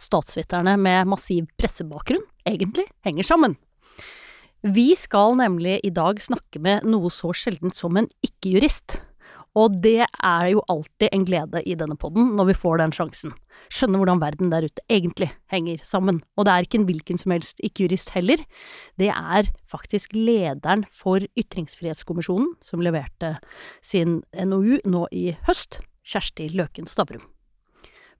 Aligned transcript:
statsviterne 0.00 0.76
med 0.80 1.10
massiv 1.10 1.48
pressebakgrunn, 1.60 2.24
egentlig 2.48 2.86
henger 3.06 3.26
sammen. 3.26 3.58
Vi 4.66 4.90
skal 4.98 5.36
nemlig 5.38 5.78
i 5.86 5.92
dag 5.94 6.18
snakke 6.22 6.58
med 6.62 6.86
noe 6.88 7.12
så 7.14 7.30
sjeldent 7.36 7.78
som 7.78 7.94
en 7.98 8.08
ikke-jurist. 8.26 8.98
Og 9.58 9.78
det 9.82 10.04
er 10.04 10.48
jo 10.52 10.62
alltid 10.70 11.08
en 11.14 11.24
glede 11.26 11.62
i 11.66 11.76
denne 11.78 11.96
podden 11.98 12.34
når 12.36 12.50
vi 12.50 12.56
får 12.58 12.80
den 12.82 12.92
sjansen. 12.94 13.32
Skjønne 13.74 13.98
hvordan 13.98 14.20
verden 14.22 14.52
der 14.52 14.66
ute 14.68 14.84
egentlig 14.92 15.30
henger 15.50 15.80
sammen. 15.86 16.20
Og 16.38 16.46
det 16.46 16.52
er 16.54 16.66
ikke 16.66 16.80
en 16.82 16.86
hvilken 16.90 17.22
som 17.22 17.34
helst 17.34 17.62
ikke-jurist 17.64 18.12
heller. 18.14 18.42
Det 19.00 19.10
er 19.14 19.50
faktisk 19.66 20.14
lederen 20.14 20.84
for 20.90 21.24
Ytringsfrihetskommisjonen, 21.38 22.52
som 22.66 22.84
leverte 22.84 23.36
sin 23.82 24.20
NOU 24.34 24.78
nå 24.86 25.06
i 25.14 25.32
høst, 25.48 25.80
Kjersti 26.08 26.52
Løken 26.54 26.86
Stavrum. 26.88 27.26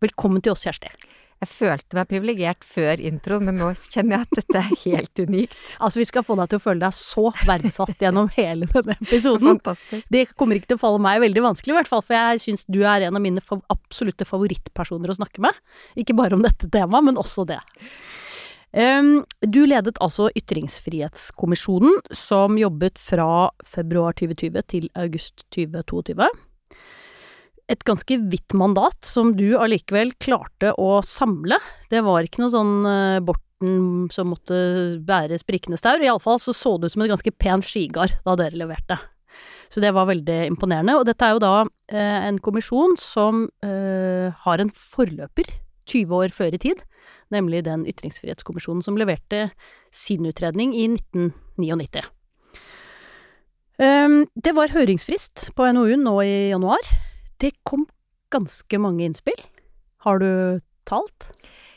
Velkommen 0.03 0.43
til 0.43 0.55
oss, 0.55 0.67
Kjersti. 0.67 0.91
Jeg 1.39 1.51
følte 1.53 1.95
meg 1.95 2.09
privilegert 2.11 2.65
før 2.67 2.99
introen, 2.99 3.45
men 3.47 3.61
nå 3.61 3.69
kjenner 3.93 4.17
jeg 4.17 4.27
at 4.27 4.39
dette 4.41 4.59
er 4.59 4.81
helt 4.85 5.23
unikt. 5.23 5.59
Altså, 5.89 6.01
vi 6.01 6.09
skal 6.09 6.25
få 6.27 6.35
deg 6.41 6.51
til 6.51 6.59
å 6.59 6.63
føle 6.63 6.83
deg 6.83 6.97
så 6.97 7.29
verdsatt 7.47 8.03
gjennom 8.03 8.31
hele 8.35 8.67
denne 8.73 8.97
episoden. 8.99 9.61
Fantastisk. 9.61 10.09
Det 10.11 10.25
kommer 10.35 10.59
ikke 10.59 10.73
til 10.73 10.81
å 10.81 10.83
falle 10.83 11.03
meg 11.05 11.23
veldig 11.23 11.45
vanskelig, 11.45 11.75
i 11.75 11.79
hvert 11.79 11.91
fall, 11.91 12.03
for 12.05 12.17
jeg 12.17 12.43
syns 12.43 12.67
du 12.67 12.81
er 12.83 13.07
en 13.07 13.19
av 13.19 13.23
mine 13.23 13.45
fav 13.45 13.63
absolutte 13.71 14.27
favorittpersoner 14.29 15.13
å 15.13 15.19
snakke 15.21 15.45
med. 15.45 15.63
Ikke 16.01 16.17
bare 16.19 16.35
om 16.35 16.43
dette 16.43 16.71
temaet, 16.75 17.07
men 17.07 17.21
også 17.21 17.47
det. 17.49 17.61
Um, 18.75 19.23
du 19.41 19.63
ledet 19.65 19.97
altså 20.05 20.29
Ytringsfrihetskommisjonen, 20.37 22.03
som 22.13 22.59
jobbet 22.61 23.01
fra 23.01 23.49
februar 23.65 24.19
2020 24.19 24.69
til 24.75 24.91
august 24.99 25.47
2022 25.57 26.29
et 27.69 27.85
ganske 27.85 28.17
vidt 28.33 28.57
mandat 28.57 29.05
som 29.05 29.35
du 29.37 29.53
allikevel 29.61 30.15
klarte 30.23 30.73
å 30.81 30.99
samle. 31.05 31.59
Det 31.93 32.01
var 32.05 32.25
ikke 32.25 32.43
noe 32.43 32.53
sånn 32.55 32.75
uh, 32.89 33.21
Borten 33.25 34.09
som 34.15 34.31
måtte 34.33 34.57
bære 35.05 35.37
sprikende 35.41 35.79
staur. 35.81 36.01
Iallfall 36.01 36.41
så 36.41 36.55
så 36.57 36.77
det 36.79 36.89
ut 36.89 36.97
som 36.97 37.05
et 37.05 37.13
ganske 37.13 37.35
pen 37.37 37.65
skigard 37.65 38.15
da 38.25 38.37
dere 38.41 38.57
leverte. 38.57 38.97
Så 39.69 39.83
det 39.85 39.93
var 39.93 40.09
veldig 40.09 40.47
imponerende. 40.49 40.97
Og 40.97 41.05
dette 41.09 41.27
er 41.27 41.37
jo 41.37 41.45
da 41.45 41.55
uh, 41.65 42.19
en 42.25 42.41
kommisjon 42.41 42.97
som 43.01 43.47
uh, 43.65 44.29
har 44.47 44.63
en 44.65 44.73
forløper 44.73 45.51
20 45.89 46.15
år 46.23 46.33
før 46.37 46.57
i 46.57 46.61
tid, 46.63 46.81
nemlig 47.33 47.67
den 47.67 47.85
ytringsfrihetskommisjonen 47.89 48.85
som 48.85 48.97
leverte 49.01 49.51
sin 49.93 50.25
utredning 50.29 50.73
i 50.77 50.87
1999. 50.95 52.05
Um, 53.79 54.25
det 54.35 54.57
var 54.57 54.73
høringsfrist 54.75 55.51
på 55.57 55.69
NOU-en 55.73 56.03
nå 56.03 56.17
i 56.25 56.33
januar. 56.51 56.89
Det 57.39 57.53
kom 57.63 57.87
ganske 58.35 58.79
mange 58.83 59.05
innspill. 59.07 59.41
Har 60.05 60.19
du 60.19 60.59
talt? 60.89 61.31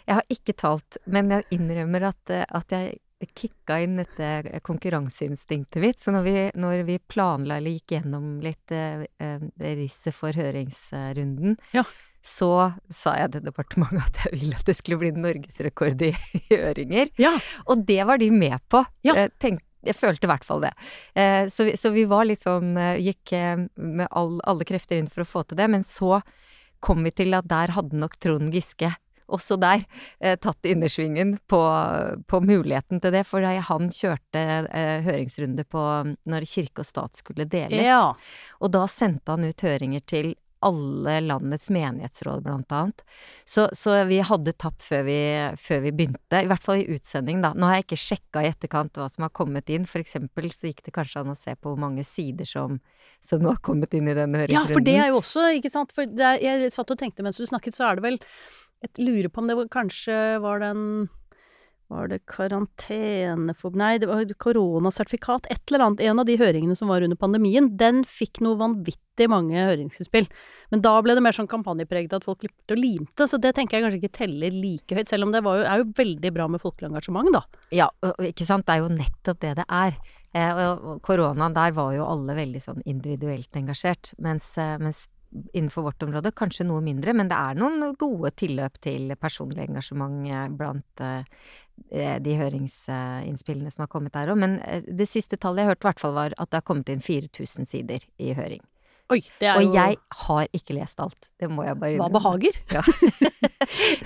Jeg 0.07 0.17
har 0.17 0.33
ikke 0.33 0.55
talt, 0.57 0.97
men 1.05 1.29
jeg 1.31 1.47
innrømmer 1.55 2.09
at, 2.09 2.31
at 2.31 2.73
jeg 2.73 2.99
kicka 3.37 3.77
inn 3.83 3.99
dette 3.99 4.59
konkurranseinstinktet 4.65 5.81
mitt. 5.83 5.99
Så 6.01 6.13
når 6.15 6.25
vi, 6.25 6.35
når 6.57 6.85
vi 6.87 6.97
planla 7.11 7.59
eller 7.59 7.77
gikk 7.77 7.97
gjennom 7.97 8.39
litt 8.43 8.73
eh, 8.73 9.05
risset 9.61 10.15
for 10.17 10.35
høringsrunden, 10.35 11.57
ja. 11.75 11.85
så 12.25 12.71
sa 12.89 13.15
jeg 13.19 13.35
til 13.35 13.45
departementet 13.45 14.07
at 14.07 14.21
jeg 14.25 14.39
ville 14.39 14.57
at 14.57 14.69
det 14.69 14.77
skulle 14.79 15.01
bli 15.03 15.13
norgesrekord 15.13 16.07
i 16.09 16.13
høringer. 16.51 17.13
Ja. 17.21 17.35
Og 17.69 17.85
det 17.87 18.01
var 18.09 18.21
de 18.21 18.31
med 18.33 18.57
på. 18.71 18.83
Ja. 19.05 19.19
Jeg 19.21 19.35
tenkte 19.37 19.70
jeg 19.85 19.97
følte 19.97 20.27
i 20.27 20.31
hvert 20.31 20.47
fall 20.47 20.65
det. 20.65 20.73
Eh, 21.17 21.45
så, 21.51 21.67
så, 21.79 21.93
vi 21.95 22.05
var 22.09 22.27
litt 22.29 22.45
sånn 22.45 22.75
Gikk 23.01 23.33
eh, 23.37 23.67
med 23.75 24.07
all, 24.11 24.39
alle 24.47 24.67
krefter 24.67 24.99
inn 25.01 25.09
for 25.11 25.25
å 25.25 25.29
få 25.29 25.45
til 25.45 25.59
det, 25.61 25.69
men 25.71 25.85
så 25.87 26.19
kom 26.81 27.05
vi 27.05 27.13
til 27.13 27.37
at 27.37 27.49
der 27.49 27.75
hadde 27.75 27.97
nok 27.97 28.17
Trond 28.21 28.53
Giske 28.53 28.91
også 29.31 29.57
der 29.61 29.85
eh, 30.19 30.37
tatt 30.39 30.65
innersvingen 30.67 31.37
på, 31.47 31.61
på, 32.27 32.41
muligheten 32.43 33.01
til 33.01 33.15
det, 33.15 33.23
for 33.27 33.45
han 33.45 33.91
kjørte 33.95 34.43
eh, 34.67 34.99
høringsrunde 35.05 35.65
på 35.71 35.85
når 36.29 36.47
kirke 36.49 36.83
og 36.83 36.89
stat 36.89 37.21
skulle 37.21 37.47
deles. 37.49 37.85
Ja. 37.87 38.11
Og 38.59 38.73
da 38.75 38.85
sendte 38.91 39.35
han 39.35 39.47
ut 39.47 39.65
høringer 39.65 40.03
til 40.05 40.33
alle 40.61 41.15
landets 41.25 41.69
menighetsråd, 41.73 42.43
blant 42.45 42.71
annet. 42.75 43.03
Så, 43.45 43.67
så 43.77 43.95
vi 44.09 44.19
hadde 44.25 44.53
tapt 44.53 44.85
før 44.85 45.03
vi, 45.07 45.17
før 45.57 45.83
vi, 45.85 45.93
begynte, 45.97 46.41
i 46.43 46.49
hvert 46.49 46.65
fall 46.65 46.83
i 46.83 46.87
utsending, 46.95 47.41
da. 47.43 47.53
Nå 47.57 47.69
har 47.69 47.79
jeg 47.79 47.87
ikke 47.87 48.01
sjekka 48.03 48.43
i 48.45 48.51
etterkant 48.51 48.99
hva 48.99 49.07
som 49.11 49.25
har 49.25 49.33
kommet 49.35 49.71
inn, 49.73 49.87
for 49.89 50.03
eksempel 50.03 50.51
så 50.53 50.69
gikk 50.69 50.83
det 50.87 50.95
kanskje 50.95 51.23
an 51.23 51.33
å 51.33 51.37
se 51.37 51.55
på 51.57 51.71
hvor 51.71 51.81
mange 51.81 52.05
sider 52.07 52.47
som, 52.47 52.77
som 53.25 53.45
har 53.49 53.61
kommet 53.65 53.93
inn 53.97 54.09
i 54.11 54.17
denne 54.17 54.43
høringsrunden. 54.43 54.69
Ja, 54.69 54.75
for 54.75 54.85
det 54.85 54.97
er 54.99 55.09
jo 55.11 55.21
også, 55.21 55.47
ikke 55.57 55.73
sant, 55.73 55.95
for 55.97 56.05
er, 56.05 56.41
jeg 56.41 56.73
satt 56.73 56.93
og 56.93 57.01
tenkte 57.01 57.25
mens 57.25 57.41
du 57.41 57.47
snakket, 57.49 57.77
så 57.77 57.89
er 57.89 57.99
det 57.99 58.07
vel 58.09 58.21
Jeg 58.81 59.05
lurer 59.05 59.29
på 59.29 59.43
om 59.43 59.49
det 59.49 59.57
var, 59.57 59.67
kanskje 59.73 60.15
var 60.41 60.61
den 60.63 61.09
var 61.91 62.07
det 62.11 62.21
karantenefob... 62.31 63.75
Nei, 63.79 63.97
det 63.99 64.07
var 64.09 64.23
koronasertifikat, 64.39 65.49
et 65.51 65.61
eller 65.69 65.85
annet. 65.85 66.03
En 66.07 66.21
av 66.23 66.27
de 66.29 66.37
høringene 66.39 66.77
som 66.79 66.91
var 66.91 67.03
under 67.03 67.19
pandemien, 67.19 67.67
den 67.77 68.01
fikk 68.07 68.39
noe 68.45 68.59
vanvittig 68.59 69.27
mange 69.31 69.59
høringsinnspill. 69.59 70.29
Men 70.71 70.83
da 70.85 70.95
ble 71.03 71.17
det 71.17 71.23
mer 71.25 71.35
sånn 71.35 71.51
kampanjepreget 71.51 72.15
at 72.15 72.27
folk 72.27 72.41
klippet 72.45 72.75
og 72.75 72.79
limte, 72.79 73.27
så 73.27 73.39
det 73.43 73.53
tenker 73.57 73.77
jeg 73.77 73.85
kanskje 73.85 74.01
ikke 74.01 74.19
teller 74.21 74.55
like 74.55 74.97
høyt. 74.97 75.11
Selv 75.11 75.27
om 75.27 75.35
det 75.35 75.43
jo, 75.43 75.55
er 75.59 75.83
jo 75.83 75.91
veldig 75.99 76.33
bra 76.39 76.47
med 76.51 76.63
folkelig 76.63 76.93
engasjement, 76.93 77.31
da. 77.35 77.45
Ja, 77.75 77.89
ikke 78.23 78.47
sant. 78.47 78.67
Det 78.69 78.77
er 78.77 78.85
jo 78.85 78.91
nettopp 78.95 79.41
det 79.43 79.55
det 79.59 79.67
er. 79.67 79.97
Eh, 80.31 80.61
og 80.63 81.01
koronaen 81.03 81.57
der 81.57 81.75
var 81.75 81.91
jo 81.97 82.07
alle 82.07 82.37
veldig 82.39 82.61
sånn 82.63 82.85
individuelt 82.87 83.59
engasjert, 83.59 84.13
mens, 84.23 84.53
mens 84.79 85.09
innenfor 85.53 85.85
vårt 85.87 86.03
område, 86.03 86.31
kanskje 86.35 86.65
noe 86.67 86.81
mindre, 86.83 87.13
men 87.15 87.29
det 87.31 87.37
er 87.37 87.59
noen 87.59 87.93
gode 87.99 88.33
tilløp 88.39 88.79
til 88.83 89.13
personlig 89.19 89.63
engasjement 89.67 90.57
blant 90.59 91.03
de 91.89 92.35
høringsinnspillene 92.39 93.71
som 93.73 93.85
har 93.85 93.91
kommet 93.91 94.13
der 94.13 94.31
òg. 94.33 94.39
Men 94.41 94.59
det 94.85 95.09
siste 95.09 95.39
tallet 95.39 95.63
jeg 95.63 95.71
hørte, 95.71 95.85
i 95.85 95.89
hvert 95.89 96.03
fall 96.03 96.17
var 96.17 96.35
at 96.37 96.51
det 96.51 96.61
har 96.61 96.67
kommet 96.67 96.91
inn 96.93 97.03
4000 97.03 97.69
sider 97.69 98.05
i 98.21 98.35
høring. 98.37 98.61
Oi, 99.11 99.19
det 99.41 99.47
er 99.49 99.59
og 99.59 99.73
jeg 99.75 99.97
har 100.23 100.45
ikke 100.55 100.75
lest 100.77 101.01
alt. 101.03 101.27
Det 101.39 101.49
må 101.51 101.65
jeg 101.67 101.75
bare 101.81 101.97
Hva 101.99 102.07
behager? 102.13 102.59
Ja. 102.71 102.83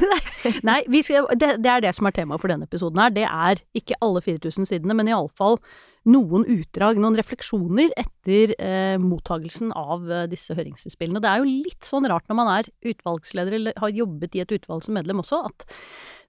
Nei, 0.69 0.80
skal, 1.06 1.28
det, 1.38 1.52
det, 1.62 1.72
er 1.72 1.84
det 1.86 1.94
som 1.97 2.09
er 2.09 2.16
temaet 2.16 2.41
for 2.41 2.52
denne 2.52 2.66
episoden 2.66 3.02
her. 3.03 3.13
Det 3.13 3.28
er 3.28 3.62
ikke 3.78 4.00
alle 4.06 4.24
4000 4.25 4.69
sidene, 4.69 4.97
men 4.97 5.12
iallfall 5.12 5.59
noen 6.05 6.45
utdrag, 6.53 6.99
noen 7.01 7.17
refleksjoner 7.17 7.93
etter 7.97 8.53
eh, 8.61 8.97
mottagelsen 9.01 9.71
av 9.73 10.05
eh, 10.11 10.25
disse 10.29 10.53
høringsinnspillene. 10.57 11.21
Det 11.23 11.31
er 11.31 11.41
jo 11.41 11.63
litt 11.66 11.88
sånn 11.88 12.05
rart 12.09 12.27
når 12.29 12.39
man 12.39 12.51
er 12.59 12.69
utvalgsleder 12.85 13.57
eller 13.57 13.79
har 13.81 13.95
jobbet 13.95 14.38
i 14.38 14.44
et 14.44 14.53
utvalg 14.59 14.85
som 14.85 14.97
medlem 14.97 15.23
også, 15.23 15.41
at 15.49 15.65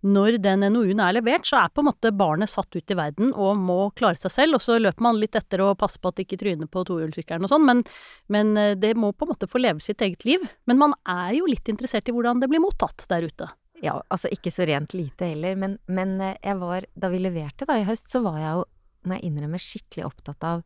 når 0.07 0.39
den 0.45 0.63
NOU-en 0.73 1.01
er 1.03 1.17
levert, 1.17 1.47
så 1.49 1.59
er 1.61 1.73
på 1.75 1.83
en 1.83 1.89
måte 1.89 2.13
barnet 2.15 2.53
satt 2.53 2.73
ut 2.77 2.93
i 2.93 2.97
verden 2.99 3.33
og 3.33 3.59
må 3.59 3.79
klare 3.97 4.19
seg 4.21 4.33
selv, 4.33 4.59
og 4.59 4.65
så 4.65 4.79
løper 4.81 5.05
man 5.05 5.21
litt 5.21 5.37
etter 5.39 5.65
og 5.65 5.77
passer 5.81 6.01
på 6.03 6.13
at 6.13 6.19
det 6.19 6.27
ikke 6.27 6.41
tryner 6.45 6.71
på 6.71 6.85
tohjulssykkelen 6.89 7.47
og 7.49 7.53
sånn, 7.53 7.67
men, 7.69 7.85
men 8.33 8.57
eh, 8.61 8.75
det 8.79 8.95
må 8.97 9.13
på 9.13 9.27
en 9.27 9.35
måte 9.35 9.51
få 9.51 9.61
leve 9.63 9.85
sitt 9.85 10.05
eget 10.05 10.25
liv. 10.29 10.45
Men 10.69 10.81
man 10.81 10.97
er 11.11 11.37
jo 11.39 11.49
litt 11.51 11.69
interessert 11.73 12.09
i 12.09 12.17
hvordan 12.17 12.43
det 12.43 12.51
blir 12.53 12.65
mottatt 12.65 13.09
der 13.11 13.29
ute. 13.29 13.51
Ja, 13.85 13.99
altså 14.09 14.31
ikke 14.33 14.53
så 14.55 14.65
rent 14.69 14.95
lite 14.97 15.29
heller, 15.35 15.57
men, 15.61 15.77
men 15.85 16.17
eh, 16.25 16.39
jeg 16.41 16.57
var 16.63 16.87
Da 16.97 17.11
vi 17.13 17.21
leverte 17.21 17.69
da 17.69 17.77
i 17.77 17.85
høst, 17.85 18.09
så 18.13 18.23
var 18.25 18.39
jeg 18.41 18.55
jo 18.55 18.65
må 19.07 19.19
jeg 19.19 19.31
innrømme, 19.31 19.61
skikkelig 19.63 20.07
opptatt 20.09 20.47
av 20.47 20.63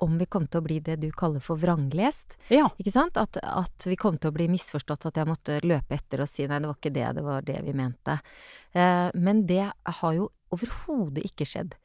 om 0.00 0.16
vi 0.18 0.26
kom 0.30 0.46
til 0.48 0.62
å 0.62 0.64
bli 0.64 0.78
det 0.84 0.96
du 1.02 1.10
kaller 1.12 1.42
for 1.44 1.60
vranglest. 1.60 2.38
Ja. 2.52 2.70
Ikke 2.80 2.94
sant? 2.94 3.20
At, 3.20 3.36
at, 3.44 3.84
vi 3.84 3.98
kom 4.00 4.16
til 4.16 4.32
å 4.32 4.36
bli 4.36 4.48
misforstått, 4.52 5.04
at 5.10 5.20
jeg 5.20 5.28
måtte 5.28 5.58
løpe 5.66 5.98
etter 5.98 6.24
og 6.24 6.30
si 6.30 6.46
nei, 6.48 6.60
det 6.62 6.70
var 6.70 6.78
ikke 6.78 6.94
det, 6.94 7.06
det 7.18 7.26
var 7.26 7.44
det 7.44 7.58
vi 7.66 7.76
mente. 7.76 8.16
Eh, 8.72 9.08
men 9.20 9.44
det 9.48 9.66
har 9.68 10.16
jo 10.16 10.30
overhodet 10.54 11.26
ikke 11.28 11.48
skjedd. 11.48 11.76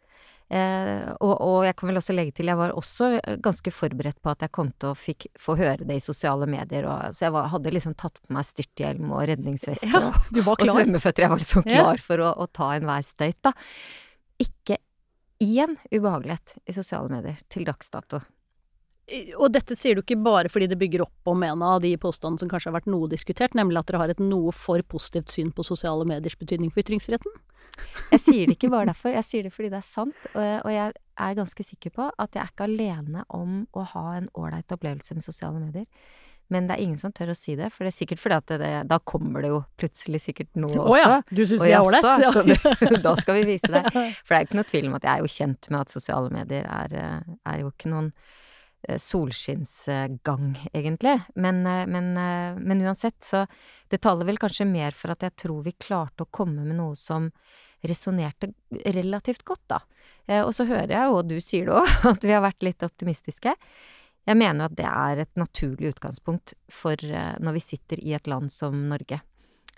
Eh, 0.46 1.08
og, 1.26 1.34
og, 1.42 1.60
jeg 1.66 1.74
kan 1.74 1.90
vel 1.90 2.00
også 2.00 2.14
legge 2.14 2.36
til, 2.38 2.52
jeg 2.52 2.60
var 2.60 2.76
også 2.78 3.10
ganske 3.44 3.72
forberedt 3.74 4.20
på 4.22 4.30
at 4.30 4.46
jeg 4.46 4.54
kom 4.54 4.70
til 4.78 4.92
å 4.92 4.98
fikk, 4.98 5.28
få 5.42 5.58
høre 5.58 5.88
det 5.90 5.98
i 5.98 6.04
sosiale 6.04 6.46
medier, 6.50 6.86
og, 6.86 7.18
så 7.18 7.28
jeg 7.28 7.36
var, 7.36 7.50
hadde 7.52 7.74
liksom 7.74 7.98
tatt 7.98 8.22
på 8.22 8.36
meg 8.36 8.46
styrthjelm 8.48 9.10
og 9.10 9.26
redningsvest 9.32 9.90
ja, 9.90 10.06
og, 10.14 10.42
og 10.46 10.68
svømmeføtter. 10.70 11.26
Jeg 11.26 11.34
var 11.34 11.42
liksom 11.42 11.66
klar 11.68 12.04
for 12.04 12.24
å, 12.24 12.34
å 12.46 12.50
ta 12.54 12.76
enhver 12.78 13.08
støyt, 13.08 13.42
da. 13.44 13.56
Ikke 14.46 14.78
én 15.44 15.76
ubehagelighet 15.92 16.58
i 16.66 16.76
sosiale 16.76 17.12
medier 17.12 17.40
til 17.52 17.66
dags 17.68 17.90
dato. 17.90 18.22
og 19.38 19.52
dette 19.54 19.76
sier 19.78 19.96
du 19.96 20.02
ikke 20.02 20.18
bare 20.18 20.50
fordi 20.50 20.68
det 20.72 20.80
bygger 20.82 21.04
opp 21.06 21.30
om 21.30 21.44
en 21.46 21.62
av 21.62 21.82
de 21.84 21.92
påstandene 21.98 22.42
som 22.42 22.50
kanskje 22.50 22.72
har 22.72 22.80
vært 22.80 22.90
noe 22.90 23.10
diskutert, 23.12 23.54
nemlig 23.54 23.78
at 23.78 23.92
dere 23.92 24.02
har 24.02 24.14
et 24.14 24.24
noe 24.24 24.54
for 24.56 24.82
positivt 24.82 25.30
syn 25.30 25.52
på 25.52 25.66
sosiale 25.68 26.08
mediers 26.10 26.38
betydning 26.40 26.72
for 26.72 26.82
ytringsfriheten? 26.82 27.36
Jeg 28.14 28.22
sier 28.24 28.46
det 28.48 28.56
ikke 28.58 28.72
bare 28.74 28.90
derfor, 28.92 29.14
jeg 29.14 29.28
sier 29.28 29.46
det 29.46 29.54
fordi 29.54 29.72
det 29.74 29.82
er 29.82 29.88
sant. 29.88 30.30
Og 30.36 30.72
jeg, 30.74 30.94
er 31.16 31.38
ganske 31.38 31.64
sikker 31.64 31.94
på 31.96 32.10
at 32.12 32.36
jeg 32.36 32.42
er 32.44 32.52
ikke 32.52 32.66
alene 32.68 33.22
om 33.32 33.62
å 33.72 33.86
ha 33.94 34.06
en 34.18 34.26
ålreit 34.36 34.74
opplevelse 34.76 35.16
med 35.16 35.24
sosiale 35.24 35.62
medier. 35.62 35.86
Men 36.54 36.68
det 36.70 36.76
er 36.76 36.84
ingen 36.86 37.00
som 37.02 37.14
tør 37.16 37.32
å 37.34 37.38
si 37.38 37.56
det, 37.58 37.72
for 37.74 37.86
det 37.86 37.92
er 37.92 37.98
sikkert 37.98 38.22
fordi 38.22 38.38
at 38.38 38.56
det, 38.62 38.72
da 38.90 39.00
kommer 39.02 39.42
det 39.42 39.50
jo 39.50 39.60
plutselig 39.82 40.22
sikkert 40.28 40.52
noe 40.62 40.78
også. 40.78 40.94
Å 40.94 41.00
ja, 41.00 41.20
du 41.26 41.42
syns 41.42 41.64
vi 41.66 41.72
er 41.74 41.82
ålreit? 41.82 42.10
Ja. 42.22 42.32
Så 42.36 42.44
du, 42.50 42.98
da 43.08 43.14
skal 43.18 43.40
vi 43.40 43.46
vise 43.50 43.72
det. 43.74 43.82
For 43.90 44.30
det 44.30 44.38
er 44.38 44.44
jo 44.44 44.50
ikke 44.50 44.60
noe 44.62 44.70
tvil 44.70 44.90
om 44.92 44.98
at 45.00 45.08
jeg 45.08 45.14
er 45.14 45.26
jo 45.26 45.34
kjent 45.36 45.72
med 45.72 45.80
at 45.82 45.96
sosiale 45.96 46.34
medier 46.34 46.70
er, 46.70 46.98
eh, 47.02 47.36
er 47.50 47.64
jo 47.64 47.72
ikke 47.74 47.92
noen 47.96 48.12
eh, 48.86 49.02
solskinnsgang, 49.02 50.48
egentlig. 50.70 51.18
Men, 51.34 51.66
eh, 51.72 51.84
men, 51.90 52.14
men, 52.14 52.86
uansett, 52.86 53.18
så 53.26 53.46
Det 53.90 54.02
taler 54.02 54.26
vel 54.30 54.42
kanskje 54.42 54.70
mer 54.70 54.96
for 54.98 55.14
at 55.14 55.26
jeg 55.26 55.38
tror 55.46 55.66
vi 55.66 55.76
klarte 55.78 56.26
å 56.26 56.32
komme 56.34 56.62
med 56.66 56.78
noe 56.78 56.98
som 56.98 57.30
resonnerte 57.86 58.50
relativt 58.94 59.44
godt, 59.46 59.62
da. 59.70 59.78
Og 60.42 60.50
så 60.58 60.66
hører 60.66 60.90
jeg 60.90 61.06
jo, 61.06 61.20
og 61.20 61.28
du 61.30 61.36
sier 61.38 61.68
det 61.70 61.76
òg, 61.78 61.92
at 62.16 62.26
vi 62.26 62.34
har 62.34 62.42
vært 62.46 62.66
litt 62.66 62.86
optimistiske. 62.86 63.54
Jeg 64.26 64.40
mener 64.40 64.68
at 64.68 64.76
det 64.78 64.88
er 64.90 65.24
et 65.24 65.32
naturlig 65.38 65.94
utgangspunkt 65.94 66.56
for 66.72 66.98
uh, 66.98 67.36
når 67.44 67.58
vi 67.58 67.64
sitter 67.64 68.02
i 68.02 68.16
et 68.18 68.30
land 68.30 68.52
som 68.54 68.78
Norge. 68.90 69.22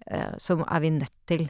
Uh, 0.07 0.35
så 0.39 0.59
er 0.63 0.83
vi 0.83 0.93
nødt 0.95 1.15
til 1.29 1.47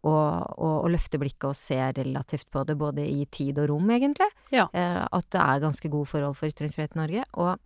å, 0.00 0.12
å, 0.12 0.68
å, 0.84 0.88
løfte 0.88 1.18
blikket 1.20 1.50
og 1.50 1.58
se 1.58 1.76
relativt 1.98 2.48
på 2.52 2.62
det, 2.64 2.78
både 2.80 3.04
i 3.04 3.26
tid 3.32 3.58
og 3.60 3.72
rom, 3.72 3.90
egentlig. 3.92 4.30
Ja. 4.54 4.68
Uh, 4.72 5.02
at 5.10 5.26
det 5.34 5.42
er 5.42 5.64
ganske 5.66 5.90
gode 5.92 6.08
forhold 6.12 6.38
for 6.38 6.52
ytringsfrihet 6.52 6.96
i 6.96 7.02
Norge. 7.02 7.26
Og 7.42 7.58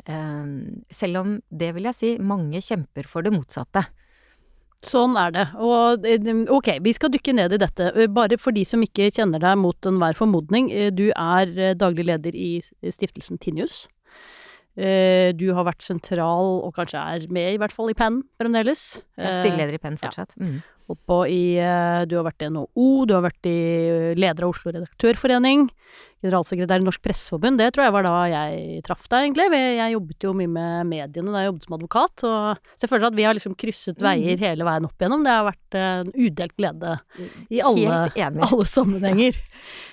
selv 0.00 1.18
om 1.18 1.32
det 1.52 1.74
vil 1.76 1.84
jeg 1.84 1.96
si, 1.98 2.10
mange 2.24 2.62
kjemper 2.64 3.04
for 3.10 3.26
det 3.26 3.34
motsatte. 3.34 3.82
Sånn 4.86 5.16
er 5.20 5.32
det. 5.34 5.46
Og 5.60 6.06
ok, 6.56 6.70
vi 6.80 6.92
skal 6.96 7.12
dykke 7.12 7.34
ned 7.36 7.52
i 7.52 7.60
dette. 7.60 7.90
Bare 8.16 8.38
for 8.40 8.56
de 8.56 8.64
som 8.64 8.80
ikke 8.84 9.10
kjenner 9.12 9.42
deg 9.42 9.58
mot 9.60 9.88
enhver 9.88 10.16
formodning. 10.16 10.70
Du 10.96 11.10
er 11.12 11.74
daglig 11.76 12.06
leder 12.08 12.36
i 12.36 12.62
stiftelsen 12.64 13.40
Tinius. 13.42 13.84
Du 14.80 15.46
har 15.52 15.66
vært 15.66 15.84
sentral, 15.84 16.62
og 16.64 16.72
kanskje 16.78 17.02
er 17.02 17.26
med, 17.28 17.52
i 17.52 17.60
hvert 17.60 17.74
fall 17.76 17.92
i 17.92 17.96
Penn 17.98 18.22
fremdeles. 18.40 19.02
Jeg 19.18 19.28
er 19.28 19.40
styreleder 19.42 19.76
i 19.76 19.82
Penn 19.82 20.00
fortsatt. 20.00 20.32
Ja. 20.40 20.48
Mm. 20.48 20.60
I, 21.30 21.42
du 22.08 22.16
har 22.16 22.24
vært 22.26 22.42
i 22.42 22.48
NHO, 22.50 22.86
du 23.06 23.12
har 23.14 23.26
vært 23.28 23.46
i 23.46 23.58
leder 24.16 24.46
av 24.46 24.54
Oslo 24.54 24.72
Redaktørforening 24.72 25.68
generalsekretær 26.20 26.82
i 26.82 26.86
Norsk 26.86 27.02
Presseforbund, 27.04 27.60
det 27.60 27.70
tror 27.74 27.86
jeg 27.86 27.96
var 27.96 28.06
da 28.06 28.14
jeg 28.30 28.80
traff 28.86 29.06
deg, 29.08 29.26
egentlig. 29.26 29.48
Jeg 29.56 29.94
jobbet 29.96 30.26
jo 30.28 30.34
mye 30.36 30.52
med 30.52 30.88
mediene 30.90 31.34
da 31.34 31.44
jeg 31.44 31.50
jobbet 31.50 31.68
som 31.68 31.76
advokat, 31.78 32.24
og 32.28 32.72
så 32.74 32.86
jeg 32.86 32.92
føler 32.94 33.10
at 33.10 33.18
vi 33.18 33.28
har 33.28 33.38
liksom 33.38 33.58
krysset 33.60 34.00
mm. 34.00 34.06
veier 34.08 34.42
hele 34.46 34.66
veien 34.68 34.88
opp 34.88 35.00
igjennom. 35.00 35.26
Det 35.26 35.36
har 35.36 35.46
vært 35.48 35.78
en 35.80 36.10
udelt 36.16 36.56
glede 36.60 36.96
i 37.48 37.62
alle, 37.64 38.02
alle 38.16 38.68
sammenhenger. 38.68 39.40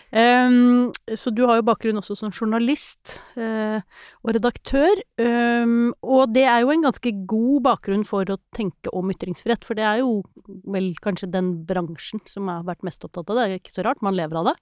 Um, 0.08 0.94
så 1.20 1.34
du 1.36 1.42
har 1.50 1.58
jo 1.60 1.66
bakgrunn 1.68 2.00
også 2.00 2.16
som 2.16 2.32
journalist 2.32 3.18
uh, 3.36 3.84
og 4.24 4.38
redaktør, 4.38 5.02
um, 5.20 5.92
og 6.00 6.32
det 6.32 6.46
er 6.48 6.64
jo 6.64 6.72
en 6.72 6.86
ganske 6.86 7.12
god 7.28 7.66
bakgrunn 7.66 8.06
for 8.08 8.24
å 8.32 8.40
tenke 8.56 8.94
om 8.96 9.12
ytringsfrihet, 9.12 9.68
for 9.68 9.76
det 9.76 9.84
er 9.84 10.00
jo 10.06 10.22
vel 10.64 10.94
kanskje 11.04 11.28
den 11.34 11.52
bransjen 11.68 12.24
som 12.30 12.48
har 12.48 12.64
vært 12.70 12.88
mest 12.88 13.04
opptatt 13.04 13.28
av 13.28 13.36
det, 13.36 13.50
det 13.52 13.58
er 13.58 13.62
ikke 13.66 13.76
så 13.76 13.88
rart, 13.90 14.04
man 14.06 14.16
lever 14.16 14.40
av 14.40 14.54
det. 14.54 14.56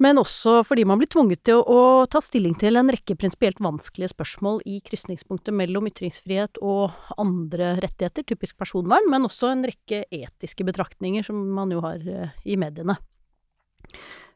Men 0.00 0.16
også 0.16 0.62
fordi 0.64 0.86
man 0.88 1.00
blir 1.00 1.10
tvunget 1.12 1.42
til 1.44 1.60
å, 1.60 1.64
å 2.00 2.06
ta 2.08 2.22
stilling 2.24 2.54
til 2.60 2.80
en 2.80 2.88
rekke 2.92 3.16
prinsipielt 3.20 3.60
vanskelige 3.60 4.14
spørsmål 4.14 4.62
i 4.64 4.78
krysningspunktet 4.84 5.52
mellom 5.56 5.90
ytringsfrihet 5.90 6.62
og 6.64 6.96
andre 7.20 7.74
rettigheter, 7.82 8.24
typisk 8.24 8.56
personvern, 8.60 9.10
men 9.12 9.28
også 9.28 9.52
en 9.52 9.66
rekke 9.68 10.06
etiske 10.08 10.64
betraktninger 10.64 11.26
som 11.26 11.42
man 11.52 11.74
jo 11.74 11.84
har 11.84 12.00
uh, 12.00 12.32
i 12.48 12.56
mediene. 12.60 12.96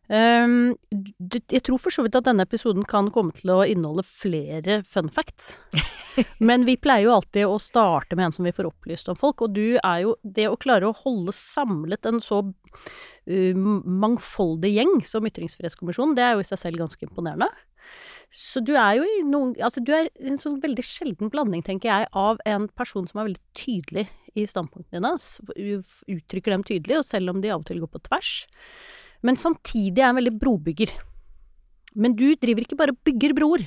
Um, 0.04 0.74
jeg 1.16 1.62
tror 1.64 1.78
for 1.80 1.94
så 1.94 2.02
vidt 2.04 2.16
at 2.18 2.26
denne 2.26 2.44
episoden 2.44 2.84
kan 2.88 3.08
komme 3.12 3.32
til 3.32 3.54
å 3.54 3.62
inneholde 3.64 4.04
flere 4.04 4.82
fun 4.88 5.08
facts. 5.12 5.54
Men 6.48 6.66
vi 6.68 6.76
pleier 6.76 7.06
jo 7.06 7.14
alltid 7.16 7.48
å 7.48 7.60
starte 7.62 8.16
med 8.18 8.28
en 8.28 8.34
som 8.36 8.44
vi 8.44 8.52
får 8.54 8.68
opplyst 8.68 9.08
om 9.08 9.16
folk, 9.18 9.46
og 9.46 9.54
du 9.56 9.78
er 9.80 10.02
jo 10.04 10.14
Det 10.22 10.46
å 10.50 10.58
klare 10.60 10.88
å 10.88 10.96
holde 11.04 11.32
samlet 11.34 12.04
en 12.10 12.20
så 12.24 12.42
uh, 12.44 13.54
mangfoldig 14.04 14.74
gjeng 14.74 14.98
som 15.08 15.24
Ytringsfrihetskommisjonen, 15.30 16.16
det 16.18 16.26
er 16.26 16.36
jo 16.36 16.44
i 16.44 16.50
seg 16.50 16.60
selv 16.66 16.84
ganske 16.84 17.08
imponerende. 17.08 17.48
Så 18.34 18.60
du 18.64 18.74
er 18.74 18.98
jo 18.98 19.06
i 19.06 19.22
noen 19.28 19.52
Altså, 19.62 19.82
du 19.84 19.92
er 19.94 20.08
en 20.24 20.40
sånn 20.40 20.58
veldig 20.62 20.84
sjelden 20.84 21.30
blanding, 21.32 21.62
tenker 21.64 21.90
jeg, 21.90 22.10
av 22.12 22.40
en 22.48 22.68
person 22.76 23.08
som 23.08 23.20
er 23.20 23.30
veldig 23.30 23.44
tydelig 23.56 24.08
i 24.34 24.44
standpunktene 24.50 24.98
dine, 24.98 25.78
uttrykker 26.10 26.56
dem 26.56 26.64
tydelig, 26.66 26.98
og 26.98 27.06
selv 27.06 27.30
om 27.30 27.40
de 27.40 27.52
av 27.54 27.62
og 27.62 27.68
til 27.68 27.80
går 27.84 27.92
på 27.92 28.02
tvers 28.08 28.32
men 29.24 29.40
samtidig 29.40 29.98
er 29.98 30.06
jeg 30.06 30.12
en 30.12 30.20
veldig 30.20 30.36
brobygger. 30.40 30.92
Men 31.94 32.14
du 32.18 32.26
driver 32.36 32.66
ikke 32.66 32.78
bare 32.78 32.94
og 32.94 33.00
bygger 33.06 33.34
broer. 33.36 33.66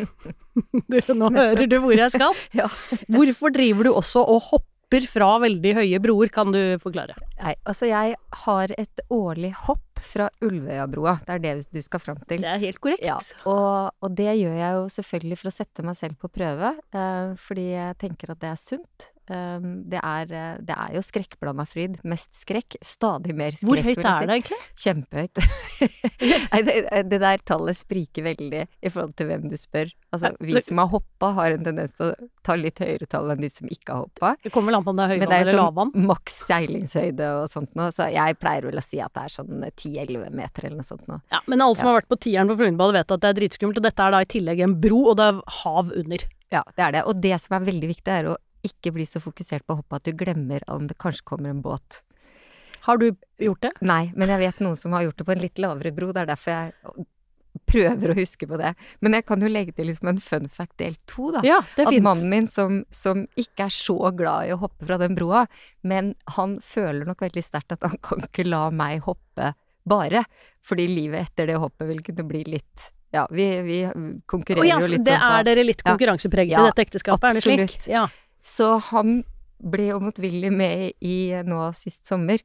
Nå 1.20 1.30
hører 1.34 1.66
du 1.68 1.76
hvor 1.82 1.94
jeg 1.96 2.14
skal. 2.14 2.36
ja. 2.60 2.68
Hvorfor 3.10 3.52
driver 3.54 3.88
du 3.88 3.92
også 3.92 4.24
og 4.24 4.40
hopper 4.48 5.06
fra 5.10 5.34
veldig 5.42 5.74
høye 5.82 6.00
broer, 6.02 6.32
kan 6.34 6.54
du 6.54 6.60
forklare? 6.82 7.18
Nei, 7.42 7.54
altså 7.68 7.90
jeg 7.90 8.16
har 8.46 8.74
et 8.78 9.04
årlig 9.12 9.52
hopp 9.66 9.89
fra 10.04 10.28
Ulvøyabrua. 10.44 11.18
Det 11.26 11.36
er 11.36 11.44
det 11.44 11.54
du 11.70 11.80
skal 11.84 12.02
fram 12.02 12.20
til. 12.26 12.42
Det 12.42 12.50
er 12.50 12.62
helt 12.62 12.80
korrekt. 12.82 13.06
Ja, 13.06 13.18
og, 13.44 13.94
og, 14.00 14.10
det 14.16 14.34
gjør 14.40 14.58
jeg 14.58 14.76
jo 14.78 14.84
selvfølgelig 14.96 15.40
for 15.40 15.52
å 15.52 15.54
sette 15.54 15.86
meg 15.86 15.98
selv 16.00 16.20
på 16.20 16.32
prøve, 16.32 16.74
eh, 16.94 17.32
fordi 17.40 17.70
jeg 17.72 17.98
tenker 18.02 18.34
at 18.34 18.42
det 18.42 18.52
er 18.52 18.60
sunt. 18.60 19.10
Um, 19.30 19.84
det, 19.86 20.00
er, 20.02 20.32
eh, 20.34 20.54
det 20.66 20.74
er, 20.74 20.94
jo 20.96 21.02
skrekkblanda 21.06 21.62
fryd. 21.68 22.00
Mest 22.08 22.34
skrekk, 22.34 22.74
stadig 22.82 23.36
mer 23.38 23.54
skrekk. 23.54 23.68
Hvor 23.68 23.82
høyt 23.86 24.00
er 24.00 24.26
det 24.26 24.38
egentlig? 24.40 24.58
Kjempehøyt. 24.84 25.42
Det, 26.20 26.74
det, 27.08 27.18
der 27.22 27.40
tallet 27.46 27.78
spriker 27.78 28.24
veldig 28.26 28.64
i 28.68 28.90
forhold 28.90 29.14
til 29.16 29.30
hvem 29.30 29.46
du 29.48 29.54
spør. 29.56 29.88
Altså, 30.12 30.32
vi 30.42 30.60
som 30.60 30.80
har 30.82 30.90
hoppa, 30.92 31.30
har 31.38 31.54
en 31.54 31.64
tendens 31.64 31.94
til 31.96 32.10
å 32.10 32.28
ta 32.44 32.56
litt 32.58 32.82
høyere 32.82 33.06
tall 33.08 33.30
enn 33.32 33.40
de 33.40 33.48
som 33.52 33.70
ikke 33.70 33.94
har 33.94 34.04
hoppa. 34.04 34.32
Det 34.42 34.52
kommer 34.52 34.72
vel 34.72 34.80
an 34.80 34.84
på 34.84 34.92
om 34.92 34.98
det 34.98 35.06
er 35.06 35.14
høyvann 35.14 35.34
eller 35.38 35.58
lavvann. 35.60 35.92
Men 35.94 36.02
det 36.02 36.02
er 36.02 36.02
sånn 36.02 36.10
maks 36.10 36.38
seilingshøyde 36.50 37.30
og 37.38 37.46
sånt 37.52 37.72
noe, 37.78 37.94
så 37.94 38.10
jeg 38.12 38.36
pleier 38.42 38.68
vel 38.68 38.82
å 38.82 38.84
si 38.84 39.00
at 39.00 39.14
det 39.16 39.24
er 39.24 39.34
sånn 39.38 39.64
10-11 39.90 40.36
meter 40.36 40.66
eller 40.66 40.80
noe 40.80 40.88
sånt 40.88 41.06
nå. 41.10 41.20
Ja, 41.32 41.40
men 41.46 41.64
alle 41.64 41.78
som 41.78 41.86
ja. 41.86 41.92
har 41.92 42.00
vært 42.00 42.10
på 42.12 42.20
tieren 42.26 42.50
på 42.50 42.58
Frognerbadet 42.60 43.00
vet 43.00 43.16
at 43.16 43.24
det 43.24 43.30
er 43.30 43.40
dritskummelt, 43.40 43.80
og 43.80 43.88
dette 43.88 44.06
er 44.06 44.14
da 44.14 44.20
i 44.22 44.30
tillegg 44.36 44.62
en 44.66 44.76
bro, 44.82 45.00
og 45.12 45.18
det 45.20 45.26
er 45.30 45.42
hav 45.62 45.90
under. 46.02 46.28
Ja, 46.50 46.62
det 46.76 46.86
er 46.86 46.96
det. 46.96 47.04
Og 47.10 47.24
det 47.24 47.36
som 47.42 47.56
er 47.56 47.66
veldig 47.68 47.90
viktig, 47.94 48.14
er 48.14 48.30
å 48.32 48.38
ikke 48.66 48.92
bli 48.94 49.06
så 49.08 49.22
fokusert 49.22 49.64
på 49.66 49.78
hoppet 49.78 50.00
at 50.00 50.08
du 50.10 50.16
glemmer 50.20 50.64
om 50.72 50.86
det 50.88 50.98
kanskje 51.00 51.26
kommer 51.32 51.52
en 51.52 51.62
båt. 51.64 52.02
Har 52.86 53.00
du 53.00 53.10
gjort 53.40 53.62
det? 53.64 53.72
Nei, 53.84 54.10
men 54.16 54.32
jeg 54.32 54.40
vet 54.40 54.60
noen 54.64 54.76
som 54.78 54.92
har 54.96 55.04
gjort 55.06 55.20
det 55.20 55.26
på 55.28 55.34
en 55.34 55.42
litt 55.42 55.60
lavere 55.60 55.92
bro. 55.96 56.12
Det 56.16 56.22
er 56.22 56.30
derfor 56.32 56.54
jeg 56.54 57.06
prøver 57.70 58.12
å 58.12 58.16
huske 58.18 58.48
på 58.48 58.58
det. 58.60 58.72
Men 59.04 59.16
jeg 59.18 59.26
kan 59.28 59.42
jo 59.42 59.50
legge 59.50 59.74
til 59.76 59.90
liksom 59.90 60.12
en 60.12 60.20
fun 60.22 60.48
fact 60.50 60.76
del 60.80 60.96
to, 61.10 61.30
da. 61.34 61.42
Ja, 61.46 61.60
det 61.76 61.84
er 61.84 61.92
fint. 61.92 62.02
At 62.02 62.08
mannen 62.08 62.32
min, 62.32 62.48
som, 62.50 62.82
som, 62.94 63.24
ikke 63.40 63.68
er 63.68 63.74
så 63.74 63.98
glad 64.16 64.48
i 64.48 64.54
å 64.54 64.60
hoppe 64.62 64.88
fra 64.88 65.00
den 65.02 65.16
broa, 65.18 65.46
men 65.86 66.14
han 66.36 66.58
føler 66.64 67.08
nok 67.08 67.26
veldig 67.26 67.44
sterkt 67.44 67.76
at 67.76 67.86
han 67.86 68.00
kan 68.04 68.24
ikke 68.26 68.48
la 68.48 68.68
meg 68.74 69.04
hoppe 69.06 69.52
bare. 69.88 70.24
Fordi 70.66 70.86
livet 70.90 71.30
etter 71.30 71.50
det 71.50 71.60
hoppet 71.60 71.88
vil 71.88 72.02
kunne 72.04 72.26
bli 72.28 72.44
litt 72.48 72.90
ja, 73.10 73.24
vi, 73.30 73.44
vi 73.66 73.78
konkurrerer 74.30 74.62
oh, 74.62 74.68
ja, 74.68 74.78
jo 74.78 74.90
litt 74.92 75.02
det 75.02 75.16
sånn 75.16 75.24
Det 75.24 75.38
er 75.40 75.46
dere 75.48 75.62
litt 75.66 75.80
konkurransepreget 75.82 76.52
ja, 76.54 76.62
i 76.62 76.70
dette 76.70 76.84
ekteskapet, 76.84 77.24
absolutt. 77.32 77.58
er 77.58 77.64
det 77.64 77.72
slik? 77.72 77.88
Ja. 77.90 78.04
Så 78.46 78.68
han 78.90 79.16
ble 79.60 79.88
jo 79.90 79.98
motvillig 80.04 80.52
med 80.54 80.92
i 81.04 81.16
nå 81.44 81.64
sist 81.76 82.06
sommer. 82.06 82.38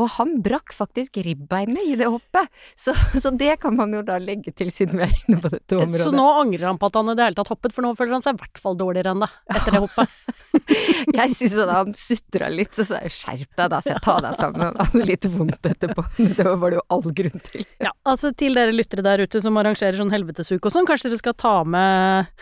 Og 0.00 0.08
han 0.16 0.38
brakk 0.42 0.74
faktisk 0.74 1.20
ribbeinet 1.22 1.86
i 1.86 1.94
det 1.98 2.08
hoppet, 2.10 2.50
så, 2.78 2.94
så, 3.14 3.30
det 3.30 3.60
kan 3.62 3.76
man 3.78 3.92
jo 3.94 4.02
da 4.06 4.16
legge 4.18 4.50
til 4.56 4.72
siden 4.74 4.98
vi 4.98 5.06
er 5.06 5.14
inne 5.20 5.38
på 5.42 5.50
dette 5.52 5.78
området. 5.78 6.02
Så 6.02 6.14
nå 6.14 6.24
angrer 6.40 6.66
han 6.66 6.80
på 6.80 6.90
at 6.90 6.98
han 6.98 7.12
i 7.12 7.16
det 7.18 7.28
hele 7.28 7.38
tatt 7.38 7.52
hoppet, 7.52 7.74
for 7.76 7.86
nå 7.86 7.92
føler 7.98 8.16
han 8.16 8.24
seg 8.24 8.34
i 8.34 8.42
hvert 8.42 8.62
fall 8.62 8.78
dårligere 8.80 9.14
enn 9.14 9.22
det 9.22 9.30
etter 9.54 9.76
det 9.76 9.82
hoppet. 9.84 10.16
jeg 11.18 11.36
syns 11.38 11.56
han 11.70 11.94
sutra 11.98 12.50
litt, 12.50 12.74
så 12.74 12.88
sa 12.88 13.02
jeg 13.04 13.14
skjerp 13.14 13.60
deg 13.60 13.70
da, 13.70 13.80
så 13.84 13.94
jeg 13.94 14.04
tar 14.04 14.20
deg 14.24 14.40
sammen. 14.40 14.64
Han 14.66 14.80
hadde 14.80 15.06
litt 15.12 15.28
vondt 15.36 15.70
etterpå. 15.70 16.06
Det 16.34 16.44
var 16.58 16.72
det 16.72 16.78
jo 16.78 16.82
all 16.94 17.04
grunn 17.16 17.42
til. 17.46 17.64
ja, 17.82 17.90
altså 18.08 18.30
til 18.36 18.56
dere 18.58 18.74
lyttere 18.74 19.04
der 19.04 19.22
ute 19.22 19.40
som 19.44 19.56
arrangerer 19.60 19.96
sånn 19.98 20.12
helvetesuke 20.12 20.68
og 20.68 20.74
sånn, 20.74 20.86
kanskje 20.88 21.12
dere 21.12 21.20
skal 21.20 21.36
ta 21.38 21.54
med, 21.68 22.32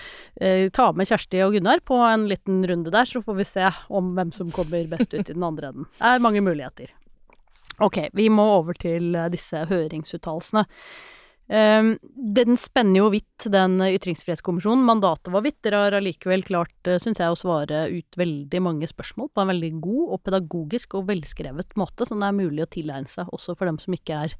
eh, 0.40 0.64
ta 0.74 0.88
med 0.96 1.08
Kjersti 1.08 1.42
og 1.44 1.56
Gunnar 1.56 1.82
på 1.84 1.98
en 2.06 2.26
liten 2.30 2.62
runde 2.68 2.94
der, 2.94 3.08
så 3.08 3.22
får 3.24 3.38
vi 3.40 3.48
se 3.48 3.68
om 3.92 4.12
hvem 4.16 4.32
som 4.34 4.52
kommer 4.54 4.88
best 4.90 5.12
ut 5.12 5.22
i 5.26 5.32
den 5.34 5.44
andre 5.46 5.72
enden. 5.72 5.88
Det 5.98 6.14
er 6.14 6.24
mange 6.24 6.44
muligheter. 6.44 6.92
Ok, 7.82 7.98
vi 8.14 8.28
må 8.30 8.44
over 8.60 8.78
til 8.78 9.14
eh, 9.16 9.30
disse 9.32 9.64
høringsuttalelsene. 9.70 10.66
Um, 11.52 11.96
den 12.14 12.56
spenner 12.56 13.02
jo 13.02 13.08
vidt, 13.12 13.48
den 13.52 13.74
ytringsfrihetskommisjonen. 13.82 14.84
Mandatet 14.86 15.32
var 15.34 15.42
vidt. 15.44 15.58
Dere 15.66 15.82
har 15.82 15.96
allikevel 15.98 16.44
klart, 16.46 16.74
eh, 16.86 17.00
syns 17.02 17.20
jeg, 17.20 17.28
å 17.28 17.38
svare 17.38 17.84
ut 17.92 18.18
veldig 18.18 18.62
mange 18.64 18.88
spørsmål 18.88 19.32
på 19.34 19.42
en 19.42 19.52
veldig 19.52 19.72
god 19.82 20.14
og 20.14 20.22
pedagogisk 20.28 20.96
og 20.96 21.10
velskrevet 21.10 21.76
måte, 21.80 22.06
som 22.08 22.22
det 22.22 22.30
er 22.30 22.38
mulig 22.38 22.64
å 22.64 22.70
tilegne 22.72 23.10
seg 23.10 23.28
også 23.34 23.58
for 23.58 23.68
dem 23.68 23.80
som 23.82 23.98
ikke 23.98 24.22
er 24.28 24.38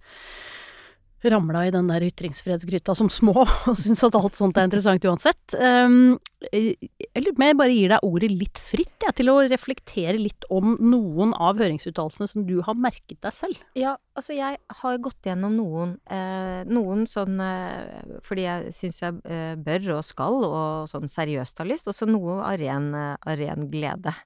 ramla 1.31 1.67
i 1.69 1.73
den 1.75 1.89
der 1.91 2.05
ytringsfrihetsgryta 2.09 2.95
som 2.99 3.11
små 3.13 3.35
og 3.71 3.79
syns 3.79 4.03
at 4.07 4.17
alt 4.19 4.39
sånt 4.39 4.59
er 4.59 4.69
interessant 4.69 5.05
uansett. 5.07 5.57
Um, 5.57 6.19
jeg 6.51 7.23
lurer 7.23 7.35
på 7.37 7.39
om 7.39 7.45
jeg 7.47 7.59
bare 7.61 7.77
gir 7.77 7.93
deg 7.93 8.07
ordet 8.07 8.31
litt 8.33 8.61
fritt, 8.63 8.95
jeg, 9.05 9.15
til 9.21 9.31
å 9.31 9.37
reflektere 9.47 10.17
litt 10.19 10.47
om 10.51 10.75
noen 10.83 11.35
av 11.39 11.61
høringsuttalelsene 11.63 12.31
som 12.31 12.47
du 12.49 12.57
har 12.67 12.79
merket 12.79 13.21
deg 13.23 13.37
selv. 13.37 13.61
Ja, 13.79 13.95
altså 14.19 14.35
jeg 14.37 14.59
har 14.83 15.03
gått 15.05 15.29
gjennom 15.29 15.55
noen, 15.59 15.95
eh, 16.11 16.63
noen 16.67 17.07
sånn 17.11 17.39
eh, 17.43 18.19
fordi 18.27 18.49
jeg 18.49 18.75
syns 18.79 19.03
jeg 19.05 19.21
eh, 19.23 19.55
bør 19.61 19.99
og 19.99 20.03
skal, 20.09 20.41
og 20.49 20.91
sånn 20.91 21.11
seriøst 21.13 21.63
har 21.63 21.71
lyst, 21.71 21.87
og 21.91 21.97
så 21.97 22.09
noe 22.11 22.41
av 22.43 22.59
ren 22.59 23.71
glede. 23.71 24.17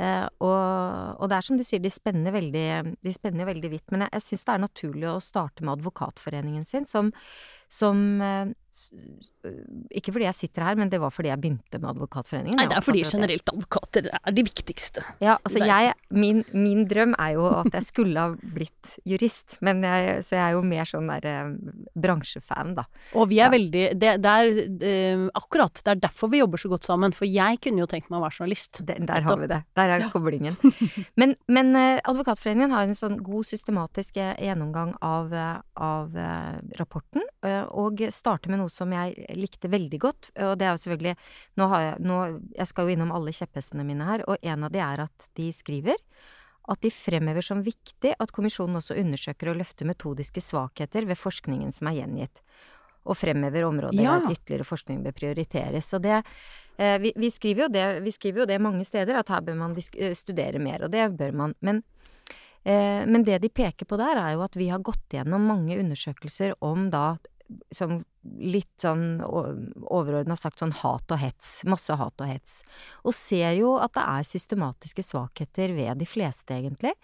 Eh, 0.00 0.26
og, 0.40 0.60
og, 1.20 1.26
det 1.28 1.36
er 1.36 1.44
som 1.44 1.58
du 1.60 1.64
sier, 1.66 1.82
de 1.84 1.92
spenner 1.92 2.32
veldig, 2.32 2.66
de 3.04 3.12
spenner 3.12 3.48
veldig 3.50 3.70
vidt. 3.74 3.86
Men 3.92 4.06
jeg, 4.06 4.14
jeg 4.16 4.26
syns 4.28 4.46
det 4.46 4.54
er 4.54 4.64
naturlig 4.64 5.08
å 5.10 5.18
starte 5.24 5.66
med 5.66 5.76
Advokatforeningen 5.76 6.64
sin, 6.68 6.88
som, 6.88 7.12
som 7.68 8.00
eh, 8.24 8.54
ikke 8.70 10.12
fordi 10.14 10.26
jeg 10.26 10.36
sitter 10.36 10.64
her, 10.64 10.76
men 10.78 10.90
det 10.92 11.00
var 11.02 11.12
fordi 11.14 11.30
jeg 11.30 11.40
begynte 11.42 11.80
med 11.80 11.88
Advokatforeningen. 11.90 12.58
Nei, 12.58 12.66
det 12.70 12.76
er 12.78 12.84
fordi 12.84 13.02
generelt 13.08 13.50
advokater 13.50 14.08
er 14.14 14.34
de 14.36 14.44
viktigste. 14.46 15.02
Ja, 15.22 15.36
altså 15.42 15.62
jeg 15.64 15.94
min, 16.14 16.44
min, 16.54 16.84
drøm 16.90 17.16
er 17.18 17.34
jo 17.36 17.48
at 17.50 17.74
jeg 17.74 17.86
skulle 17.88 18.22
ha 18.22 18.34
blitt 18.54 18.94
jurist, 19.08 19.58
men 19.66 19.82
jeg, 19.86 20.20
så 20.26 20.38
jeg 20.38 20.44
er 20.44 20.56
jo 20.56 20.62
mer 20.66 20.88
sånn 20.88 21.10
der 21.10 21.26
eh, 21.30 21.50
bransjefan, 21.98 22.74
da. 22.78 22.86
Og 23.18 23.30
vi 23.32 23.40
er 23.40 23.48
ja. 23.48 23.52
veldig 23.54 23.84
det, 24.00 24.12
det 24.22 24.34
er 24.42 24.52
eh, 24.90 25.26
akkurat, 25.38 25.82
det 25.82 25.94
er 25.94 26.02
derfor 26.06 26.30
vi 26.32 26.42
jobber 26.42 26.62
så 26.62 26.70
godt 26.72 26.86
sammen, 26.86 27.16
for 27.16 27.28
jeg 27.28 27.60
kunne 27.64 27.82
jo 27.82 27.90
tenkt 27.90 28.10
meg 28.10 28.20
å 28.20 28.24
være 28.26 28.38
journalist. 28.38 28.82
Det, 28.86 28.98
der 29.10 29.26
har 29.26 29.40
vi 29.40 29.50
det. 29.50 29.60
Der 29.78 29.94
er 29.96 30.06
ja. 30.06 30.12
koblingen. 30.14 30.58
Men, 31.20 31.34
men 31.50 31.74
Advokatforeningen 31.74 32.72
har 32.72 32.86
en 32.86 32.96
sånn 32.96 33.18
god 33.24 33.46
systematisk 33.48 34.16
gjennomgang 34.20 34.94
av, 35.04 35.32
av 35.74 36.14
rapporten, 36.78 37.24
og 37.76 38.02
starter 38.14 38.52
med 38.52 38.59
noe 38.60 38.72
som 38.72 38.92
jeg 38.94 39.38
likte 39.38 39.70
veldig 39.72 40.00
godt, 40.02 40.32
og 40.36 40.58
det 40.60 40.68
er 40.68 40.76
jo 40.76 40.82
selvfølgelig 40.84 41.16
Nå 41.60 41.70
har 41.72 41.86
jeg 41.86 42.04
nå, 42.04 42.18
Jeg 42.56 42.68
skal 42.70 42.86
jo 42.86 42.94
innom 42.94 43.14
alle 43.16 43.32
kjepphestene 43.34 43.86
mine 43.88 44.06
her, 44.06 44.24
og 44.28 44.38
en 44.42 44.68
av 44.68 44.74
de 44.74 44.84
er 44.84 45.06
at 45.08 45.32
de 45.40 45.48
skriver 45.56 45.98
at 46.70 46.82
de 46.84 46.90
fremhever 46.92 47.44
som 47.44 47.62
viktig 47.64 48.12
at 48.18 48.34
kommisjonen 48.34 48.78
også 48.80 48.98
undersøker 49.00 49.50
og 49.50 49.60
løfter 49.60 49.88
metodiske 49.88 50.42
svakheter 50.44 51.06
ved 51.08 51.18
forskningen 51.18 51.72
som 51.74 51.90
er 51.90 52.00
gjengitt, 52.00 52.42
og 53.08 53.16
fremhever 53.18 53.64
områder 53.66 54.02
ja. 54.02 54.18
der 54.20 54.36
ytterligere 54.36 54.68
forskning 54.68 55.00
bør 55.06 55.16
prioriteres. 55.16 55.88
Og 55.96 56.04
det 56.04 56.18
eh, 56.20 56.98
vi, 57.02 57.14
vi, 57.16 57.30
skriver 57.32 57.72
det, 57.72 57.86
vi, 58.04 58.12
skriver 58.14 58.44
jo 58.44 58.50
det, 58.52 58.60
mange 58.62 58.84
steder, 58.86 59.18
at 59.18 59.32
her 59.32 59.42
bør 59.46 59.58
man 59.62 59.74
eh, 59.78 60.14
studere 60.16 60.62
mer, 60.62 60.84
og 60.86 60.92
det 60.94 61.08
bør 61.18 61.34
man. 61.42 61.56
Men 61.64 61.82
eh, 62.62 63.02
men 63.08 63.24
det 63.26 63.40
de 63.42 63.50
peker 63.50 63.88
på 63.88 63.98
der, 63.98 64.20
er 64.20 64.36
jo 64.36 64.44
at 64.44 64.58
vi 64.60 64.68
har 64.70 64.84
gått 64.84 65.16
gjennom 65.16 65.48
mange 65.48 65.80
undersøkelser 65.80 66.58
om 66.60 66.90
da 66.92 67.16
som 67.74 68.00
litt 68.22 68.82
sånn 68.82 69.22
overordna 69.24 70.36
sagt 70.38 70.62
sånn 70.62 70.74
hat 70.82 71.10
og 71.10 71.20
hets. 71.20 71.60
Masse 71.68 71.96
hat 71.96 72.22
og 72.22 72.28
hets. 72.30 72.60
Og 73.04 73.16
ser 73.16 73.54
jo 73.58 73.76
at 73.80 73.94
det 73.96 74.04
er 74.04 74.28
systematiske 74.28 75.04
svakheter 75.06 75.74
ved 75.76 76.02
de 76.02 76.08
fleste, 76.08 76.54
egentlig. 76.56 76.94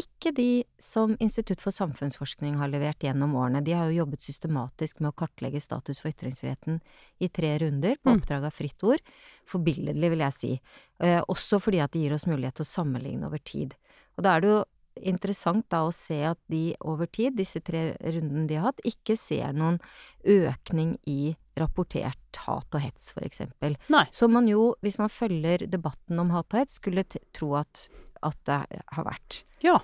Ikke 0.00 0.32
de 0.32 0.64
som 0.80 1.12
Institutt 1.20 1.60
for 1.60 1.74
samfunnsforskning 1.74 2.56
har 2.56 2.70
levert 2.72 3.04
gjennom 3.04 3.34
årene. 3.36 3.60
De 3.64 3.74
har 3.76 3.90
jo 3.90 4.00
jobbet 4.00 4.24
systematisk 4.24 5.02
med 5.02 5.10
å 5.10 5.16
kartlegge 5.20 5.60
status 5.60 6.00
for 6.00 6.14
ytringsfriheten 6.14 6.80
i 7.20 7.28
tre 7.28 7.52
runder, 7.60 7.98
på 8.00 8.08
mm. 8.08 8.16
oppdrag 8.16 8.46
av 8.48 8.56
Fritt 8.56 8.86
Ord. 8.88 9.02
Forbilledlig, 9.50 10.12
vil 10.14 10.24
jeg 10.24 10.36
si. 10.38 10.52
Eh, 11.04 11.20
også 11.28 11.60
fordi 11.60 11.82
at 11.84 11.92
det 11.92 12.06
gir 12.06 12.16
oss 12.16 12.28
mulighet 12.30 12.56
til 12.60 12.64
å 12.64 12.72
sammenligne 12.72 13.28
over 13.28 13.42
tid. 13.44 13.76
Og 14.16 14.24
da 14.24 14.36
er 14.36 14.44
det 14.44 14.52
jo 14.54 14.62
interessant 15.00 15.66
da 15.72 15.82
å 15.86 15.92
se 15.94 16.18
at 16.28 16.40
de 16.52 16.72
over 16.80 17.08
tid, 17.10 17.36
disse 17.38 17.62
tre 17.64 17.92
rundene 18.00 18.46
de 18.50 18.58
har 18.58 18.70
hatt, 18.70 18.82
ikke 18.86 19.16
ser 19.18 19.54
noen 19.56 19.78
økning 20.28 20.96
i 21.08 21.34
rapportert 21.58 22.42
hat 22.46 22.72
og 22.72 22.80
hets, 22.82 23.10
for 23.12 23.24
eksempel. 23.26 23.76
Nei. 23.92 24.04
Som 24.14 24.36
man 24.36 24.48
jo, 24.48 24.72
hvis 24.84 24.98
man 25.00 25.12
følger 25.12 25.66
debatten 25.70 26.20
om 26.22 26.32
hat 26.34 26.52
og 26.52 26.62
hets, 26.62 26.78
skulle 26.80 27.04
tro 27.36 27.54
at, 27.60 27.86
at 28.24 28.38
det 28.48 28.60
har 28.96 29.08
vært. 29.08 29.42
Ja. 29.62 29.78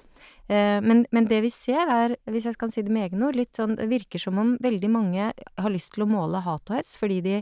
Eh, 0.48 0.78
men, 0.82 1.04
men, 1.14 1.28
det 1.30 1.42
vi 1.44 1.52
ser 1.54 1.90
er, 1.92 2.16
hvis 2.30 2.48
jeg 2.48 2.58
kan 2.60 2.72
si 2.72 2.82
det 2.84 2.92
med 2.94 3.10
egne 3.10 3.28
ord, 3.28 3.38
litt 3.38 3.58
sånn 3.58 3.76
Det 3.78 3.86
virker 3.90 4.20
som 4.22 4.40
om 4.40 4.56
veldig 4.64 4.90
mange 4.90 5.30
har 5.30 5.70
lyst 5.72 5.92
til 5.94 6.06
å 6.06 6.10
måle 6.10 6.40
hat 6.42 6.72
og 6.72 6.78
hets 6.80 6.96
fordi 6.98 7.20
de 7.24 7.36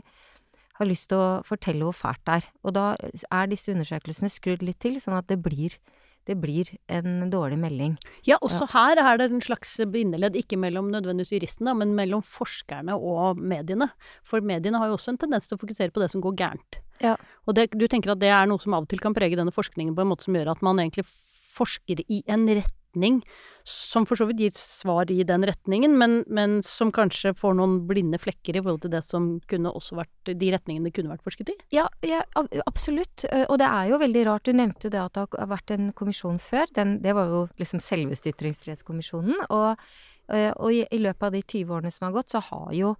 har 0.77 0.89
lyst 0.89 1.09
til 1.09 1.21
å 1.21 1.29
fortelle 1.47 1.87
hvor 1.87 1.95
fælt 1.97 2.21
det 2.27 2.35
er. 2.41 2.49
Og 2.61 2.75
da 2.77 2.85
er 2.99 3.49
disse 3.49 3.73
undersøkelsene 3.73 4.29
skrudd 4.29 4.65
litt 4.65 4.79
til, 4.83 4.99
sånn 5.01 5.17
at 5.17 5.29
det 5.31 5.39
blir 5.41 5.79
det 6.27 6.35
blir 6.41 6.69
en 6.91 7.29
dårlig 7.31 7.57
melding. 7.61 7.95
Ja, 8.27 8.37
også 8.43 8.67
her 8.73 8.99
er 8.99 9.19
det 9.19 9.29
en 9.31 9.43
slags 9.43 9.77
bindeledd, 9.93 10.35
ikke 10.35 10.59
mellom 10.59 10.89
nødvendigvis 10.91 11.31
juristene, 11.37 11.75
men 11.79 11.95
mellom 11.95 12.23
forskerne 12.25 12.97
og 12.97 13.39
mediene. 13.39 13.89
For 14.27 14.43
mediene 14.43 14.81
har 14.81 14.91
jo 14.91 14.97
også 14.97 15.15
en 15.15 15.21
tendens 15.23 15.47
til 15.47 15.57
å 15.57 15.61
fokusere 15.61 15.95
på 15.95 16.03
det 16.03 16.11
som 16.13 16.23
går 16.23 16.35
gærent. 16.41 16.81
Ja. 17.03 17.15
Og 17.47 17.55
det, 17.55 17.69
du 17.77 17.87
tenker 17.87 18.13
at 18.13 18.21
det 18.21 18.33
er 18.33 18.49
noe 18.49 18.61
som 18.61 18.75
av 18.75 18.87
og 18.87 18.91
til 18.91 19.01
kan 19.03 19.15
prege 19.15 19.39
denne 19.39 19.55
forskningen 19.55 19.95
på 19.95 20.03
en 20.03 20.11
måte 20.11 20.27
som 20.27 20.35
gjør 20.35 20.51
at 20.55 20.65
man 20.65 20.81
egentlig 20.83 21.07
forsker 21.07 22.03
i 22.11 22.21
en 22.29 22.45
rett 22.49 22.76
retning, 22.97 23.21
som 23.63 24.05
for 24.07 24.15
så 24.15 24.25
vidt 24.25 24.39
gir 24.39 24.51
svar 24.55 25.09
i 25.11 25.23
den 25.27 25.43
retningen, 25.43 25.97
men, 25.97 26.23
men, 26.27 26.61
som 26.63 26.91
kanskje 26.91 27.33
får 27.35 27.53
noen 27.57 27.87
blinde 27.87 28.17
flekker 28.17 28.55
i 28.55 28.61
forhold 28.61 28.81
til 28.81 28.93
det 28.93 29.03
som 29.03 29.39
kunne 29.47 29.71
også 29.75 29.97
vært 29.97 30.31
de 30.39 30.51
retningene 30.53 30.87
det 30.87 30.93
kunne 30.95 31.11
vært 31.11 31.25
forsket 31.25 31.51
i? 31.51 31.57
Ja, 31.75 31.87
ja 32.01 32.23
absolutt. 32.65 33.25
Og 33.49 33.57
det 33.59 33.67
er 33.67 33.91
jo 33.91 33.99
veldig 33.99 34.23
rart. 34.29 34.47
Du 34.47 34.55
nevnte 34.55 34.87
jo 34.87 34.93
det 34.95 35.03
at 35.03 35.17
det 35.17 35.27
har 35.35 35.51
vært 35.51 35.75
en 35.75 35.91
kommisjon 35.91 36.39
før. 36.39 36.65
Den, 36.75 37.01
det 37.03 37.15
var 37.17 37.27
jo 37.27 37.43
liksom 37.59 37.83
selveste 37.83 38.31
Ytringsfrihetskommisjonen. 38.31 39.43
Og, 39.51 39.83
og 40.31 40.71
i, 40.71 40.85
i 40.87 41.03
løpet 41.03 41.27
av 41.27 41.35
de 41.35 41.43
20 41.43 41.75
årene 41.75 41.91
som 41.91 42.07
har 42.07 42.15
gått, 42.15 42.31
så 42.31 42.43
har 42.47 42.71
jo 42.77 42.95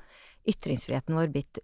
ytringsfriheten 0.47 1.15
vår 1.15 1.31
blitt 1.31 1.63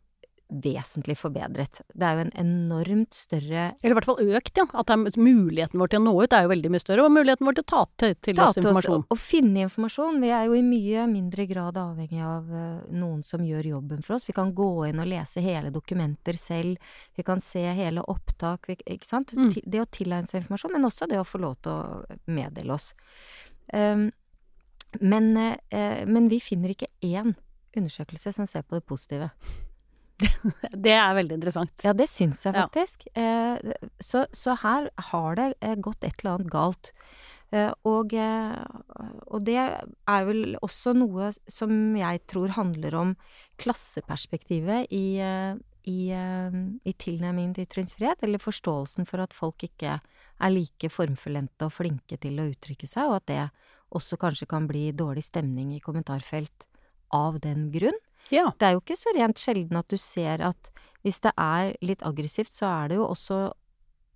vesentlig 0.62 1.16
forbedret. 1.18 1.82
Det 1.94 2.06
er 2.06 2.18
jo 2.18 2.24
en 2.26 2.34
enormt 2.40 3.16
større 3.16 3.64
Eller 3.82 3.94
i 3.94 3.98
hvert 3.98 4.08
fall 4.08 4.22
økt, 4.38 4.60
ja. 4.60 4.66
At 4.78 4.92
er, 4.94 5.02
muligheten 5.18 5.82
vår 5.82 5.92
til 5.94 6.02
å 6.02 6.06
nå 6.06 6.14
ut 6.22 6.36
er 6.36 6.46
jo 6.46 6.52
veldig 6.52 6.72
mye 6.74 6.84
større. 6.84 7.06
Og 7.06 7.14
muligheten 7.14 7.48
vår 7.48 7.58
til 7.58 7.66
å 7.66 7.70
ta 7.74 7.82
til, 8.04 8.16
til 8.26 8.38
ta 8.38 8.50
oss 8.50 8.60
informasjon. 8.62 9.06
Å 9.10 9.18
finne 9.20 9.66
informasjon. 9.68 10.20
Vi 10.24 10.32
er 10.36 10.48
jo 10.50 10.58
i 10.58 10.64
mye 10.66 11.06
mindre 11.12 11.48
grad 11.50 11.80
avhengig 11.82 12.24
av 12.26 12.50
uh, 12.54 12.84
noen 12.94 13.22
som 13.26 13.46
gjør 13.48 13.72
jobben 13.74 14.04
for 14.06 14.18
oss. 14.18 14.28
Vi 14.30 14.36
kan 14.38 14.54
gå 14.56 14.72
inn 14.90 15.02
og 15.04 15.10
lese 15.10 15.44
hele 15.46 15.74
dokumenter 15.74 16.38
selv. 16.40 16.94
Vi 17.18 17.26
kan 17.28 17.42
se 17.44 17.64
hele 17.80 18.06
opptak. 18.14 18.70
Vi, 18.70 18.78
ikke 18.98 19.10
sant. 19.10 19.36
Mm. 19.38 19.54
Det 19.64 19.84
å 19.84 19.90
tilegne 19.90 20.30
seg 20.30 20.44
informasjon, 20.44 20.76
men 20.78 20.90
også 20.90 21.10
det 21.10 21.22
å 21.22 21.28
få 21.28 21.42
lov 21.44 21.58
til 21.64 21.74
å 21.74 22.20
meddele 22.34 22.78
oss. 22.78 22.92
Um, 23.74 24.10
men, 25.02 25.34
uh, 25.74 26.04
men 26.06 26.30
vi 26.30 26.44
finner 26.44 26.76
ikke 26.76 26.92
én 27.02 27.34
undersøkelse 27.78 28.34
som 28.36 28.48
ser 28.50 28.66
på 28.68 28.78
det 28.78 28.86
positive. 28.86 29.32
det 30.86 30.94
er 30.96 31.16
veldig 31.18 31.38
interessant. 31.40 31.86
Ja, 31.86 31.94
det 31.98 32.08
syns 32.12 32.44
jeg 32.46 32.56
faktisk. 32.56 33.06
Ja. 33.14 33.58
Eh, 33.60 33.94
så, 34.04 34.26
så, 34.36 34.58
her 34.64 34.90
har 35.12 35.40
det 35.40 35.48
eh, 35.62 35.76
gått 35.76 36.04
et 36.06 36.22
eller 36.22 36.38
annet 36.38 36.52
galt. 36.54 36.92
Eh, 37.54 37.72
og, 37.88 38.14
og, 38.14 39.40
det 39.46 39.60
er 39.60 40.28
vel 40.30 40.58
også 40.62 40.96
noe 40.98 41.32
som 41.50 41.74
jeg 41.98 42.24
tror 42.30 42.56
handler 42.58 42.98
om 42.98 43.14
klasseperspektivet 43.62 44.90
i, 44.94 45.20
i, 45.90 46.00
i 46.10 46.94
tilnærmingen 47.06 47.54
til 47.58 47.68
ytringsfrihet, 47.68 48.26
eller 48.26 48.42
forståelsen 48.42 49.10
for 49.10 49.26
at 49.26 49.38
folk 49.38 49.68
ikke 49.68 50.00
er 50.00 50.54
like 50.54 50.90
formfullendte 50.90 51.70
og 51.70 51.76
flinke 51.76 52.18
til 52.22 52.42
å 52.42 52.50
uttrykke 52.50 52.90
seg, 52.90 53.12
og 53.12 53.22
at 53.22 53.30
det 53.30 53.44
også 53.94 54.18
kanskje 54.18 54.50
kan 54.50 54.66
bli 54.70 54.88
dårlig 54.98 55.28
stemning 55.28 55.76
i 55.76 55.84
kommentarfelt 55.84 56.66
av 57.14 57.38
den 57.44 57.70
grunn. 57.74 58.00
Ja. 58.32 58.48
Det 58.60 58.68
er 58.68 58.78
jo 58.78 58.84
ikke 58.84 59.00
så 59.00 59.14
rent 59.18 59.42
sjelden 59.42 59.80
at 59.80 59.90
du 59.92 60.00
ser 60.00 60.44
at 60.46 60.72
hvis 61.04 61.20
det 61.24 61.34
er 61.36 61.74
litt 61.84 62.04
aggressivt, 62.08 62.54
så 62.56 62.70
er 62.70 62.94
det 62.94 63.00
jo 63.02 63.10
også 63.10 63.40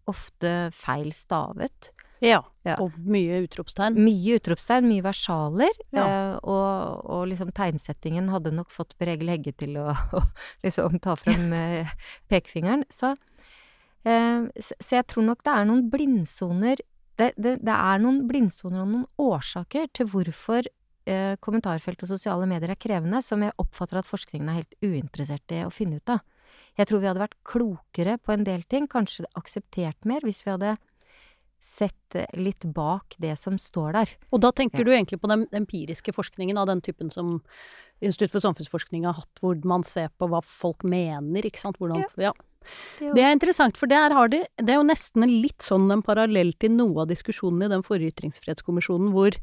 ofte 0.07 0.51
feil 0.75 1.11
stavet. 1.15 1.91
Ja, 2.23 2.39
ja. 2.65 2.77
og 2.81 2.95
mye 3.05 3.43
utropstegn. 3.45 3.97
Mye 4.01 4.37
utropstegn, 4.39 4.87
mye 4.89 5.03
versaler. 5.05 5.73
Ja. 5.93 6.05
Eh, 6.05 6.35
og, 6.41 7.03
og, 7.05 7.25
liksom 7.29 7.51
tegnsettingen 7.55 8.31
hadde 8.33 8.55
nok 8.57 8.71
fått 8.73 8.95
Beregel 8.97 9.29
Hegge 9.35 9.53
til 9.59 9.77
å, 9.81 9.91
å 10.17 10.23
liksom 10.65 10.97
ta 11.03 11.17
frem 11.19 11.51
eh, 11.57 11.93
pekefingeren. 12.31 12.87
Så, 12.93 13.13
eh, 14.07 14.47
så, 14.55 14.79
så, 14.79 14.91
jeg 14.97 15.09
tror 15.11 15.27
nok 15.29 15.45
det 15.45 15.53
er 15.53 15.69
noen 15.69 15.89
blindsoner 15.93 16.81
det, 17.17 17.31
det, 17.33 17.55
det, 17.65 17.73
er 17.73 18.01
noen 18.01 18.27
blindsoner 18.29 18.83
og 18.83 18.89
noen 18.91 19.05
årsaker 19.17 19.87
til 19.97 20.09
hvorfor 20.11 20.67
kommentarfelt 21.43 22.01
og 22.03 22.09
sosiale 22.09 22.47
medier 22.49 22.73
er 22.73 22.79
krevende, 22.79 23.21
som 23.23 23.43
jeg 23.45 23.55
oppfatter 23.61 24.01
at 24.01 24.09
forskningen 24.09 24.49
er 24.51 24.59
helt 24.59 24.75
uinteressert 24.83 25.55
i 25.55 25.61
å 25.63 25.71
finne 25.71 26.01
ut 26.01 26.11
av. 26.11 26.23
Jeg 26.77 26.89
tror 26.89 27.01
vi 27.01 27.09
hadde 27.09 27.23
vært 27.23 27.39
klokere 27.47 28.17
på 28.21 28.33
en 28.35 28.43
del 28.45 28.65
ting, 28.69 28.85
kanskje 28.91 29.25
akseptert 29.39 30.07
mer, 30.09 30.25
hvis 30.25 30.43
vi 30.45 30.53
hadde 30.53 30.75
sett 31.63 32.17
litt 32.37 32.67
bak 32.75 33.17
det 33.21 33.33
som 33.39 33.57
står 33.59 33.95
der. 33.95 34.11
Og 34.31 34.41
da 34.45 34.51
tenker 34.55 34.85
du 34.85 34.91
egentlig 34.93 35.19
på 35.21 35.29
den 35.31 35.47
empiriske 35.57 36.13
forskningen 36.15 36.59
av 36.59 36.69
den 36.69 36.83
typen 36.85 37.11
som 37.13 37.39
Institutt 37.97 38.35
for 38.35 38.43
samfunnsforskning 38.43 39.07
har 39.07 39.15
hatt, 39.17 39.39
hvor 39.41 39.57
man 39.65 39.81
ser 39.81 40.11
på 40.21 40.27
hva 40.29 40.37
folk 40.45 40.83
mener, 40.85 41.47
ikke 41.47 41.63
sant. 41.63 41.79
Hvordan, 41.81 42.03
ja. 42.21 42.29
ja. 42.29 43.09
Det 43.15 43.23
er 43.23 43.33
interessant, 43.33 43.79
for 43.79 43.89
der 43.89 44.13
har 44.13 44.29
de 44.29 44.43
Det 44.59 44.73
er 44.73 44.77
jo 44.77 44.85
nesten 44.85 45.25
litt 45.41 45.65
sånn 45.65 45.87
en 45.93 46.03
parallell 46.05 46.51
til 46.61 46.75
noe 46.75 47.05
av 47.05 47.09
diskusjonen 47.09 47.65
i 47.65 47.71
den 47.71 47.85
forrige 47.87 48.13
ytringsfrihetskommisjonen, 48.13 49.09
hvor 49.15 49.37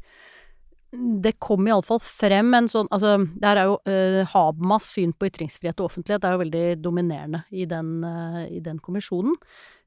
det 0.95 1.35
kom 1.43 1.67
iallfall 1.67 2.01
frem 2.03 2.53
en 2.57 2.67
sånn 2.71 2.89
Altså, 2.93 3.17
der 3.41 3.59
er 3.59 3.69
jo 3.69 3.77
uh, 3.89 4.21
Habermas 4.33 4.89
syn 4.95 5.13
på 5.15 5.29
ytringsfrihet 5.29 5.79
og 5.81 5.89
offentlighet 5.89 6.25
er 6.25 6.35
jo 6.35 6.43
veldig 6.43 6.65
dominerende 6.83 7.45
i 7.51 7.67
den, 7.69 7.97
uh, 8.05 8.43
i 8.47 8.61
den 8.63 8.81
kommisjonen. 8.83 9.37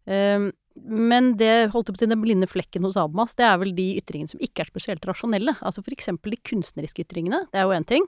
Uh, 0.09 0.51
men 0.79 1.33
det 1.39 1.71
holdt 1.73 1.91
på 1.91 1.97
å 1.97 2.01
si 2.01 2.09
den 2.09 2.21
blinde 2.23 2.49
flekken 2.51 2.85
hos 2.87 2.99
Habermas, 2.99 3.35
det 3.39 3.47
er 3.49 3.57
vel 3.61 3.73
de 3.77 3.87
ytringene 3.99 4.31
som 4.31 4.43
ikke 4.45 4.63
er 4.63 4.71
spesielt 4.71 5.07
rasjonelle. 5.09 5.57
Altså 5.59 5.83
for 5.83 5.95
eksempel 5.95 6.35
de 6.35 6.41
kunstneriske 6.47 7.03
ytringene, 7.07 7.45
det 7.53 7.61
er 7.61 7.67
jo 7.67 7.75
én 7.77 7.87
ting. 7.89 8.07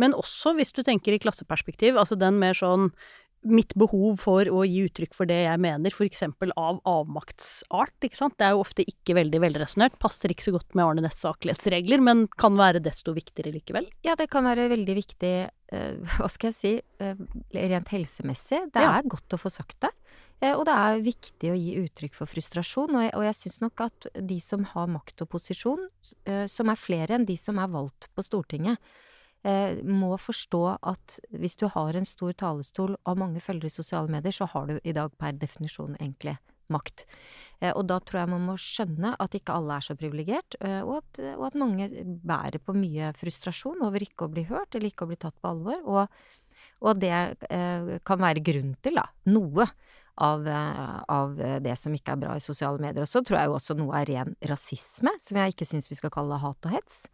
Men 0.00 0.14
også 0.16 0.54
hvis 0.58 0.74
du 0.76 0.82
tenker 0.86 1.16
i 1.16 1.20
klasseperspektiv, 1.22 1.98
altså 1.98 2.18
den 2.20 2.38
mer 2.42 2.58
sånn 2.58 2.92
mitt 3.42 3.74
behov 3.78 4.20
for 4.22 4.46
å 4.46 4.62
gi 4.66 4.84
uttrykk 4.86 5.16
for 5.16 5.28
det 5.28 5.40
jeg 5.42 5.60
mener, 5.62 5.94
f.eks. 5.94 6.22
av 6.24 6.78
avmaktsart, 6.88 7.96
ikke 8.06 8.18
sant. 8.18 8.36
Det 8.38 8.46
er 8.46 8.54
jo 8.54 8.62
ofte 8.62 8.86
ikke 8.86 9.16
veldig 9.18 9.40
velresonnert, 9.42 9.98
passer 10.02 10.32
ikke 10.32 10.46
så 10.46 10.54
godt 10.56 10.76
med 10.78 10.84
Arne 10.86 11.04
Næss 11.06 11.22
saklighetsregler, 11.24 12.02
men 12.04 12.26
kan 12.40 12.56
være 12.58 12.82
desto 12.84 13.14
viktigere 13.16 13.54
likevel. 13.54 13.88
Ja, 14.06 14.16
det 14.18 14.28
kan 14.32 14.46
være 14.46 14.68
veldig 14.72 14.96
viktig, 14.98 15.34
uh, 15.74 15.94
hva 16.18 16.30
skal 16.32 16.52
jeg 16.52 16.58
si, 16.58 16.74
uh, 17.02 17.24
rent 17.74 17.94
helsemessig. 17.94 18.62
Det 18.74 18.86
ja. 18.86 18.94
er 18.98 19.10
godt 19.10 19.34
å 19.34 19.42
få 19.42 19.52
sagt 19.52 19.80
det. 19.84 19.92
Uh, 20.42 20.54
og 20.54 20.66
det 20.70 20.78
er 20.78 21.06
viktig 21.06 21.52
å 21.52 21.58
gi 21.58 21.78
uttrykk 21.82 22.18
for 22.18 22.30
frustrasjon, 22.30 22.94
og 22.94 23.08
jeg, 23.08 23.14
og 23.18 23.26
jeg 23.26 23.40
syns 23.42 23.62
nok 23.64 23.86
at 23.88 24.12
de 24.32 24.42
som 24.42 24.66
har 24.74 24.90
makt 24.90 25.26
og 25.26 25.34
posisjon, 25.34 25.88
som 26.50 26.70
er 26.70 26.78
flere 26.78 27.18
enn 27.18 27.26
de 27.26 27.38
som 27.38 27.58
er 27.62 27.70
valgt 27.70 28.08
på 28.14 28.24
Stortinget, 28.26 28.78
eh, 28.78 29.11
må 29.42 30.12
forstå 30.22 30.60
at 30.86 31.16
hvis 31.34 31.56
du 31.58 31.64
har 31.74 31.96
en 31.98 32.06
stor 32.06 32.30
talestol 32.38 32.92
og 32.94 33.18
mange 33.18 33.42
følgere 33.42 33.72
i 33.72 33.74
sosiale 33.74 34.12
medier, 34.12 34.30
så 34.30 34.46
har 34.52 34.68
du 34.68 34.76
i 34.84 34.94
dag 34.94 35.10
per 35.18 35.34
definisjon 35.34 35.96
egentlig 35.98 36.36
makt. 36.72 37.06
Eh, 37.60 37.72
og 37.72 37.86
da 37.90 37.98
tror 38.02 38.22
jeg 38.22 38.32
man 38.32 38.46
må 38.48 38.56
skjønne 38.60 39.14
at 39.22 39.36
ikke 39.38 39.56
alle 39.56 39.78
er 39.78 39.86
så 39.86 39.96
privilegert, 39.98 40.58
eh, 40.64 40.80
og, 40.82 41.20
og, 41.34 41.46
at 41.48 41.58
mange 41.58 41.88
bærer 42.24 42.62
på 42.62 42.76
mye 42.76 43.12
frustrasjon 43.18 43.82
over 43.86 44.04
ikke 44.04 44.28
å 44.28 44.32
bli 44.32 44.46
hørt 44.50 44.76
eller 44.76 44.92
ikke 44.92 45.06
å 45.06 45.12
bli 45.12 45.20
tatt 45.22 45.38
på 45.40 45.52
alvor. 45.52 45.82
Og, 45.86 46.22
og 46.86 47.02
det 47.02 47.16
eh, 47.48 47.96
kan 48.06 48.22
være 48.22 48.44
grunn 48.44 48.76
til, 48.82 49.00
da, 49.00 49.08
noe. 49.32 49.70
Av, 50.22 50.42
eh, 50.44 50.96
av, 51.08 51.38
det 51.64 51.72
som 51.80 51.94
ikke 51.96 52.12
er 52.12 52.18
bra 52.20 52.34
i 52.36 52.42
sosiale 52.44 52.76
medier. 52.76 53.00
Og 53.00 53.08
så 53.08 53.22
tror 53.24 53.38
jeg 53.38 53.48
jo 53.48 53.54
også 53.56 53.76
noe 53.78 53.96
er 53.96 54.10
ren 54.10 54.34
rasisme, 54.44 55.08
som 55.24 55.38
jeg 55.40 55.54
ikke 55.54 55.66
syns 55.70 55.88
vi 55.88 55.96
skal 55.96 56.12
kalle 56.12 56.36
hat 56.36 56.68
og 56.68 56.74
hets. 56.74 57.06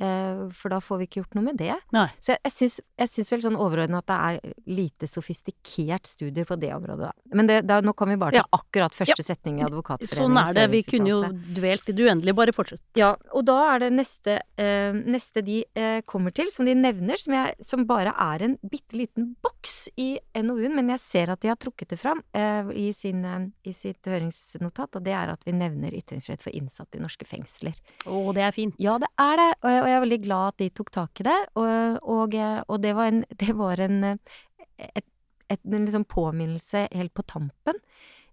Eh, 0.00 0.48
for 0.56 0.72
da 0.72 0.80
får 0.80 1.00
vi 1.00 1.08
ikke 1.08 1.20
gjort 1.20 1.36
noe 1.36 1.46
med 1.50 1.58
det. 1.60 1.74
Nei. 1.92 2.06
Så 2.22 2.32
jeg, 2.32 2.80
jeg 3.00 3.10
syns 3.12 3.32
vel 3.34 3.42
sånn 3.44 3.58
overordna 3.60 4.00
at 4.00 4.08
det 4.08 4.18
er 4.18 4.54
lite 4.70 5.08
sofistikert 5.10 6.08
studier 6.08 6.48
på 6.48 6.56
det 6.60 6.72
området, 6.72 7.10
da. 7.10 7.36
Men 7.36 7.50
det, 7.50 7.58
da, 7.68 7.80
nå 7.84 7.92
kom 7.98 8.12
vi 8.12 8.16
bare 8.20 8.38
til 8.38 8.40
ja. 8.40 8.46
akkurat 8.56 8.96
første 8.96 9.20
ja. 9.20 9.26
setning 9.26 9.60
i 9.60 9.66
Advokatforeningen. 9.66 10.22
Sånn 10.24 10.40
er 10.40 10.56
det. 10.56 10.66
Vi 10.72 10.82
kunne 10.88 11.12
jo 11.12 11.20
dvelt 11.60 11.90
i 11.92 11.96
det 11.96 12.06
uendelige. 12.06 12.36
Bare 12.40 12.54
fortsett. 12.56 12.82
Ja. 12.98 13.12
Og 13.36 13.44
da 13.48 13.58
er 13.74 13.84
det 13.84 13.90
neste, 13.98 14.38
eh, 14.60 14.96
neste 14.96 15.44
de 15.44 15.60
eh, 15.76 16.00
kommer 16.08 16.34
til, 16.34 16.48
som 16.54 16.68
de 16.68 16.74
nevner, 16.78 17.20
som, 17.20 17.36
jeg, 17.36 17.58
som 17.66 17.84
bare 17.88 18.14
er 18.16 18.46
en 18.46 18.56
bitte 18.72 18.96
liten 18.96 19.34
boks 19.44 19.90
i 20.00 20.14
NOU-en, 20.40 20.74
men 20.78 20.94
jeg 20.94 21.04
ser 21.04 21.34
at 21.34 21.44
de 21.44 21.52
har 21.52 21.60
trukket 21.60 21.92
det 21.92 22.00
fram 22.00 22.22
eh, 22.36 22.72
i, 22.72 22.88
sin, 22.96 23.20
eh, 23.28 23.46
i, 23.68 23.76
sitt 23.76 24.08
høringsnotat, 24.08 24.96
og 24.96 25.04
det 25.04 25.14
er 25.16 25.34
at 25.34 25.44
vi 25.44 25.54
nevner 25.56 25.94
ytringsrett 25.96 26.40
for 26.44 26.56
innsatte 26.56 26.96
i 26.96 27.04
norske 27.04 27.28
fengsler. 27.28 27.76
Å, 28.06 28.24
det 28.36 28.46
er 28.48 28.56
fint. 28.56 28.80
Ja, 28.80 28.96
det 29.02 29.10
er 29.20 29.36
det. 29.40 29.50
Og 29.60 29.89
jeg 29.90 29.98
er 29.98 30.04
veldig 30.06 30.20
glad 30.24 30.54
at 30.54 30.62
de 30.62 30.70
tok 30.74 30.92
tak 30.94 31.22
i 31.22 31.26
det. 31.26 31.38
Og, 31.60 31.98
og, 32.02 32.36
og 32.66 32.82
det 32.82 32.94
var 32.96 33.10
en, 33.12 33.24
det 33.42 33.56
var 33.58 33.82
en 33.84 34.04
et, 34.10 35.06
et, 35.50 35.60
en 35.66 35.84
liksom 35.84 36.06
påminnelse 36.08 36.86
helt 36.92 37.14
på 37.14 37.26
tampen. 37.28 37.80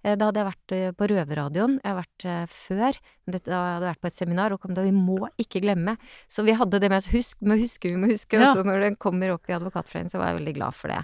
Eh, 0.07 0.15
da 0.15 0.29
hadde 0.29 0.41
jeg 0.41 0.47
vært 0.47 0.75
eh, 0.75 0.91
på 0.95 1.07
Røverradioen. 1.11 1.79
Jeg 1.81 1.91
har 1.91 1.97
vært 1.99 2.27
eh, 2.27 2.43
før. 2.53 2.99
Da 3.27 3.39
hadde 3.41 3.89
jeg 3.89 3.91
vært 3.91 4.03
på 4.05 4.11
et 4.11 4.19
seminar 4.21 4.53
og 4.55 4.61
kom 4.63 4.75
da 4.77 4.85
Vi 4.85 4.93
må 4.95 5.27
ikke 5.41 5.61
glemme. 5.65 5.97
Så 6.31 6.45
vi 6.47 6.55
hadde 6.55 6.79
det 6.79 6.91
med 6.93 7.01
oss 7.01 7.09
husk, 7.11 7.35
vi 7.41 7.51
må 7.51 7.57
huske, 7.59 7.91
vi 7.91 7.99
må 7.99 8.11
huske. 8.11 8.39
Ja. 8.39 8.53
Og 8.53 8.61
så 8.61 8.63
når 8.67 8.85
den 8.85 8.95
kommer 9.01 9.33
opp 9.35 9.49
i 9.49 9.57
Advokatforeningen, 9.57 10.13
så 10.13 10.21
var 10.21 10.31
jeg 10.31 10.39
veldig 10.39 10.55
glad 10.55 10.77
for 10.77 10.93
det. 10.93 11.01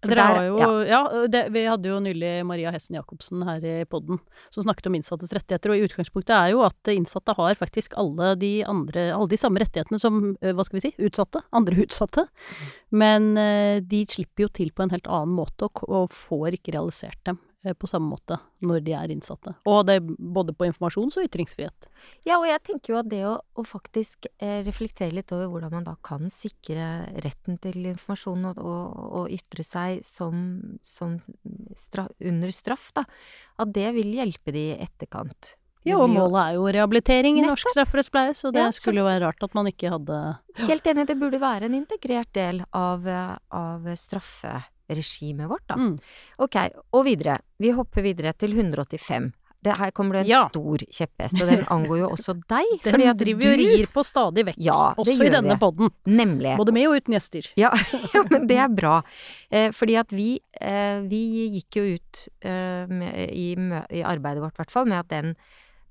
For 0.00 0.16
har 0.16 0.38
jo, 0.46 0.54
ja, 0.56 0.68
ja 0.88 1.00
det, 1.28 1.42
Vi 1.52 1.62
hadde 1.68 1.90
jo 1.90 1.98
nylig 2.00 2.30
Maria 2.48 2.70
Hessen 2.72 2.96
Jacobsen 2.96 3.42
her 3.44 3.60
i 3.68 3.74
poden 3.84 4.16
som 4.48 4.64
snakket 4.64 4.88
om 4.88 4.96
innsattes 4.96 5.34
rettigheter. 5.36 5.70
Og 5.70 5.76
i 5.76 5.84
utgangspunktet 5.84 6.32
er 6.34 6.54
jo 6.54 6.64
at 6.64 6.90
innsatte 6.90 7.36
har 7.36 7.58
faktisk 7.60 7.94
alle 8.00 8.32
de, 8.40 8.54
andre, 8.64 9.10
alle 9.12 9.28
de 9.30 9.38
samme 9.38 9.60
rettighetene 9.62 10.00
som 10.00 10.32
hva 10.40 10.66
skal 10.66 10.80
vi 10.80 10.86
si, 10.88 10.94
utsatte. 11.04 11.44
Andre 11.54 11.84
utsatte. 11.84 12.26
Men 12.96 13.34
de 13.86 14.02
slipper 14.08 14.48
jo 14.48 14.50
til 14.56 14.72
på 14.74 14.88
en 14.88 14.96
helt 14.96 15.06
annen 15.06 15.36
måte 15.36 15.68
og, 15.68 15.84
og 15.86 16.10
får 16.16 16.56
ikke 16.58 16.74
realisert 16.78 17.20
dem. 17.28 17.38
Eh, 17.60 17.74
på 17.76 17.88
samme 17.90 18.08
måte 18.08 18.38
når 18.64 18.80
de 18.86 18.94
er 18.96 19.12
innsatte. 19.12 19.52
Og 19.68 19.82
det 19.84 19.98
er 19.98 20.06
både 20.08 20.54
på 20.56 20.64
informasjons- 20.64 21.18
og 21.20 21.26
ytringsfrihet. 21.26 21.88
Ja, 22.24 22.38
og 22.38 22.46
jeg 22.48 22.62
tenker 22.64 22.94
jo 22.94 23.00
at 23.02 23.10
det 23.12 23.20
å, 23.28 23.34
å 23.36 23.64
faktisk 23.68 24.30
eh, 24.38 24.62
reflektere 24.64 25.12
litt 25.18 25.34
over 25.36 25.50
hvordan 25.52 25.74
man 25.76 25.88
da 25.90 25.94
kan 26.06 26.32
sikre 26.32 27.10
retten 27.20 27.60
til 27.60 27.84
informasjon 27.92 28.48
og, 28.54 28.62
og, 28.64 29.04
og 29.20 29.36
ytre 29.36 29.66
seg 29.66 30.00
som, 30.08 30.40
som 30.80 31.18
straff, 31.76 32.14
under 32.32 32.56
straff, 32.56 32.88
da, 32.96 33.04
at 33.60 33.76
det 33.76 33.90
vil 33.98 34.16
hjelpe 34.16 34.56
de 34.56 34.70
i 34.70 34.80
etterkant. 34.80 35.58
Ja, 35.84 36.00
og 36.00 36.10
målet 36.12 36.40
er 36.42 36.56
jo 36.56 36.64
rehabilitering 36.68 37.38
i 37.40 37.44
norsk 37.44 37.72
strafferettspleie, 37.72 38.32
så 38.36 38.48
det 38.52 38.60
ja, 38.60 38.72
så... 38.72 38.80
skulle 38.82 39.00
jo 39.00 39.08
være 39.08 39.24
rart 39.26 39.44
at 39.44 39.54
man 39.56 39.68
ikke 39.68 39.92
hadde 39.92 40.18
Helt 40.60 40.88
enig, 40.92 41.06
det 41.08 41.16
burde 41.16 41.40
være 41.40 41.68
en 41.68 41.76
integrert 41.76 42.28
del 42.36 42.60
av, 42.76 43.08
av 43.08 43.88
straffe 43.96 44.58
regimet 44.96 45.50
vårt, 45.50 45.66
da. 45.70 45.78
Mm. 45.80 45.94
Ok, 46.46 46.56
og 46.96 47.04
videre. 47.06 47.38
Vi 47.60 47.74
hopper 47.76 48.04
videre 48.06 48.34
til 48.38 48.56
185. 48.56 49.30
Det 49.60 49.74
her 49.76 49.90
kommer 49.92 50.16
det 50.16 50.20
en 50.24 50.30
ja. 50.30 50.40
stor 50.48 50.80
kjepphest, 50.80 51.36
og 51.36 51.50
den 51.50 51.66
angår 51.68 51.98
jo 52.00 52.08
også 52.14 52.34
deg. 52.54 52.70
Den 52.86 53.02
driver 53.20 53.44
jo 53.44 53.52
og 53.52 53.60
rir 53.60 53.90
på 53.92 54.04
stadig 54.08 54.46
vekk, 54.48 54.60
ja, 54.64 54.78
også 54.96 55.16
i 55.26 55.32
denne 55.32 55.56
podden. 55.60 55.92
Nemlig. 56.08 56.54
Både 56.60 56.74
med 56.76 56.88
og 56.88 56.96
uten 57.00 57.16
gjester. 57.16 57.50
Ja, 57.60 57.72
ja 58.14 58.24
men 58.30 58.48
det 58.48 58.56
er 58.62 58.72
bra. 58.80 59.00
Eh, 59.52 59.68
fordi 59.76 59.98
at 60.00 60.14
vi, 60.16 60.30
eh, 60.60 61.04
vi 61.10 61.24
gikk 61.58 61.80
jo 61.80 61.88
ut 61.92 62.22
eh, 62.40 62.88
med, 62.88 63.18
i, 63.28 63.50
i, 63.52 64.04
arbeidet 64.06 64.46
vårt, 64.46 64.56
i 64.56 64.64
hvert 64.64 64.78
fall, 64.78 64.88
med 64.88 65.02
at 65.02 65.12
den 65.12 65.34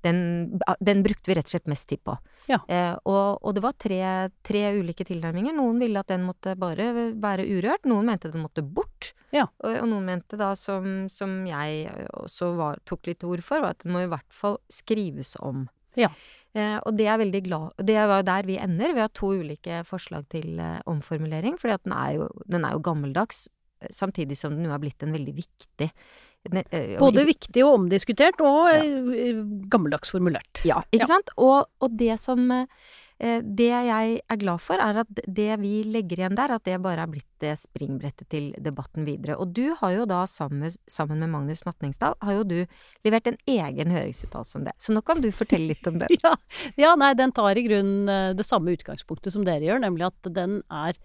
den, 0.06 0.60
den, 0.80 1.02
brukte 1.04 1.30
vi 1.30 1.36
rett 1.38 1.48
og 1.48 1.54
slett 1.54 1.70
mest 1.70 1.88
tid 1.90 2.02
på. 2.06 2.16
Ja. 2.50 2.60
Eh, 2.68 2.94
og, 3.04 3.40
og, 3.40 3.54
det 3.56 3.62
var 3.64 3.76
tre, 3.80 4.02
tre, 4.46 4.62
ulike 4.78 5.06
tilnærminger. 5.06 5.54
Noen 5.56 5.80
ville 5.82 6.00
at 6.00 6.10
den 6.10 6.24
måtte 6.26 6.56
bare 6.58 6.90
være 7.20 7.46
urørt, 7.48 7.88
noen 7.90 8.10
mente 8.10 8.32
den 8.32 8.44
måtte 8.44 8.64
bort. 8.64 9.12
Ja. 9.34 9.46
Og, 9.62 9.74
og, 9.74 9.86
noen 9.92 10.08
mente 10.08 10.38
da, 10.40 10.52
som, 10.58 11.06
som 11.12 11.42
jeg 11.48 11.90
også 12.22 12.54
var, 12.58 12.80
tok 12.88 13.12
litt 13.12 13.26
ord 13.28 13.44
for, 13.46 13.62
var 13.64 13.76
at 13.76 13.84
den 13.84 13.94
må 13.96 14.04
i 14.04 14.10
hvert 14.10 14.34
fall 14.34 14.58
skrives 14.72 15.36
om. 15.40 15.68
Ja. 15.98 16.10
Eh, 16.54 16.78
og 16.86 16.94
det 16.98 17.06
er 17.10 17.18
veldig 17.18 17.40
glad 17.46 17.80
Det 17.82 17.96
var 18.10 18.22
der 18.26 18.46
vi 18.46 18.56
ender. 18.62 18.94
Vi 18.94 19.02
har 19.02 19.10
to 19.14 19.32
ulike 19.38 19.82
forslag 19.86 20.28
til 20.32 20.58
eh, 20.62 20.80
omformulering, 20.90 21.58
fordi 21.60 21.76
at 21.76 21.86
den 21.86 21.96
er, 21.98 22.10
jo, 22.18 22.28
den 22.50 22.66
er 22.66 22.76
jo 22.76 22.84
gammeldags, 22.86 23.48
samtidig 23.94 24.36
som 24.36 24.52
den 24.56 24.66
jo 24.68 24.74
er 24.74 24.82
blitt 24.82 25.02
en 25.06 25.14
veldig 25.14 25.32
viktig 25.38 25.88
Eh, 25.88 26.29
Både 26.48 27.26
viktig 27.28 27.64
og 27.66 27.82
omdiskutert, 27.82 28.40
og 28.40 28.70
ja. 28.72 28.80
Eh, 28.80 29.42
gammeldags 29.70 30.14
formulert. 30.14 30.62
Ja, 30.64 30.80
ikke 30.88 31.04
ja. 31.04 31.12
sant. 31.12 31.34
Og, 31.36 31.68
og, 31.84 31.92
det 32.00 32.16
som 32.22 32.46
eh, 32.54 33.40
Det 33.44 33.66
jeg 33.68 34.14
er 34.24 34.38
glad 34.40 34.62
for, 34.64 34.80
er 34.80 35.02
at 35.02 35.20
det 35.26 35.50
vi 35.60 35.82
legger 35.84 36.22
igjen 36.22 36.38
der, 36.38 36.54
at 36.56 36.64
det 36.64 36.78
bare 36.80 37.04
er 37.04 37.10
blitt 37.12 37.44
springbrettet 37.60 38.30
til 38.32 38.46
debatten 38.56 39.04
videre. 39.04 39.36
Og 39.36 39.52
du 39.52 39.74
har 39.76 39.92
jo 39.92 40.06
da, 40.08 40.22
sammen, 40.24 40.72
sammen 40.88 41.20
med 41.20 41.28
Magnus 41.28 41.60
Matningsdal, 41.66 42.16
har 42.24 42.38
jo 42.38 42.46
du 42.48 42.56
levert 43.04 43.28
en 43.28 43.36
egen 43.44 43.92
høringsuttalelse 43.92 44.56
om 44.56 44.64
det. 44.64 44.74
Så 44.80 44.96
nå 44.96 45.04
kan 45.04 45.20
du 45.20 45.28
fortelle 45.36 45.74
litt 45.74 45.84
om 45.92 46.00
det. 46.00 46.08
ja, 46.24 46.32
ja, 46.80 46.94
nei, 46.96 47.12
den 47.20 47.36
tar 47.36 47.60
i 47.60 47.66
grunnen 47.68 48.32
det 48.36 48.48
samme 48.48 48.72
utgangspunktet 48.72 49.36
som 49.36 49.44
dere 49.44 49.68
gjør, 49.68 49.84
nemlig 49.84 50.08
at 50.08 50.32
den 50.32 50.62
er 50.72 50.96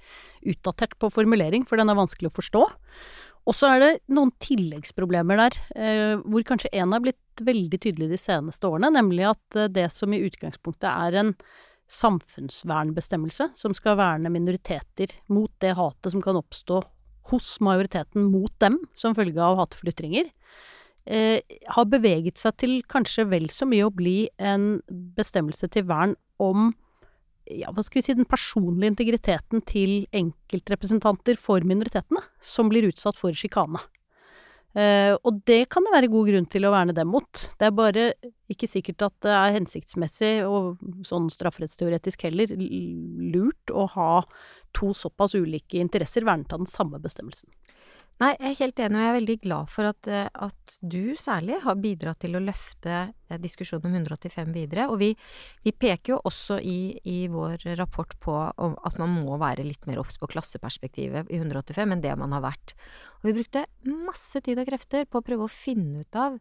utdatert 0.48 0.96
på 1.02 1.12
formulering, 1.12 1.68
for 1.68 1.76
den 1.82 1.92
er 1.92 2.00
vanskelig 2.00 2.32
å 2.32 2.38
forstå. 2.40 2.68
Og 3.46 3.54
så 3.54 3.70
er 3.76 3.84
det 3.84 3.92
noen 4.10 4.32
tilleggsproblemer 4.42 5.38
der, 5.38 5.58
eh, 5.78 6.16
hvor 6.26 6.46
kanskje 6.48 6.74
én 6.74 6.94
har 6.96 7.04
blitt 7.04 7.46
veldig 7.46 7.78
tydelig 7.78 8.10
de 8.16 8.18
seneste 8.18 8.66
årene, 8.66 8.90
nemlig 8.96 9.28
at 9.30 9.58
eh, 9.60 9.70
det 9.70 9.86
som 9.94 10.14
i 10.14 10.24
utgangspunktet 10.26 10.90
er 10.90 11.20
en 11.22 11.34
samfunnsvernbestemmelse, 11.92 13.52
som 13.54 13.76
skal 13.78 14.00
verne 14.00 14.32
minoriteter 14.34 15.14
mot 15.30 15.52
det 15.62 15.76
hatet 15.78 16.16
som 16.16 16.24
kan 16.26 16.40
oppstå 16.40 16.82
hos 17.30 17.50
majoriteten 17.62 18.26
mot 18.32 18.54
dem 18.62 18.80
som 18.98 19.14
følge 19.18 19.42
av 19.42 19.60
hatefulle 19.60 19.94
ytringer, 19.94 20.32
eh, 21.06 21.38
har 21.78 21.86
beveget 21.90 22.42
seg 22.42 22.58
til 22.62 22.80
kanskje 22.90 23.28
vel 23.30 23.50
så 23.54 23.70
mye 23.70 23.86
å 23.86 23.94
bli 23.94 24.26
en 24.42 24.80
bestemmelse 24.90 25.70
til 25.74 25.86
vern 25.90 26.18
om 26.42 26.74
ja, 27.52 27.72
hva 27.74 27.84
skal 27.86 28.00
vi 28.00 28.06
si, 28.08 28.16
den 28.18 28.30
personlige 28.30 28.94
integriteten 28.94 29.62
til 29.68 30.06
enkeltrepresentanter 30.16 31.38
for 31.40 31.66
minoritetene, 31.68 32.24
som 32.42 32.72
blir 32.72 32.88
utsatt 32.90 33.20
for 33.20 33.36
sjikane. 33.38 33.82
Uh, 34.76 35.16
og 35.24 35.38
det 35.48 35.70
kan 35.72 35.86
det 35.88 35.94
være 35.94 36.12
god 36.12 36.28
grunn 36.28 36.48
til 36.52 36.66
å 36.68 36.72
verne 36.74 36.96
dem 36.96 37.08
mot. 37.08 37.46
Det 37.56 37.68
er 37.70 37.76
bare 37.76 38.10
ikke 38.52 38.68
sikkert 38.68 39.06
at 39.08 39.16
det 39.24 39.32
er 39.32 39.56
hensiktsmessig, 39.56 40.34
og 40.44 40.82
sånn 41.08 41.30
strafferettsteoretisk 41.32 42.26
heller, 42.28 42.52
lurt 42.58 43.72
å 43.72 43.88
ha 43.94 44.10
to 44.76 44.92
såpass 44.92 45.38
ulike 45.38 45.80
interesser 45.80 46.28
vernet 46.28 46.52
av 46.52 46.66
den 46.66 46.72
samme 46.72 47.00
bestemmelsen. 47.00 47.54
Nei, 48.16 48.30
jeg 48.40 48.48
er 48.48 48.60
helt 48.62 48.78
enig, 48.80 48.96
og 48.96 49.02
jeg 49.04 49.12
er 49.12 49.18
veldig 49.18 49.36
glad 49.44 49.72
for 49.74 49.88
at, 49.90 50.08
eh, 50.08 50.28
at 50.48 50.76
du 50.80 51.18
særlig 51.20 51.58
har 51.66 51.76
bidratt 51.84 52.22
til 52.24 52.38
å 52.38 52.42
løfte 52.44 52.94
eh, 53.12 53.40
diskusjonen 53.44 53.90
om 53.90 53.98
185 54.00 54.54
videre. 54.56 54.86
Og 54.88 55.02
vi, 55.02 55.10
vi 55.68 55.74
peker 55.76 56.14
jo 56.14 56.20
også 56.24 56.62
i, 56.64 56.96
i, 57.04 57.18
vår 57.28 57.66
rapport 57.76 58.16
på 58.24 58.38
at 58.40 59.02
man 59.02 59.18
må 59.18 59.36
være 59.42 59.68
litt 59.68 59.84
mer 59.90 60.00
obs 60.00 60.16
på 60.22 60.30
klasseperspektivet 60.32 61.28
i 61.28 61.42
185 61.42 61.92
enn 61.98 62.06
det 62.06 62.16
man 62.22 62.38
har 62.38 62.46
vært. 62.46 62.78
Og 63.20 63.28
vi 63.28 63.36
brukte 63.42 63.66
masse 63.84 64.40
tid 64.48 64.64
og 64.64 64.72
krefter 64.72 65.04
på 65.04 65.20
å 65.20 65.26
prøve 65.26 65.50
å 65.50 65.52
finne 65.52 66.06
ut 66.08 66.22
av 66.22 66.40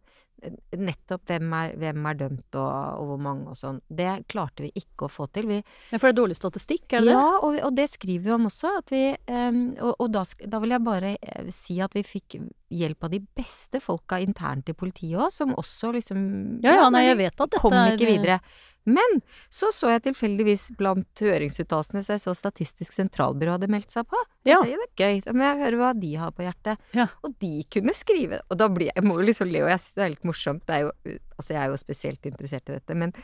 nettopp 0.77 1.31
hvem 1.31 1.53
er, 1.59 1.75
hvem 1.81 2.09
er 2.11 2.19
dømt 2.21 2.59
og, 2.59 2.69
og, 2.69 3.07
hvor 3.11 3.21
mange 3.27 3.53
og 3.53 3.59
sånn. 3.59 3.81
Det 3.89 4.11
klarte 4.31 4.67
vi 4.67 4.71
ikke 4.81 5.09
å 5.09 5.13
få 5.13 5.29
til. 5.35 5.49
Vi, 5.51 5.61
ja, 5.61 5.99
for 5.99 6.09
det 6.09 6.13
er 6.15 6.19
dårlig 6.21 6.39
statistikk, 6.39 6.87
er 6.91 7.05
det 7.05 7.11
det? 7.11 7.17
Ja, 7.17 7.31
og, 7.39 7.59
og, 7.61 7.73
det 7.79 7.89
skriver 7.95 8.27
vi 8.27 8.35
om 8.37 8.51
også. 8.51 8.75
Vi, 8.91 9.03
um, 9.31 9.63
og, 9.79 9.95
og 9.97 10.13
da, 10.15 10.27
da, 10.45 10.61
vil 10.65 10.77
jeg 10.77 10.87
bare 10.91 11.15
eh, 11.17 11.51
si 11.55 11.79
at 11.85 11.97
vi 11.97 12.05
fikk 12.07 12.39
hjelp 12.75 13.07
av 13.07 13.15
de 13.15 13.23
beste 13.39 13.81
folka 13.83 14.21
internt 14.23 14.71
i 14.71 14.77
politiet 14.77 15.19
òg, 15.19 15.33
som 15.35 15.55
også 15.57 15.95
liksom 15.95 16.23
Ja, 16.65 16.79
ja, 16.81 16.87
nei, 16.93 17.07
jeg 17.09 17.21
vet 17.23 17.35
at 17.35 17.45
dette 17.47 17.63
kom 17.63 17.77
ikke 17.95 18.11
videre. 18.11 18.41
Men 18.85 19.21
så 19.53 19.71
så 19.73 19.89
jeg 19.95 20.03
tilfeldigvis 20.05 20.67
blant 20.79 21.23
høringsuttalelsene 21.25 22.03
så 22.05 22.17
jeg 22.17 22.23
så 22.25 22.35
Statistisk 22.37 22.93
sentralbyrå 22.93 23.55
hadde 23.57 23.71
meldt 23.73 23.95
seg 23.95 24.05
på. 24.11 24.21
Ja. 24.45 24.59
Det 24.61 24.75
er 24.77 24.91
gøy. 25.01 25.23
Da 25.25 25.33
må 25.37 25.47
jeg 25.47 25.61
høre 25.63 25.81
hva 25.81 25.93
de 25.97 26.11
har 26.21 26.35
på 26.37 26.45
hjertet. 26.45 26.83
Ja. 26.97 27.09
Og 27.25 27.37
de 27.41 27.55
kunne 27.73 27.95
skrive 27.97 28.43
Og 28.51 28.61
da 28.61 28.69
blir 28.69 28.91
jeg, 28.91 28.99
jeg 29.01 29.09
må 29.09 29.17
jo 29.21 29.29
liksom 29.31 29.49
le, 29.53 29.65
og 29.65 29.73
jeg 29.73 29.81
syns 29.81 29.97
det 29.97 30.05
er 30.05 30.15
litt 30.17 30.29
morsomt. 30.29 30.69
Er 30.69 30.85
jo, 30.85 30.93
altså 31.39 31.57
jeg 31.57 31.63
er 31.63 31.73
jo 31.73 31.81
spesielt 31.81 32.29
interessert 32.29 32.69
i 32.69 32.77
dette. 32.77 32.99
Men 33.01 33.17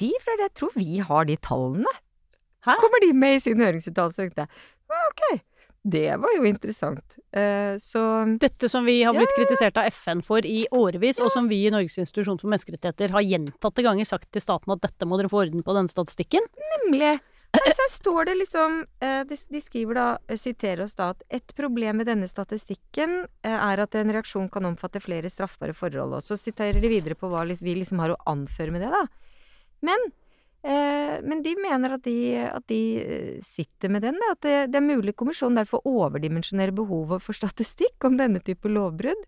de, 0.00 0.10
for 0.24 0.46
jeg 0.46 0.54
tror 0.56 0.76
vi 0.78 0.98
har 1.04 1.28
de 1.28 1.36
tallene. 1.44 1.96
Hæ? 2.64 2.76
Kommer 2.80 3.02
de 3.02 3.12
med 3.12 3.36
i 3.36 3.42
sin 3.42 3.60
høringsuttalelse? 3.60 4.22
Tenkte 4.22 4.46
jeg 4.46 5.08
ok. 5.12 5.42
Det 5.82 6.16
var 6.16 6.30
jo 6.36 6.44
interessant. 6.46 7.16
Eh, 7.34 7.74
så 7.82 8.02
Dette 8.40 8.68
som 8.70 8.84
vi 8.86 9.00
har 9.02 9.14
blitt 9.16 9.32
ja, 9.32 9.34
ja. 9.34 9.38
kritisert 9.42 9.80
av 9.80 9.88
FN 9.90 10.22
for 10.22 10.46
i 10.46 10.62
årevis, 10.70 11.18
ja. 11.18 11.26
og 11.26 11.34
som 11.34 11.48
vi 11.50 11.64
i 11.66 11.72
Norges 11.74 11.98
institusjon 11.98 12.38
for 12.38 12.52
menneskerettigheter 12.52 13.14
har 13.16 13.26
gjentatte 13.26 13.82
ganger 13.82 14.06
sagt 14.06 14.30
til 14.30 14.44
staten 14.44 14.76
at 14.76 14.84
dette 14.84 15.08
må 15.08 15.18
dere 15.18 15.32
få 15.32 15.42
orden 15.42 15.66
på 15.66 15.74
denne 15.74 15.90
statistikken. 15.90 16.46
Nemlig. 16.76 17.16
Så 17.52 17.88
står 17.98 18.30
det 18.30 18.38
liksom 18.38 18.78
uh, 19.04 19.24
de, 19.28 19.60
skriver 19.60 19.98
da, 19.98 20.06
uh, 20.22 20.38
siterer 20.40 20.86
oss 20.86 20.94
da, 20.96 21.10
at 21.12 21.26
et 21.28 21.52
problem 21.58 21.98
med 22.00 22.08
denne 22.08 22.30
statistikken 22.30 23.26
er 23.44 23.82
at 23.82 23.98
en 23.98 24.14
reaksjon 24.14 24.48
kan 24.54 24.70
omfatte 24.70 25.02
flere 25.04 25.28
straffbare 25.28 25.74
forhold. 25.76 26.14
Og 26.16 26.24
så 26.24 26.38
siterer 26.40 26.80
de 26.80 26.94
videre 26.94 27.18
på 27.18 27.28
hva 27.28 27.42
vi 27.50 27.74
liksom 27.82 28.00
har 28.00 28.14
å 28.14 28.22
anføre 28.30 28.72
med 28.72 28.86
det, 28.86 28.94
da. 28.94 29.04
Men 29.82 30.12
Eh, 30.12 30.21
men 31.26 31.42
de 31.42 31.56
mener 31.58 31.96
at 31.96 32.04
de, 32.06 32.16
at 32.46 32.66
de, 32.70 32.80
eh, 33.02 33.38
sitter 33.42 33.90
med 33.90 34.04
den. 34.06 34.18
At 34.30 34.42
det, 34.46 34.56
det 34.72 34.78
er 34.78 34.84
mulig 34.86 35.16
kommisjonen 35.18 35.58
derfor 35.58 35.82
overdimensjonerer 35.88 36.74
behovet 36.76 37.24
for 37.24 37.34
statistikk 37.34 38.06
om 38.06 38.18
denne 38.20 38.42
type 38.44 38.70
lovbrudd. 38.70 39.24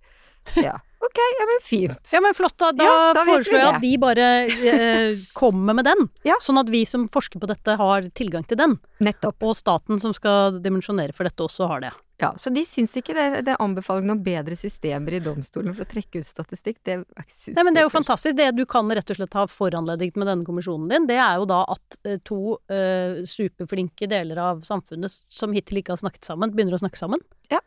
Ja, 0.60 0.76
ok, 1.00 1.18
ja 1.40 1.46
men 1.48 1.62
fint. 1.64 2.12
Ja, 2.12 2.20
men 2.20 2.34
flott, 2.36 2.56
da. 2.60 2.70
Da, 2.76 2.84
ja, 2.84 3.12
da 3.16 3.24
foreslår 3.26 3.58
jeg 3.58 3.70
at 3.70 3.82
de 3.82 3.92
bare 4.02 4.28
eh, 4.44 5.24
kommer 5.36 5.76
med 5.80 5.88
den. 5.88 6.08
Ja. 6.28 6.36
Sånn 6.40 6.60
at 6.60 6.70
vi 6.72 6.84
som 6.88 7.08
forsker 7.12 7.42
på 7.42 7.48
dette, 7.50 7.76
har 7.80 8.06
tilgang 8.16 8.46
til 8.48 8.60
den. 8.60 8.78
Nettopp. 9.04 9.42
Og 9.44 9.56
staten 9.58 10.00
som 10.00 10.14
skal 10.16 10.60
dimensjonere 10.64 11.16
for 11.16 11.28
dette, 11.28 11.44
også 11.44 11.68
har 11.72 11.84
det. 11.84 11.94
Ja, 12.24 12.30
Så 12.40 12.52
de 12.54 12.64
syns 12.66 12.94
ikke 12.98 13.14
det, 13.16 13.26
det 13.46 13.54
er 13.54 13.62
anbefalingen 13.62 14.16
om 14.16 14.22
bedre 14.24 14.56
systemer 14.58 15.16
i 15.16 15.22
domstolen 15.24 15.74
for 15.76 15.87
å 15.87 15.90
trekke 15.90 16.22
ut 16.22 16.28
statistikk? 16.28 16.80
Det 16.87 16.98
Nei, 17.04 17.64
men 17.64 17.74
det 17.74 17.82
er 17.82 17.88
jo 17.88 17.92
fantastisk. 17.92 18.37
Det 18.38 18.50
du 18.56 18.64
kan 18.68 18.90
rett 18.90 19.10
og 19.12 19.18
slett 19.18 19.37
ha 19.38 19.46
foranledning 19.50 20.14
med 20.16 20.30
denne 20.30 20.48
kommisjonen 20.48 20.88
din, 20.90 21.08
det 21.10 21.18
er 21.20 21.38
jo 21.40 21.48
da 21.50 21.62
at 21.74 21.98
uh, 22.08 22.16
to 22.26 22.40
uh, 22.72 23.20
superflinke 23.28 24.08
deler 24.10 24.40
av 24.40 24.64
samfunnet 24.66 25.12
som 25.12 25.54
hittil 25.56 25.82
ikke 25.82 25.94
har 25.94 26.02
snakket 26.02 26.26
sammen, 26.28 26.54
begynner 26.54 26.78
å 26.78 26.82
snakke 26.82 27.00
sammen. 27.00 27.22
Ja. 27.52 27.60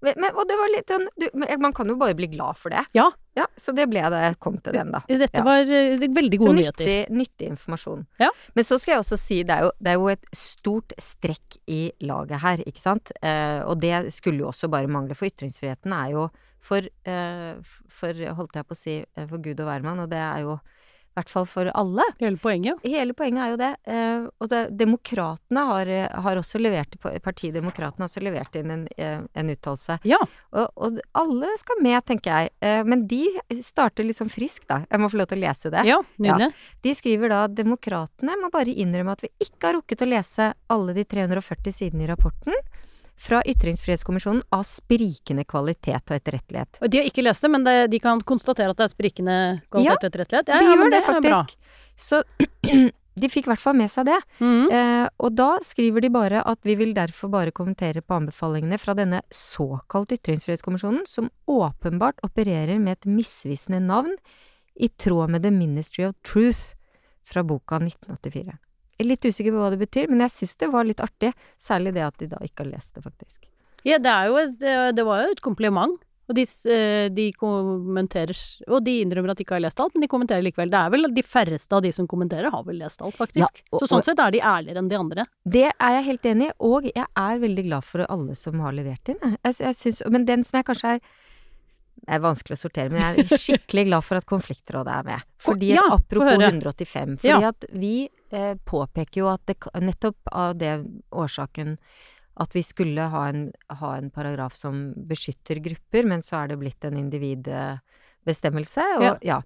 Men, 0.00 0.30
og 0.32 0.46
det 0.48 0.56
var 0.56 0.70
litt 0.72 0.88
sånn 0.88 1.06
Man 1.60 1.74
kan 1.76 1.90
jo 1.90 1.96
bare 2.00 2.16
bli 2.16 2.30
glad 2.32 2.56
for 2.60 2.72
det. 2.72 2.82
Ja. 2.96 3.06
ja 3.36 3.46
så 3.60 3.74
det 3.76 3.86
ble 3.90 4.00
jeg 4.00 4.38
kom 4.42 4.56
til 4.64 4.76
den, 4.76 4.92
da. 4.94 5.02
Dette 5.08 5.42
ja. 5.42 5.44
var 5.46 5.68
uh, 5.68 6.06
veldig 6.16 6.40
gode. 6.40 6.54
Så 6.64 6.70
nyttig, 6.70 6.96
nyttig 7.12 7.50
informasjon. 7.52 8.06
Ja. 8.22 8.30
Men 8.56 8.68
så 8.68 8.80
skal 8.80 8.96
jeg 8.96 9.04
også 9.04 9.20
si, 9.20 9.40
det 9.46 9.58
er 9.58 9.68
jo, 9.68 9.72
det 9.78 9.92
er 9.92 9.98
jo 10.00 10.10
et 10.12 10.30
stort 10.36 10.94
strekk 11.00 11.60
i 11.70 11.82
laget 12.06 12.40
her, 12.44 12.64
ikke 12.66 12.82
sant. 12.82 13.12
Eh, 13.20 13.60
og 13.66 13.80
det 13.82 14.08
skulle 14.14 14.44
jo 14.44 14.50
også 14.50 14.70
bare 14.72 14.90
mangle, 14.90 15.16
for 15.18 15.28
ytringsfriheten 15.28 15.94
er 15.96 16.14
jo 16.14 16.26
for, 16.64 16.84
eh, 17.08 17.76
for 17.92 18.24
holdt 18.36 18.56
jeg 18.56 18.68
på 18.68 18.76
å 18.76 18.78
si, 18.78 18.96
for 19.20 19.40
Gud 19.42 19.60
og 19.60 19.68
hvermann, 19.68 20.02
og 20.02 20.10
det 20.12 20.20
er 20.20 20.44
jo 20.46 20.58
i 21.10 21.18
hvert 21.18 21.30
fall 21.32 21.46
for 21.50 21.70
alle. 21.74 22.04
Hele 22.20 22.38
poenget. 22.38 22.78
Hele 22.86 23.14
poenget 23.18 23.42
er 23.42 23.50
jo 23.50 23.58
det. 23.58 23.70
Eh, 23.90 24.26
og 24.38 24.50
det, 24.52 24.60
Demokratene 24.78 25.64
har, 25.66 25.90
har, 26.22 26.38
også 26.38 26.60
levert 26.62 26.94
Partiet 27.24 27.56
Demokratene 27.56 28.04
har 28.04 28.10
også 28.10 28.22
levert 28.22 28.54
inn 28.60 28.70
en, 28.70 28.84
eh, 28.94 29.18
en 29.18 29.50
uttalelse. 29.50 29.98
Ja. 30.06 30.20
Og, 30.54 30.68
og, 30.76 31.00
alle 31.18 31.50
skal 31.58 31.82
med, 31.82 31.98
tenker 32.06 32.30
jeg. 32.30 32.52
Eh, 32.62 32.82
men 32.86 33.08
de 33.10 33.24
starter 33.66 34.06
litt 34.06 34.20
sånn 34.20 34.30
friskt, 34.30 34.68
da. 34.70 34.84
Jeg 34.86 35.02
må 35.02 35.10
få 35.10 35.18
lov 35.18 35.32
til 35.32 35.40
å 35.40 35.44
lese 35.48 35.74
det. 35.74 35.82
Ja, 35.88 35.98
nydelig. 36.22 36.52
Ja. 36.52 36.76
De 36.86 36.94
skriver 36.96 37.34
da 37.34 37.40
demokratene 37.50 38.38
må 38.38 38.52
bare 38.54 38.70
innrømme 38.70 39.18
at 39.18 39.26
vi 39.26 39.32
ikke 39.42 39.66
har 39.66 39.80
rukket 39.80 40.06
å 40.06 40.10
lese 40.12 40.52
alle 40.70 40.94
de 40.94 41.06
340 41.10 41.74
sidene 41.74 42.06
i 42.06 42.12
rapporten 42.12 42.54
fra 43.20 43.42
Ytringsfrihetskommisjonen 43.46 44.40
av 44.56 44.62
sprikende 44.64 45.44
kvalitet 45.48 46.08
og 46.08 46.16
etterrettelighet. 46.16 46.80
Og 46.80 46.92
de 46.92 47.02
har 47.02 47.10
ikke 47.10 47.24
lest 47.26 47.44
det, 47.44 47.50
men 47.52 47.66
det, 47.66 47.74
de 47.92 48.00
kan 48.02 48.22
konstatere 48.24 48.72
at 48.72 48.80
det 48.80 48.86
er 48.86 48.94
sprikende 48.94 49.36
kvalitet 49.68 49.90
ja, 49.90 49.98
og 49.98 50.08
etterrettelighet? 50.08 50.48
Ja, 50.48 50.62
de 50.62 50.70
gjør 50.70 50.94
det, 50.94 51.02
faktisk. 51.04 51.52
Så 52.00 52.22
de 53.20 53.30
fikk 53.30 53.48
i 53.48 53.52
hvert 53.52 53.62
fall 53.62 53.76
med 53.76 53.92
seg 53.92 54.08
det. 54.08 54.16
Mm. 54.40 54.64
Eh, 54.72 55.06
og 55.20 55.36
da 55.36 55.50
skriver 55.66 56.04
de 56.04 56.12
bare 56.14 56.40
at 56.48 56.62
vi 56.64 56.78
vil 56.80 56.94
derfor 56.96 57.32
bare 57.32 57.54
kommentere 57.54 58.00
på 58.00 58.16
anbefalingene 58.22 58.80
fra 58.80 58.96
denne 58.96 59.20
såkalt 59.34 60.16
Ytringsfrihetskommisjonen, 60.16 61.04
som 61.10 61.28
åpenbart 61.50 62.24
opererer 62.26 62.80
med 62.80 62.98
et 62.98 63.10
misvisende 63.20 63.82
navn 63.84 64.16
i 64.80 64.88
tråd 64.88 65.36
med 65.36 65.44
The 65.44 65.52
Ministry 65.52 66.08
of 66.08 66.16
Truth 66.24 66.72
fra 67.28 67.44
boka 67.44 67.82
1984. 67.84 68.56
Er 69.00 69.08
litt 69.08 69.24
usikker 69.24 69.54
på 69.54 69.62
hva 69.62 69.72
det 69.72 69.80
betyr, 69.80 70.10
men 70.12 70.22
jeg 70.26 70.34
syns 70.36 70.58
det 70.60 70.68
var 70.74 70.86
litt 70.88 71.00
artig. 71.00 71.32
Særlig 71.60 71.94
det 71.96 72.04
at 72.04 72.20
de 72.20 72.30
da 72.34 72.42
ikke 72.44 72.66
har 72.66 72.70
lest 72.74 72.94
det, 72.94 73.04
faktisk. 73.06 73.48
Ja, 73.88 73.96
det 73.96 74.12
er 74.12 74.28
jo 74.28 74.38
et, 74.42 74.56
det 74.92 75.04
var 75.08 75.24
jo 75.24 75.32
et 75.32 75.44
kompliment. 75.44 75.96
Og 76.30 76.36
de, 76.38 76.44
eh, 76.70 77.08
de, 77.10 77.24
kommenterer 77.34 78.38
Og 78.70 78.84
de 78.86 79.00
innrømmer 79.02 79.32
at 79.32 79.40
de 79.40 79.44
ikke 79.44 79.56
har 79.56 79.64
lest 79.64 79.80
alt, 79.82 79.96
men 79.96 80.04
de 80.04 80.10
kommenterer 80.10 80.44
likevel. 80.46 80.70
Det 80.70 80.78
er 80.78 80.92
vel 80.94 81.08
de 81.16 81.24
færreste 81.26 81.74
av 81.74 81.82
de 81.82 81.90
som 81.96 82.06
kommenterer, 82.10 82.52
har 82.54 82.66
vel 82.66 82.78
lest 82.84 83.02
alt, 83.02 83.16
faktisk. 83.18 83.62
Ja, 83.64 83.66
og, 83.72 83.82
så 83.82 83.90
sånn 83.90 84.06
sett 84.06 84.22
er 84.22 84.36
de 84.36 84.42
ærligere 84.52 84.82
enn 84.82 84.90
de 84.92 85.00
andre. 85.00 85.24
Det 85.42 85.66
er 85.72 85.96
jeg 85.96 86.06
helt 86.06 86.30
enig 86.30 86.52
i, 86.52 86.54
og 86.70 86.86
jeg 86.86 87.08
er 87.24 87.42
veldig 87.42 87.66
glad 87.66 87.88
for 87.88 88.06
alle 88.06 88.38
som 88.38 88.62
har 88.62 88.76
levert 88.76 89.10
inn. 89.10 89.18
Jeg, 89.40 89.58
jeg 89.58 89.78
synes, 89.80 90.04
men 90.14 90.28
den 90.28 90.46
som 90.46 90.60
jeg 90.60 90.70
kanskje 90.70 90.94
er 90.94 91.02
det 92.00 92.14
er 92.16 92.22
vanskelig 92.24 92.56
å 92.56 92.60
sortere, 92.62 92.88
men 92.88 93.02
jeg 93.02 93.24
er 93.26 93.40
skikkelig 93.42 93.82
glad 93.90 94.04
for 94.06 94.16
at 94.16 94.26
Konfliktrådet 94.26 94.94
er 94.94 95.04
med. 95.04 95.26
Fordi 95.42 95.74
ja, 95.74 95.82
Apropos 95.92 96.40
185. 96.40 97.18
Fordi 97.20 97.28
ja. 97.28 97.50
at 97.50 97.66
vi 97.76 97.92
påpeker 98.64 99.22
jo 99.22 99.28
at 99.32 99.42
det, 99.50 99.56
nettopp 99.82 100.30
av 100.30 100.56
det 100.60 100.74
årsaken 101.10 101.76
at 102.40 102.56
vi 102.56 102.62
skulle 102.64 103.08
ha 103.12 103.26
en, 103.28 103.48
ha 103.80 103.94
en, 103.96 104.10
paragraf 104.10 104.54
som 104.56 104.92
beskytter 105.08 105.60
grupper, 105.60 106.06
men 106.08 106.22
så 106.24 106.40
er 106.40 106.52
det 106.52 106.60
blitt 106.62 106.84
en 106.88 106.96
individbestemmelse. 106.96 108.86
Og, 108.96 109.04
ja. 109.04 109.14
ja. 109.26 109.38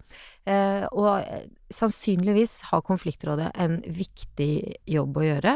Eh, 0.46 0.86
og 0.92 1.74
sannsynligvis 1.74 2.60
har 2.70 2.84
Konfliktrådet 2.86 3.50
en 3.58 3.80
viktig 3.82 4.52
jobb 4.86 5.18
å 5.18 5.26
gjøre, 5.26 5.54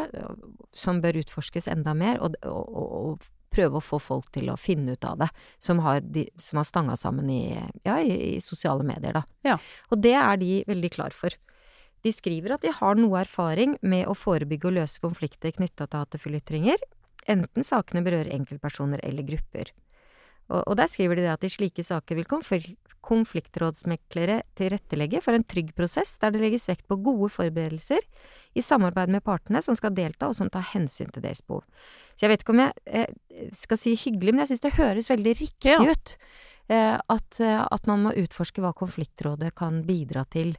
som 0.75 1.03
bør 1.05 1.21
utforskes 1.23 1.71
enda 1.71 1.95
mer. 1.95 2.19
og, 2.25 2.41
og, 2.49 2.79
og 2.79 3.35
prøve 3.49 3.79
å 3.79 3.85
få 3.85 3.99
folk 4.03 4.29
til 4.35 4.51
å 4.53 4.59
finne 4.61 4.95
ut 4.95 5.05
av 5.09 5.23
det, 5.23 5.29
som 5.63 5.81
har, 5.83 6.03
de, 6.05 6.27
som 6.39 6.61
har 6.61 6.67
stanga 6.69 6.99
sammen 7.01 7.31
i, 7.33 7.57
ja, 7.83 7.97
i, 7.97 8.13
i, 8.37 8.41
sosiale 8.45 8.85
medier, 8.87 9.17
da. 9.17 9.23
Ja. 9.47 9.57
Og 9.89 10.03
det 10.05 10.15
er 10.21 10.41
de 10.41 10.51
veldig 10.69 10.91
klar 10.95 11.17
for. 11.17 11.35
De 12.07 12.13
skriver 12.15 12.55
at 12.55 12.65
de 12.65 12.73
har 12.75 12.99
noe 12.99 13.21
erfaring 13.21 13.77
med 13.83 14.07
å 14.09 14.17
forebygge 14.17 14.71
og 14.71 14.79
løse 14.79 15.03
konflikter 15.03 15.55
knytta 15.57 15.89
til 15.89 16.05
hatefulle 16.05 16.41
ytringer, 16.43 16.83
enten 17.29 17.67
sakene 17.67 18.05
berører 18.07 18.33
enkeltpersoner 18.37 19.03
eller 19.05 19.27
grupper. 19.27 19.73
Og, 20.49 20.63
og, 20.63 20.77
der 20.81 20.89
skriver 20.89 21.19
de 21.19 21.27
at 21.29 21.45
i 21.45 21.51
slike 21.53 21.85
saker 21.85 22.17
vil 22.17 22.29
konfliktrådsmeklere 23.05 24.41
tilrettelegge 24.57 25.21
for 25.25 25.37
en 25.37 25.45
trygg 25.45 25.75
prosess 25.77 26.15
der 26.23 26.33
det 26.33 26.41
legges 26.41 26.69
vekt 26.71 26.87
på 26.89 26.97
gode 27.05 27.29
forberedelser 27.35 28.01
i 28.57 28.65
samarbeid 28.65 29.13
med 29.13 29.25
partene 29.27 29.61
som 29.65 29.77
skal 29.77 29.93
delta 29.97 30.31
og 30.31 30.37
som 30.39 30.49
tar 30.53 30.65
hensyn 30.73 31.13
til 31.13 31.25
deres 31.25 31.45
behov. 31.45 31.67
Så 32.17 32.25
jeg 32.25 32.33
vet 32.33 32.45
ikke 32.45 32.57
om 32.57 32.65
jeg 32.65 32.73
eh, 32.87 33.51
skal 33.55 33.81
si 33.81 33.93
hyggelig, 33.99 34.33
men 34.33 34.45
jeg 34.45 34.55
syns 34.55 34.65
det 34.65 34.79
høres 34.79 35.13
veldig 35.13 35.35
riktig 35.43 35.75
ja. 35.75 35.85
ut. 35.85 36.17
Eh, 36.73 36.97
at, 36.97 37.41
at, 37.45 37.87
man 37.89 38.09
må 38.09 38.17
utforske 38.25 38.65
hva 38.65 38.73
konfliktrådet 38.77 39.53
kan 39.57 39.83
bidra 39.89 40.25
til 40.33 40.57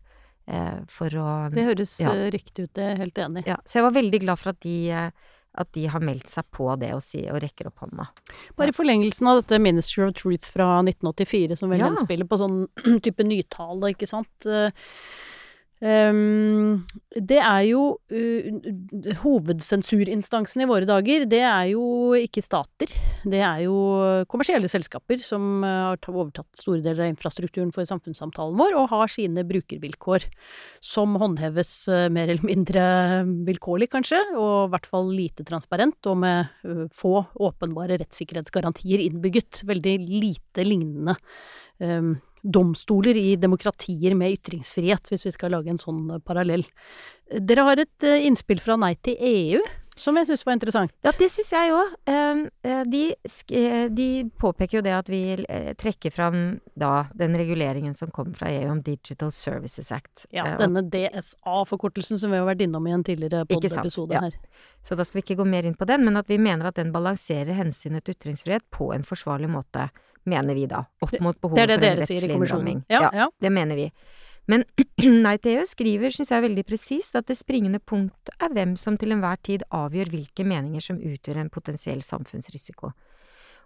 for 0.89 1.13
å 1.21 1.33
Det 1.53 1.65
høres 1.67 1.97
ja. 2.01 2.13
Eh, 2.15 2.29
riktig 2.33 2.67
ut, 2.67 2.79
jeg 2.79 2.95
er 2.95 3.03
helt 3.03 3.19
enig. 3.21 3.45
Ja, 3.49 3.59
så 3.65 3.79
jeg 3.79 3.87
var 3.89 3.97
veldig 3.99 4.21
glad 4.23 4.41
for 4.41 4.53
at 4.53 4.61
de 4.65 4.77
eh, 4.91 5.11
at 5.59 5.71
de 5.75 5.87
har 5.91 6.03
meldt 6.05 6.29
seg 6.29 6.45
på 6.55 6.67
det 6.79 6.91
og, 6.93 7.01
si, 7.03 7.23
og 7.27 7.39
rekker 7.41 7.67
opp 7.67 7.81
hånda. 7.83 8.05
Bare 8.55 8.71
i 8.71 8.75
forlengelsen 8.75 9.27
av 9.27 9.41
dette 9.41 9.57
Ministry 9.59 10.05
of 10.05 10.13
Truth 10.15 10.45
fra 10.53 10.67
1984, 10.83 11.57
som 11.59 11.73
vel 11.73 11.81
ja. 11.81 11.89
henspiller 11.89 12.29
på 12.29 12.37
sånn 12.39 12.59
type 13.05 13.25
nytale, 13.25 13.91
ikke 13.95 14.07
sant. 14.07 14.47
Um, 15.79 16.83
det 17.15 17.37
er 17.39 17.61
jo 17.69 17.83
Hovedsensurinnstansen 19.21 20.65
i 20.65 20.67
våre 20.67 20.83
dager, 20.83 21.23
det 21.31 21.39
er 21.39 21.69
jo 21.71 22.11
ikke 22.19 22.43
stater. 22.43 22.91
Det 23.23 23.39
er 23.39 23.61
jo 23.63 23.77
kommersielle 24.31 24.67
selskaper 24.71 25.23
som 25.23 25.63
uh, 25.63 25.95
har 25.95 26.11
overtatt 26.11 26.49
store 26.59 26.83
deler 26.83 27.05
av 27.05 27.13
infrastrukturen 27.13 27.71
for 27.75 27.87
samfunnssamtalen 27.87 28.59
vår, 28.59 28.75
og 28.75 28.91
har 28.91 29.13
sine 29.13 29.45
brukervilkår 29.47 30.27
som 30.83 31.15
håndheves 31.21 31.71
uh, 31.87 32.09
mer 32.11 32.27
eller 32.27 32.43
mindre 32.43 32.83
vilkårlig, 33.47 33.87
kanskje, 33.95 34.19
og 34.35 34.67
i 34.67 34.73
hvert 34.75 34.91
fall 34.91 35.07
lite 35.15 35.47
transparent, 35.47 36.11
og 36.11 36.19
med 36.25 36.91
få 36.95 37.21
åpenbare 37.39 38.01
rettssikkerhetsgarantier 38.01 39.05
innbygget. 39.05 39.63
Veldig 39.69 39.95
lite 40.09 40.65
lignende 40.67 41.15
um, 41.79 42.17
domstoler 42.41 43.17
i 43.17 43.35
demokratier 43.39 44.15
med 44.17 44.37
ytringsfrihet, 44.37 45.11
hvis 45.11 45.27
vi 45.29 45.35
skal 45.35 45.55
lage 45.55 45.73
en 45.73 45.81
sånn 45.81 46.05
eh, 46.15 46.23
parallell. 46.25 46.65
Dere 47.29 47.67
har 47.67 47.83
et 47.83 48.07
eh, 48.07 48.25
innspill 48.29 48.61
fra 48.63 48.79
Nei 48.79 48.95
til 49.03 49.19
EU 49.19 49.61
som 49.99 50.15
jeg 50.15 50.29
syns 50.29 50.45
var 50.47 50.55
interessant. 50.55 50.93
Ja, 51.03 51.11
det 51.11 51.27
syns 51.31 51.49
jeg 51.51 51.73
òg. 51.75 51.95
Ehm, 52.07 52.45
eh, 52.63 52.83
de, 52.87 53.01
de, 53.95 54.07
påpeker 54.39 54.79
jo 54.79 54.83
det 54.85 54.93
at 54.95 55.09
vi 55.11 55.21
trekker 55.79 56.13
fram 56.15 56.37
da 56.79 57.09
den 57.19 57.35
reguleringen 57.39 57.97
som 57.97 58.11
kom 58.15 58.31
fra 58.37 58.51
EU 58.53 58.69
om 58.71 58.79
Digital 58.85 59.33
Services 59.35 59.91
Act. 59.95 60.25
Ja, 60.35 60.45
denne 60.61 60.85
DSA-forkortelsen 60.87 62.21
som 62.21 62.31
vi 62.31 62.39
har 62.39 62.47
vært 62.47 62.63
innom 62.63 62.87
i 62.87 62.95
en 62.95 63.03
tidligere 63.03 63.43
pod-episode 63.49 64.15
ja. 64.15 64.23
her. 64.29 64.39
Så 64.87 64.95
da 64.95 65.03
skal 65.03 65.19
vi 65.19 65.25
ikke 65.27 65.41
gå 65.41 65.49
mer 65.51 65.67
inn 65.67 65.75
på 65.75 65.87
den, 65.89 66.05
men 66.07 66.19
at 66.19 66.31
vi 66.31 66.39
mener 66.39 66.71
at 66.71 66.79
den 66.79 66.93
balanserer 66.95 67.57
hensynet 67.59 68.07
til 68.07 68.15
ytringsfrihet 68.15 68.69
på 68.71 68.93
en 68.95 69.03
forsvarlig 69.03 69.51
måte 69.51 69.89
mener 70.25 70.57
vi 70.57 70.65
da. 70.69 70.83
Opp 71.03 71.13
mot 71.23 71.37
behovet 71.39 71.61
for 71.61 71.75
en 71.75 72.01
rettslig 72.01 72.33
innramming. 72.35 72.81
Ja, 72.91 73.03
ja. 73.07 73.11
ja, 73.23 73.29
det 73.39 73.51
mener 73.53 73.79
vi. 73.79 73.89
Men 74.49 74.65
Nei 75.25 75.35
til 75.37 75.59
EU 75.59 75.67
skriver, 75.69 76.13
syns 76.13 76.33
jeg, 76.33 76.45
veldig 76.47 76.65
presist 76.67 77.17
at 77.19 77.29
det 77.29 77.37
springende 77.37 77.79
punkt 77.79 78.31
er 78.39 78.49
hvem 78.55 78.73
som 78.79 78.97
til 78.97 79.13
enhver 79.13 79.37
tid 79.45 79.65
avgjør 79.69 80.09
hvilke 80.15 80.45
meninger 80.47 80.83
som 80.83 80.97
utgjør 80.97 81.43
en 81.43 81.53
potensiell 81.53 82.01
samfunnsrisiko. 82.05 82.91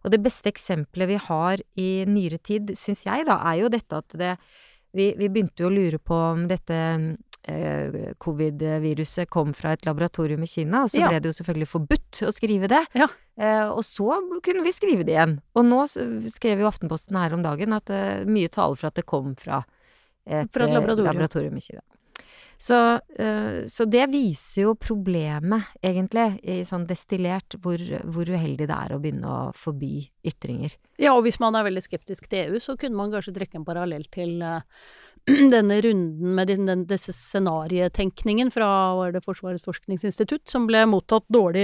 Og 0.03 0.11
det 0.11 0.19
beste 0.19 0.51
eksempelet 0.51 1.13
vi 1.13 1.19
har 1.29 1.63
i 1.79 1.89
nyere 2.09 2.41
tid, 2.43 2.73
syns 2.75 3.05
jeg, 3.07 3.23
da, 3.29 3.39
er 3.47 3.61
jo 3.61 3.71
dette 3.71 4.01
at 4.03 4.17
det 4.19 4.33
vi, 4.93 5.13
vi 5.17 5.29
begynte 5.29 5.63
jo 5.63 5.71
å 5.71 5.73
lure 5.73 5.97
på 5.97 6.13
om 6.13 6.43
dette 6.49 6.75
covid-viruset 8.23 9.27
kom 9.27 9.51
fra 9.57 9.73
et 9.75 9.83
laboratorium 9.83 10.45
i 10.45 10.47
Kina, 10.47 10.85
og 10.85 10.93
så 10.93 11.01
ja. 11.01 11.09
ble 11.11 11.19
det 11.19 11.31
jo 11.31 11.37
selvfølgelig 11.41 11.67
forbudt 11.67 12.21
å 12.27 12.31
skrive 12.31 12.69
det. 12.71 12.79
Ja. 12.95 13.09
Eh, 13.35 13.65
og 13.67 13.81
så 13.85 14.19
kunne 14.45 14.63
vi 14.65 14.73
skrive 14.75 15.05
det 15.07 15.15
igjen. 15.15 15.37
Og 15.57 15.65
nå 15.65 15.81
skrev 15.89 16.61
jo 16.61 16.69
Aftenposten 16.69 17.17
her 17.17 17.33
om 17.35 17.43
dagen 17.45 17.73
at 17.75 17.89
eh, 17.93 18.25
mye 18.29 18.51
taler 18.53 18.77
for 18.79 18.91
at 18.91 18.99
det 18.99 19.07
kom 19.09 19.33
fra 19.39 19.63
et, 20.23 20.47
fra 20.53 20.67
et 20.67 20.75
laboratorium. 20.75 21.09
laboratorium. 21.09 21.57
i 21.57 21.65
Kina. 21.65 21.83
Så, 22.61 22.79
uh, 22.99 23.59
så, 23.67 23.85
det 23.89 24.07
viser 24.13 24.67
jo 24.67 24.73
problemet, 24.79 25.71
egentlig, 25.83 26.27
i 26.43 26.61
sånn 26.67 26.87
destillert, 26.89 27.57
hvor, 27.63 27.81
hvor, 28.03 28.29
uheldig 28.29 28.69
det 28.69 28.75
er 28.77 28.95
å 28.95 28.99
begynne 29.03 29.29
å 29.29 29.39
forby 29.57 30.07
ytringer. 30.27 30.77
Ja, 31.01 31.15
og 31.15 31.25
hvis 31.27 31.41
man 31.43 31.57
er 31.57 31.67
veldig 31.67 31.83
skeptisk 31.83 32.29
til 32.31 32.47
EU, 32.47 32.61
så 32.63 32.77
kunne 32.79 32.99
man 32.99 33.13
kanskje 33.13 33.35
trekke 33.35 33.59
en 33.59 33.67
parallell 33.67 34.05
til 34.13 34.39
uh, 34.45 34.61
denne 35.53 35.81
runden 35.81 36.35
med 36.35 36.47
den, 36.47 36.65
den, 36.67 36.83
disse 36.87 37.13
scenarietenkningen 37.15 38.51
fra 38.51 38.67
var 38.97 39.13
det 39.15 39.23
Forsvarets 39.23 39.63
forskningsinstitutt, 39.63 40.43
som 40.51 40.65
ble 40.67 40.83
mottatt 40.89 41.23
dårlig 41.31 41.63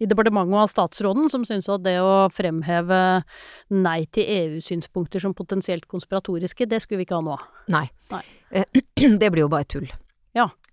i 0.00 0.08
departementet 0.08 0.62
av 0.62 0.70
statsråden, 0.72 1.28
som 1.32 1.44
syntes 1.44 1.68
at 1.72 1.84
det 1.84 1.98
å 2.00 2.30
fremheve 2.32 3.02
nei 3.74 3.98
til 4.16 4.32
EU-synspunkter 4.38 5.20
som 5.22 5.36
potensielt 5.36 5.84
konspiratoriske, 5.90 6.68
det 6.70 6.80
skulle 6.84 7.02
vi 7.02 7.08
ikke 7.08 7.20
ha 7.20 7.26
nå. 7.28 7.38
Nei. 7.74 7.84
nei. 8.14 8.24
Eh, 8.50 8.82
det 9.20 9.32
blir 9.32 9.44
jo 9.44 9.52
bare 9.52 9.68
tull. 9.76 9.88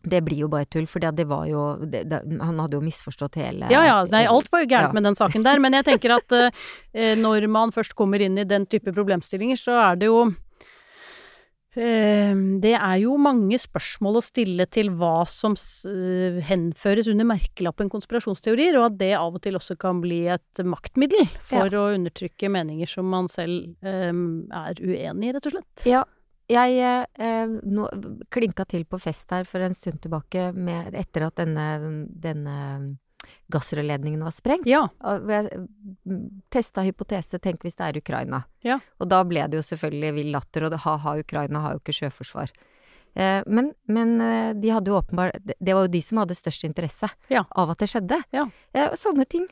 Det 0.04 0.20
blir 0.26 0.44
jo 0.44 0.50
bare 0.52 0.68
tull, 0.68 0.88
for 0.92 1.00
det 1.00 1.26
var 1.30 1.46
jo 1.48 1.62
det, 1.80 2.04
det, 2.12 2.20
Han 2.44 2.58
hadde 2.60 2.76
jo 2.76 2.84
misforstått 2.84 3.38
hele 3.39 3.70
Ja 3.72 3.86
ja, 3.88 3.98
nei, 4.12 4.26
alt 4.28 4.50
var 4.52 4.66
jo 4.66 4.68
gærent 4.68 4.92
ja. 4.92 4.98
med 4.98 5.08
den 5.08 5.20
saken 5.20 5.46
der, 5.46 5.62
men 5.63 5.78
jeg 5.80 5.88
tenker 5.88 6.18
at 6.18 6.36
uh, 6.36 6.63
når 7.26 7.48
man 7.52 7.72
først 7.76 7.96
kommer 7.96 8.22
inn 8.24 8.38
i 8.38 8.48
den 8.48 8.68
type 8.68 8.92
problemstillinger, 8.92 9.60
så 9.60 9.80
er 9.80 10.02
det 10.02 10.12
jo 10.12 10.26
Ehm, 11.74 12.60
det 12.62 12.76
er 12.78 12.98
jo 13.02 13.16
mange 13.18 13.58
spørsmål 13.58 14.20
å 14.20 14.24
stille 14.24 14.68
til 14.70 14.92
hva 15.00 15.24
som 15.30 15.56
eh, 15.89 16.38
henføres 16.46 17.10
under 17.10 17.28
merkelappen 17.34 17.89
konspirasjonsteorier, 17.94 18.78
og 18.78 18.92
at 18.92 19.00
det 19.00 19.13
av 19.18 19.39
og 19.39 19.42
til 19.44 19.58
også 19.58 19.78
kan 19.82 20.02
bli 20.04 20.24
et 20.34 20.63
maktmiddel 20.70 21.26
for 21.42 21.74
ja. 21.74 21.82
å 21.82 21.96
undertrykke 21.96 22.52
meninger 22.54 22.89
som 22.89 23.10
man 23.10 23.30
selv 23.32 23.74
um, 23.82 24.44
er 24.54 24.78
uenig 24.84 25.32
i, 25.32 25.34
rett 25.34 25.50
og 25.50 25.56
slett. 25.56 25.88
Ja. 25.89 26.04
Jeg 26.51 26.79
eh, 26.84 27.47
nå, 27.47 27.88
klinka 28.34 28.65
til 28.69 28.84
på 28.86 28.99
fest 28.99 29.32
her 29.32 29.47
for 29.47 29.63
en 29.63 29.75
stund 29.77 30.01
tilbake 30.03 30.49
med, 30.53 30.91
etter 30.99 31.29
at 31.29 31.39
denne, 31.39 31.67
denne 32.08 32.58
gassrørledningen 33.53 34.23
var 34.23 34.34
sprengt. 34.36 34.67
Ja. 34.67 34.84
Og 35.08 35.32
jeg 35.32 35.63
testa 36.53 36.84
hypotese, 36.86 37.39
tenk 37.43 37.63
hvis 37.63 37.77
det 37.79 37.88
er 37.88 37.99
Ukraina. 38.01 38.43
Ja. 38.65 38.79
Og 38.99 39.10
da 39.12 39.21
ble 39.27 39.45
det 39.47 39.60
jo 39.62 39.65
selvfølgelig 39.69 40.13
vill 40.19 40.32
latter, 40.36 40.67
og 40.67 40.77
ha-ha, 40.86 41.17
Ukraina 41.23 41.63
har 41.63 41.75
jo 41.75 41.84
ikke 41.84 41.97
sjøforsvar. 42.01 42.53
Eh, 43.15 43.41
men, 43.45 43.73
men, 43.86 44.15
eh, 44.21 44.51
de 44.58 44.71
hadde 44.73 44.89
jo 44.89 44.95
åpenbart 44.97 45.36
Det 45.45 45.73
var 45.75 45.86
jo 45.86 45.91
de 45.93 45.99
som 46.01 46.17
hadde 46.17 46.34
størst 46.34 46.63
interesse 46.65 47.06
ja. 47.29 47.43
av 47.45 47.73
at 47.73 47.84
det 47.84 47.91
skjedde. 47.91 48.19
Ja. 48.34 48.47
Eh, 48.73 48.95
sånne 48.97 49.27
ting 49.29 49.45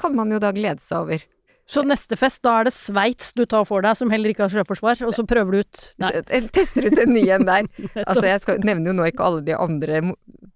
kan 0.00 0.14
man 0.16 0.30
jo 0.32 0.38
da 0.42 0.52
glede 0.54 0.82
seg 0.84 1.04
over. 1.04 1.24
Så 1.70 1.84
neste 1.86 2.18
fest, 2.18 2.42
da 2.42 2.56
er 2.58 2.66
det 2.66 2.74
Sveits 2.74 3.32
du 3.38 3.44
tar 3.46 3.62
for 3.68 3.84
deg, 3.86 3.94
som 3.98 4.10
heller 4.10 4.32
ikke 4.32 4.48
har 4.48 4.54
sjøforsvar, 4.54 5.04
og 5.06 5.14
så 5.14 5.22
prøver 5.28 5.54
du 5.54 5.62
ut 5.62 5.82
Nei. 6.02 6.12
Tester 6.50 6.90
ut 6.90 6.98
en 6.98 7.14
ny 7.14 7.24
en 7.30 7.46
der. 7.46 7.68
altså, 8.08 8.26
jeg 8.26 8.42
skal, 8.42 8.62
nevner 8.66 8.90
jo 8.90 8.98
nå 8.98 9.10
ikke 9.12 9.28
alle 9.28 9.44
de 9.46 9.54
andre 9.54 10.02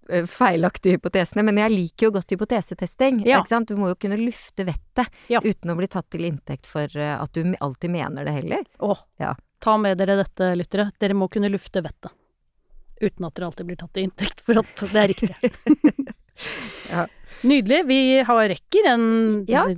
Eh, 0.09 0.25
feilaktige 0.25 0.99
hypotesene, 0.99 1.41
men 1.43 1.57
jeg 1.57 1.71
liker 1.73 2.07
jo 2.07 2.11
godt 2.19 2.33
hypotesetesting. 2.35 3.23
Ja. 3.25 3.39
Ikke 3.39 3.55
sant? 3.55 3.71
Du 3.71 3.79
må 3.79 3.89
jo 3.89 3.97
kunne 3.97 4.19
lufte 4.19 4.65
vettet 4.67 5.09
ja. 5.31 5.41
uten 5.41 5.73
å 5.73 5.77
bli 5.79 5.89
tatt 5.89 6.11
til 6.13 6.27
inntekt 6.27 6.69
for 6.69 6.91
eh, 6.93 7.15
at 7.17 7.33
du 7.33 7.55
alltid 7.57 7.93
mener 7.93 8.27
det 8.27 8.35
heller. 8.37 8.67
Åh. 8.85 9.01
ja. 9.23 9.33
ta 9.65 9.77
med 9.81 9.97
dere 9.97 10.19
dette, 10.21 10.51
lyttere. 10.59 10.91
Dere 11.01 11.17
må 11.17 11.29
kunne 11.31 11.49
lufte 11.49 11.81
vettet. 11.81 12.13
Uten 13.01 13.25
at 13.25 13.35
dere 13.35 13.49
alltid 13.49 13.71
blir 13.71 13.79
tatt 13.81 13.95
til 13.97 14.05
inntekt 14.05 14.45
for 14.45 14.61
at 14.61 14.85
det 14.93 15.01
er 15.01 15.11
riktig. 15.15 16.13
ja. 16.93 17.07
Nydelig. 17.45 17.81
Vi 17.85 17.99
har 18.25 18.47
rekker 18.49 18.87
en 18.89 19.07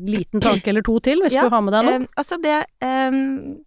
liten 0.08 0.44
tanke 0.44 0.72
eller 0.72 0.86
to 0.86 1.00
til, 1.04 1.24
hvis 1.26 1.36
du 1.36 1.50
har 1.52 1.64
med 1.66 1.74
deg 1.76 1.88
noe. 1.88 2.04
Um, 2.04 2.06
altså 2.22 2.38
det 2.40 2.60
um, 2.86 3.58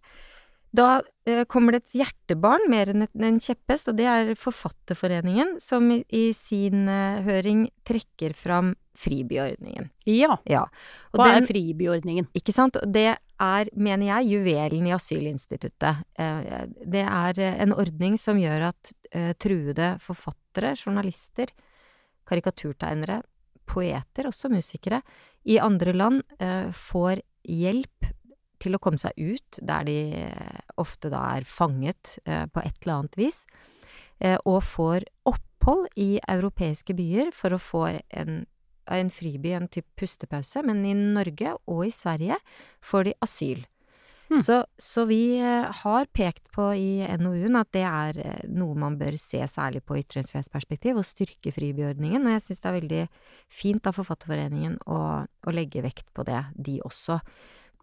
da 0.71 1.01
eh, 1.27 1.43
kommer 1.51 1.75
det 1.75 1.83
et 1.83 1.97
hjertebarn 1.99 2.63
mer 2.71 2.89
enn 2.93 3.03
en 3.03 3.39
kjepphest, 3.43 3.89
og 3.91 3.97
det 3.99 4.07
er 4.07 4.31
Forfatterforeningen, 4.39 5.57
som 5.63 5.89
i, 5.91 5.99
i 6.15 6.29
sin 6.35 6.87
eh, 6.87 7.19
høring 7.25 7.65
trekker 7.87 8.35
fram 8.37 8.73
fribyordningen. 9.01 9.89
Ja. 10.07 10.37
ja. 10.47 10.63
Hva 11.11 11.27
den, 11.27 11.41
er 11.41 11.49
fribyordningen? 11.49 12.29
Ikke 12.37 12.55
sant. 12.55 12.79
Det 12.87 13.07
er, 13.11 13.71
mener 13.75 14.07
jeg, 14.13 14.29
juvelen 14.37 14.87
i 14.87 14.95
asylinstituttet. 14.95 16.05
Eh, 16.15 16.55
det 16.87 17.03
er 17.03 17.43
en 17.51 17.75
ordning 17.75 18.15
som 18.21 18.39
gjør 18.39 18.69
at 18.71 18.95
truede 19.43 19.97
forfattere, 19.99 20.71
journalister, 20.79 21.51
karikaturtegnere, 22.27 23.21
poeter, 23.71 24.27
også 24.29 24.51
musikere, 24.51 25.01
i 25.47 25.57
andre 25.61 25.93
land 25.95 26.21
eh, 26.39 26.69
får 26.75 27.23
hjelp 27.47 28.09
til 28.61 28.77
å 28.77 28.81
komme 28.81 29.01
seg 29.01 29.17
ut 29.17 29.61
der 29.65 29.87
de 29.87 29.97
eh, 30.21 30.61
ofte 30.81 31.09
da 31.13 31.23
er 31.37 31.47
fanget 31.49 32.17
eh, 32.25 32.45
på 32.45 32.61
et 32.61 32.77
eller 32.83 32.97
annet 32.99 33.21
vis, 33.21 33.45
og 34.45 34.59
får 34.61 35.01
opphold 35.25 35.87
i 35.97 36.19
europeiske 36.29 36.93
byer 36.93 37.31
for 37.33 37.55
å 37.55 37.57
få 37.57 37.79
en, 37.89 38.43
en 38.85 39.09
friby, 39.09 39.55
en 39.57 39.65
type 39.65 39.89
pustepause, 39.97 40.61
men 40.61 40.83
i 40.85 40.93
Norge 40.93 41.55
og 41.65 41.87
i 41.87 41.89
Sverige 41.95 42.37
får 42.85 43.07
de 43.07 43.15
asyl. 43.25 43.63
Hmm. 44.31 44.39
Så, 44.39 44.61
så, 44.79 45.03
vi 45.09 45.41
har 45.83 46.05
pekt 46.15 46.45
på 46.55 46.69
i 46.71 47.03
NOU-en 47.19 47.57
at 47.59 47.71
det 47.75 47.83
er 47.83 48.19
noe 48.47 48.77
man 48.79 48.95
bør 48.99 49.17
se 49.19 49.41
særlig 49.43 49.81
på 49.83 49.97
ytringsfrihetsperspektiv, 49.99 50.95
og 51.01 51.07
styrke 51.07 51.51
fribyordningen, 51.51 52.23
og 52.23 52.37
jeg 52.37 52.45
syns 52.45 52.63
det 52.63 52.69
er 52.69 52.77
veldig 52.77 53.01
fint 53.51 53.89
av 53.91 53.97
Forfatterforeningen 53.99 54.77
å, 54.87 55.01
å 55.27 55.55
legge 55.55 55.83
vekt 55.83 56.07
på 56.15 56.23
det, 56.27 56.45
de 56.55 56.79
også 56.87 57.19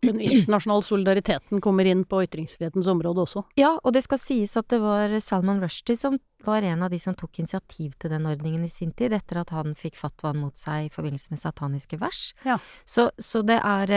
den 0.02 0.20
internasjonale 0.24 0.84
solidariteten 0.86 1.62
kommer 1.64 1.88
inn 1.88 2.04
på 2.08 2.22
ytringsfrihetens 2.26 2.88
område 2.90 3.24
også. 3.24 3.44
Ja, 3.60 3.74
og 3.82 3.94
det 3.96 4.04
skal 4.06 4.20
sies 4.22 4.56
at 4.60 4.68
det 4.72 4.80
var 4.82 5.14
Salman 5.24 5.62
Rushdie 5.62 5.98
som 5.98 6.18
var 6.46 6.62
en 6.62 6.84
av 6.86 6.92
de 6.92 7.00
som 7.02 7.16
tok 7.18 7.40
initiativ 7.42 7.96
til 7.98 8.12
den 8.14 8.26
ordningen 8.30 8.64
i 8.64 8.70
sin 8.72 8.92
tid, 8.96 9.12
etter 9.16 9.42
at 9.42 9.52
han 9.54 9.74
fikk 9.78 9.98
fatwaen 9.98 10.38
mot 10.40 10.56
seg 10.58 10.86
i 10.86 10.92
forbindelse 10.94 11.34
med 11.34 11.42
sataniske 11.42 11.98
vers. 12.00 12.32
Ja. 12.46 12.58
Så, 12.86 13.08
så, 13.18 13.42
det 13.46 13.58
er, 13.58 13.94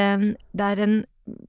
det 0.51 0.69
er 0.73 0.85
en, 0.85 0.95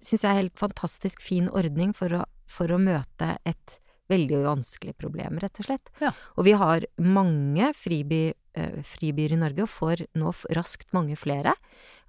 syns 0.05 0.27
jeg, 0.27 0.41
helt 0.43 0.59
fantastisk 0.61 1.25
fin 1.25 1.49
ordning 1.49 1.97
for 1.97 2.21
å, 2.21 2.27
for 2.51 2.73
å 2.73 2.81
møte 2.81 3.37
et 3.49 3.79
veldig 4.12 4.43
vanskelig 4.45 4.95
problem, 5.01 5.41
rett 5.43 5.61
og 5.61 5.69
slett. 5.69 5.93
Ja. 6.03 6.12
Og 6.37 6.47
vi 6.49 6.55
har 6.59 6.87
mange 7.01 7.73
friby, 7.79 8.25
uh, 8.59 8.81
fribyer 8.87 9.37
i 9.37 9.41
Norge, 9.41 9.65
og 9.65 9.73
får 9.73 10.07
nå 10.19 10.35
raskt 10.59 10.91
mange 10.97 11.17
flere. 11.21 11.55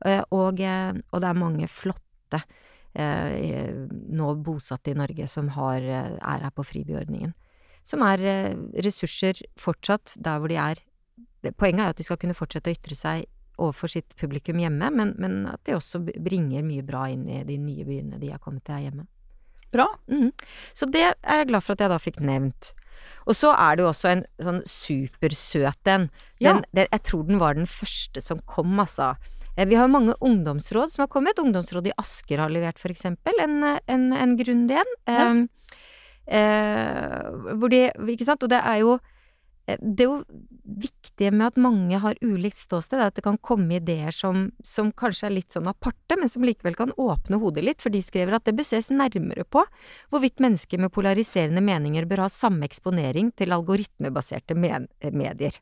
Uh, 0.03 0.21
og, 0.34 0.60
og, 0.60 1.21
det 1.23 1.29
er 1.29 1.39
mange 1.39 1.69
flotte 1.71 2.01
eh, 2.41 3.74
nå 3.89 4.34
bosatte 4.46 4.93
i 4.93 4.98
Norge 4.98 5.28
som 5.28 5.52
har, 5.56 5.82
eh, 5.82 6.17
er 6.17 6.46
her 6.48 6.54
på 6.56 6.65
fribyordningen. 6.65 7.34
som 7.84 8.00
er 8.02 8.22
eh, 8.24 8.56
ressurser 8.80 9.41
fortsatt 9.60 10.13
der 10.15 10.39
hvor 10.39 10.48
de 10.48 10.56
er. 10.56 10.80
Poenget 11.60 11.80
er 11.80 11.89
jo 11.89 11.89
at 11.89 11.98
de 11.98 12.04
skal 12.08 12.17
kunne 12.17 12.38
fortsette 12.38 12.72
å 12.72 12.76
ytre 12.78 12.96
seg 12.96 13.26
overfor 13.60 13.91
sitt 13.91 14.15
publikum 14.15 14.62
hjemme, 14.62 14.88
men, 14.89 15.12
men 15.19 15.48
at 15.52 15.60
de 15.67 15.76
også 15.76 16.00
bringer 16.06 16.63
mye 16.63 16.86
bra 16.86 17.10
inn 17.12 17.28
i 17.28 17.43
de 17.43 17.58
nye 17.60 17.84
byene 17.84 18.22
de 18.22 18.32
har 18.32 18.39
kommet 18.39 18.63
til 18.63 18.78
her 18.78 18.86
hjemme. 18.88 19.06
Bra. 19.74 19.89
Mm. 20.08 20.32
Så 20.74 20.88
det 20.89 21.04
er 21.12 21.41
jeg 21.41 21.50
glad 21.52 21.65
for 21.65 21.76
at 21.76 21.84
jeg 21.84 21.91
da 21.91 22.00
fikk 22.02 22.22
nevnt. 22.24 22.72
Og 23.28 23.36
så 23.36 23.52
er 23.58 23.76
det 23.76 23.84
jo 23.84 23.89
også 23.91 24.10
en 24.12 24.24
sånn 24.46 24.62
supersøt 24.69 25.91
en. 25.91 26.10
Ja. 26.39 26.54
Den, 26.54 26.88
Jeg 26.91 27.04
tror 27.04 27.24
den 27.28 27.39
var 27.41 27.58
den 27.58 27.67
første 27.67 28.22
som 28.22 28.41
kom, 28.48 28.80
altså. 28.80 29.13
Eh, 29.55 29.67
Vi 29.67 29.75
har 29.75 29.87
mange 29.87 30.15
ungdomsråd 30.19 30.91
som 30.91 31.03
har 31.03 31.07
kommet. 31.07 31.39
Ungdomsrådet 31.39 31.91
i 31.93 31.97
Asker 31.97 32.37
har 32.37 32.49
levert, 32.49 32.79
for 32.79 32.91
eksempel, 32.93 33.33
en, 33.41 33.63
en, 33.87 34.13
en 34.13 34.37
grundig 34.37 34.79
en. 34.81 34.93
Ja. 35.05 35.27
Eh, 36.25 36.39
eh, 36.39 37.55
hvor 37.57 37.69
de 37.69 37.89
Ikke 38.13 38.25
sant? 38.25 38.43
Og 38.43 38.49
det 38.49 38.61
er 38.63 38.79
jo 38.81 38.93
eh, 39.67 39.77
det 39.79 40.05
er 40.05 40.09
jo 40.09 40.23
viktige 40.63 41.31
med 41.31 41.51
at 41.51 41.59
mange 41.61 41.99
har 41.99 42.17
ulikt 42.23 42.57
ståsted, 42.57 42.99
er 42.99 43.11
at 43.11 43.15
det 43.15 43.25
kan 43.25 43.37
komme 43.37 43.77
ideer 43.77 44.11
som, 44.15 44.47
som 44.63 44.91
kanskje 44.91 45.27
er 45.27 45.35
litt 45.35 45.53
sånn 45.53 45.67
aparte, 45.69 46.17
men 46.19 46.31
som 46.31 46.43
likevel 46.43 46.75
kan 46.79 46.95
åpne 46.97 47.39
hodet 47.41 47.65
litt, 47.67 47.83
for 47.83 47.93
de 47.93 48.01
skriver 48.01 48.37
at 48.37 48.47
det 48.47 48.55
bør 48.57 48.67
ses 48.67 48.89
nærmere 48.89 49.43
på 49.43 49.65
hvorvidt 50.09 50.41
mennesker 50.43 50.81
med 50.81 50.93
polariserende 50.95 51.61
meninger 51.61 52.07
bør 52.09 52.25
ha 52.25 52.31
samme 52.31 52.65
eksponering 52.65 53.33
til 53.37 53.53
algoritmebaserte 53.55 54.55
men 54.57 54.87
medier. 55.11 55.59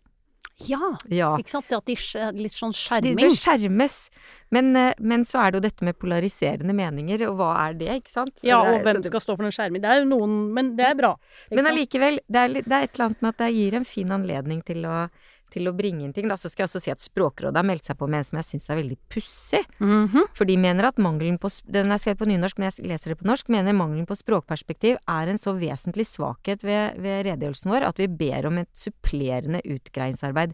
Ja, 0.69 0.97
Ja. 1.10 1.38
ikke 1.38 1.50
sant. 1.50 1.67
Det 1.69 1.78
at 1.78 1.86
de 1.86 1.95
litt 2.41 2.52
sånn 2.54 2.71
De 2.71 2.78
skjerming. 2.78 3.15
bør 3.17 3.36
skjermes, 3.38 4.10
men, 4.52 4.76
eh, 4.76 4.93
men 5.00 5.24
så 5.26 5.39
er 5.47 5.52
det 5.52 5.62
jo 5.63 5.69
dette 5.69 5.82
med 5.84 5.97
polariserende 5.97 6.74
meninger, 6.76 7.21
og 7.30 7.38
hva 7.38 7.69
er 7.69 7.74
det, 7.74 7.88
ikke 8.04 8.10
sant? 8.12 8.36
Så 8.36 8.45
ja, 8.47 8.62
det 8.63 8.69
er- 8.69 8.76
og 8.76 8.86
hvem 8.95 9.04
skal 9.06 9.19
stå 9.19 9.36
for 9.38 9.43
den 9.43 9.52
skjerming. 9.52 9.82
Det 9.82 9.89
er 9.89 10.00
jo 10.04 10.10
noen 10.10 10.54
Men 10.54 10.76
det 10.76 10.86
er 10.86 10.95
bra. 10.95 11.15
Men 11.52 11.65
allikevel, 11.65 12.19
det 12.30 12.54
det 12.65 12.71
er 12.71 12.84
et 12.84 12.93
eller 13.00 13.06
annet 13.10 13.21
med 13.21 13.30
at 13.30 13.38
det 13.38 13.54
gir 13.56 13.74
en 13.76 13.84
fin 13.86 14.08
anledning 14.10 14.63
til 14.65 14.84
å, 14.84 15.10
til 15.52 15.70
å 15.70 15.76
bringe 15.76 16.06
inn 16.06 16.14
ting. 16.16 16.30
Da. 16.32 16.38
Så 16.40 16.52
skal 16.52 16.66
jeg 16.66 16.72
også 16.72 16.82
si 16.86 16.94
at 16.94 17.04
Språkrådet 17.04 17.60
har 17.60 17.68
meldt 17.68 17.88
seg 17.90 18.00
på 18.00 18.08
med 18.10 18.22
en 18.22 18.28
som 18.30 18.40
jeg 18.40 18.50
syns 18.50 18.70
er 18.72 18.80
veldig 18.82 18.98
pussig. 19.12 19.62
Mhm. 19.80 20.28
For 20.38 20.50
de 20.50 20.58
mener 20.58 20.90
at 20.90 21.02
mangelen 21.02 21.40
på 21.42 21.52
Den 21.72 21.92
er 21.92 22.02
skrevet 22.02 22.22
på 22.22 22.30
nynorsk, 22.30 22.58
men 22.58 22.72
jeg 22.72 22.88
leser 22.88 23.14
det 23.14 23.20
på 23.20 23.28
norsk. 23.30 23.50
Mener 23.50 23.76
mangelen 23.78 24.08
på 24.08 24.18
språkperspektiv 24.18 24.98
er 25.08 25.28
en 25.28 25.42
så 25.42 25.54
vesentlig 25.54 26.08
svakhet 26.08 26.64
ved, 26.64 26.98
ved 27.02 27.26
redegjørelsen 27.28 27.72
vår 27.72 27.88
at 27.88 27.98
vi 28.00 28.08
ber 28.08 28.48
om 28.48 28.58
et 28.62 28.72
supplerende 28.74 29.62
utgreiingsarbeid. 29.64 30.54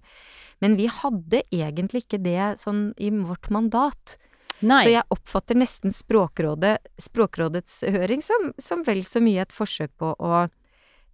Men 0.59 0.75
vi 0.75 0.87
hadde 0.89 1.43
egentlig 1.53 2.05
ikke 2.05 2.21
det 2.23 2.57
sånn 2.61 2.93
i 2.97 3.11
vårt 3.11 3.51
mandat. 3.53 4.17
Nei. 4.65 4.81
Så 4.83 4.93
jeg 4.93 5.05
oppfatter 5.13 5.57
nesten 5.57 5.93
Språkrådet, 5.93 6.77
Språkrådets 7.01 7.83
høring 7.93 8.23
som, 8.25 8.51
som 8.57 8.81
vel 8.87 9.03
så 9.05 9.21
mye 9.21 9.45
et 9.45 9.53
forsøk 9.53 9.91
på 10.01 10.15
å 10.17 10.47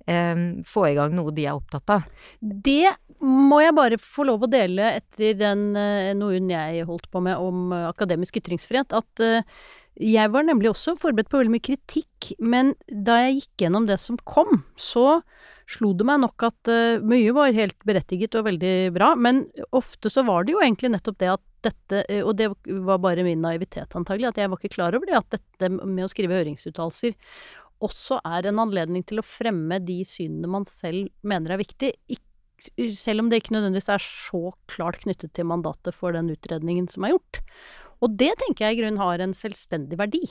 em, 0.07 0.63
få 0.67 0.85
i 0.89 0.95
gang 0.95 1.15
noe 1.15 1.33
de 1.35 1.47
er 1.47 1.57
opptatt 1.57 1.97
av. 1.97 2.07
Det 2.39 2.93
må 3.23 3.61
jeg 3.63 3.75
bare 3.77 3.99
få 4.01 4.25
lov 4.27 4.43
å 4.45 4.51
dele 4.51 4.89
etter 4.99 5.37
den 5.39 5.71
eh, 5.79 6.11
NOU-en 6.17 6.51
jeg 6.51 6.83
holdt 6.89 7.09
på 7.13 7.21
med 7.23 7.39
om 7.39 7.71
eh, 7.73 7.87
akademisk 7.89 8.37
ytringsfrihet, 8.41 8.93
at 8.95 9.23
eh, 9.23 9.47
jeg 10.03 10.31
var 10.33 10.45
nemlig 10.47 10.71
også 10.71 10.95
forberedt 10.99 11.29
på 11.31 11.39
veldig 11.39 11.53
mye 11.53 11.63
kritikk, 11.63 12.33
men 12.41 12.73
da 12.89 13.19
jeg 13.23 13.41
gikk 13.41 13.65
gjennom 13.65 13.85
det 13.89 13.99
som 14.01 14.17
kom, 14.25 14.63
så 14.75 15.21
slo 15.69 15.91
det 15.95 16.05
meg 16.09 16.19
nok 16.23 16.43
at 16.43 16.69
mye 17.05 17.31
var 17.35 17.53
helt 17.55 17.77
berettiget 17.87 18.33
og 18.35 18.47
veldig 18.49 18.73
bra, 18.95 19.11
men 19.15 19.43
ofte 19.71 20.09
så 20.11 20.25
var 20.25 20.43
det 20.43 20.55
jo 20.55 20.63
egentlig 20.65 20.91
nettopp 20.95 21.19
det 21.21 21.29
at 21.35 21.43
dette, 21.63 22.01
og 22.25 22.33
det 22.41 22.49
var 22.89 22.99
bare 23.05 23.23
min 23.23 23.45
naivitet 23.45 23.93
antagelig, 23.95 24.33
at 24.33 24.41
jeg 24.41 24.49
var 24.51 24.59
ikke 24.59 24.73
klar 24.73 24.97
over 24.97 25.07
det, 25.07 25.21
at 25.21 25.37
dette 25.37 25.69
med 25.77 26.03
å 26.03 26.09
skrive 26.11 26.41
høringsuttalelser 26.41 27.13
også 27.85 28.17
er 28.25 28.49
en 28.49 28.61
anledning 28.63 29.05
til 29.07 29.21
å 29.21 29.25
fremme 29.27 29.79
de 29.83 30.01
synene 30.07 30.49
man 30.51 30.65
selv 30.69 31.09
mener 31.21 31.53
er 31.53 31.61
viktig, 31.61 31.93
ikk- 32.17 32.32
selv 32.97 33.23
om 33.23 33.29
det 33.29 33.41
ikke 33.41 33.55
nødvendigvis 33.55 33.91
er 33.91 34.03
så 34.03 34.53
klart 34.71 35.01
knyttet 35.03 35.33
til 35.35 35.47
mandatet 35.49 35.95
for 35.95 36.15
den 36.15 36.31
utredningen 36.33 36.89
som 36.91 37.05
er 37.05 37.15
gjort. 37.15 37.41
Og 38.03 38.17
det 38.19 38.33
tenker 38.41 38.67
jeg 38.67 38.77
i 38.77 38.81
grunnen 38.81 39.01
har 39.01 39.23
en 39.23 39.35
selvstendig 39.37 39.99
verdi. 39.99 40.23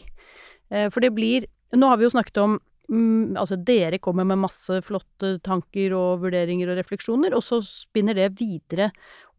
Eh, 0.71 0.88
For 0.92 1.01
det 1.05 1.14
blir 1.16 1.49
Nå 1.73 1.88
har 1.88 1.97
vi 1.97 2.05
jo 2.05 2.12
snakket 2.12 2.37
om 2.37 2.59
mm, 2.92 3.37
Altså, 3.40 3.57
dere 3.57 3.98
kommer 4.02 4.26
med 4.28 4.40
masse 4.42 4.78
flotte 4.85 5.38
tanker 5.44 5.94
og 5.96 6.22
vurderinger 6.26 6.70
og 6.70 6.78
refleksjoner, 6.78 7.35
og 7.37 7.42
så 7.44 7.61
spinner 7.64 8.18
det 8.18 8.28
videre, 8.38 8.90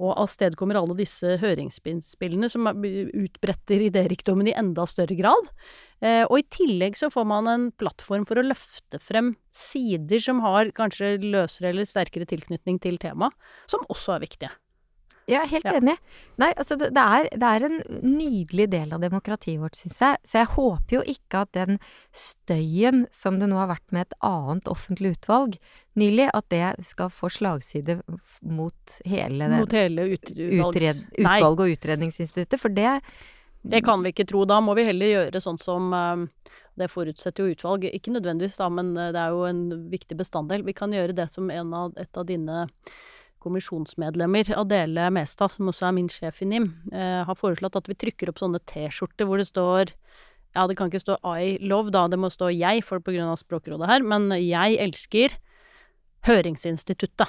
og 0.01 0.17
avstedkommer 0.23 0.79
alle 0.79 0.95
disse 0.97 1.37
høringsspillene 1.39 2.49
som 2.51 2.67
er- 2.67 3.11
utbretter 3.13 3.85
idérikdommen 3.89 4.49
i 4.49 4.57
enda 4.57 4.85
større 4.89 5.15
grad. 5.15 5.53
Eh, 6.01 6.25
og 6.25 6.39
i 6.39 6.47
tillegg 6.49 6.97
så 6.97 7.11
får 7.13 7.25
man 7.29 7.47
en 7.47 7.71
plattform 7.71 8.25
for 8.27 8.41
å 8.41 8.47
løfte 8.47 8.99
frem 8.99 9.35
sider 9.53 10.19
som 10.19 10.41
har 10.41 10.73
kanskje 10.75 11.21
løsere 11.21 11.69
eller 11.69 11.85
sterkere 11.87 12.27
tilknytning 12.27 12.81
til 12.81 12.97
temaet, 12.97 13.31
som 13.67 13.85
også 13.87 14.17
er 14.17 14.25
viktige. 14.25 14.51
Er 15.27 15.45
helt 15.47 15.63
Ja. 15.65 15.71
enig. 15.79 15.95
Nei, 16.38 16.49
altså 16.59 16.75
det, 16.77 16.89
det, 16.95 17.03
er, 17.03 17.27
det 17.31 17.49
er 17.49 17.65
en 17.69 17.77
nydelig 18.03 18.65
del 18.73 18.91
av 18.93 18.99
demokratiet 19.01 19.62
vårt, 19.62 19.77
syns 19.79 19.99
jeg. 20.01 20.17
Så 20.27 20.38
jeg 20.41 20.49
håper 20.55 20.97
jo 20.97 21.03
ikke 21.13 21.43
at 21.45 21.51
den 21.55 21.79
støyen 22.12 23.05
som 23.13 23.39
det 23.39 23.47
nå 23.51 23.55
har 23.62 23.69
vært 23.71 23.93
med 23.95 24.07
et 24.07 24.17
annet 24.25 24.67
offentlig 24.71 25.13
utvalg 25.17 25.55
nylig, 25.99 26.29
at 26.33 26.49
det 26.51 26.86
skal 26.88 27.12
få 27.13 27.29
slagside 27.31 28.01
mot 28.41 28.97
hele 29.05 29.47
den, 29.47 29.59
Mot 29.62 29.71
hele 29.77 30.09
ut, 30.15 30.33
utred, 30.33 31.05
utvalget 31.17 31.63
og 31.63 31.77
Utredningsinstituttet. 31.77 32.59
For 32.59 32.73
det 32.73 32.99
det 33.63 33.79
kan 33.86 34.01
vi 34.03 34.12
ikke 34.12 34.25
tro. 34.27 34.41
Da 34.43 34.57
må 34.59 34.73
vi 34.75 34.83
heller 34.83 35.07
gjøre 35.07 35.39
sånn 35.39 35.55
som 35.62 35.93
eh, 35.95 36.49
Det 36.75 36.89
forutsetter 36.91 37.45
jo 37.45 37.53
utvalg. 37.53 37.86
Ikke 37.95 38.12
nødvendigvis, 38.12 38.57
da, 38.59 38.67
men 38.67 38.89
eh, 38.97 39.12
det 39.15 39.21
er 39.21 39.31
jo 39.31 39.45
en 39.47 39.62
viktig 39.88 40.17
bestanddel. 40.19 40.65
Vi 40.67 40.73
kan 40.75 40.91
gjøre 40.91 41.15
det 41.15 41.29
som 41.31 41.47
en 41.53 41.71
av, 41.73 41.93
et 41.95 42.17
av 42.19 42.25
dine 42.27 42.65
kommisjonsmedlemmer, 43.43 44.49
Adele 44.58 45.10
Mestad, 45.13 45.51
som 45.53 45.69
også 45.71 45.89
er 45.89 45.95
min 45.97 46.10
sjef 46.12 46.41
i 46.41 46.47
NIM, 46.49 46.69
eh, 46.93 47.21
har 47.27 47.38
foreslått 47.39 47.77
at 47.79 47.89
vi 47.91 47.97
trykker 47.99 48.32
opp 48.32 48.41
sånne 48.41 48.62
T-skjorter 48.69 49.27
hvor 49.29 49.41
det 49.41 49.49
står 49.51 49.93
Ja, 50.53 50.67
det 50.69 50.75
kan 50.77 50.91
ikke 50.91 51.01
stå 51.01 51.17
I 51.41 51.58
love, 51.65 51.89
da, 51.91 52.06
det 52.08 52.19
må 52.21 52.29
stå 52.29 52.51
jeg, 52.53 52.84
for 52.86 53.01
på 53.01 53.15
grunn 53.15 53.32
av 53.32 53.39
Språkrådet 53.41 53.89
her, 53.89 54.03
men 54.06 54.29
jeg 54.38 54.77
elsker 54.79 55.34
Høringsinstituttet. 56.27 57.27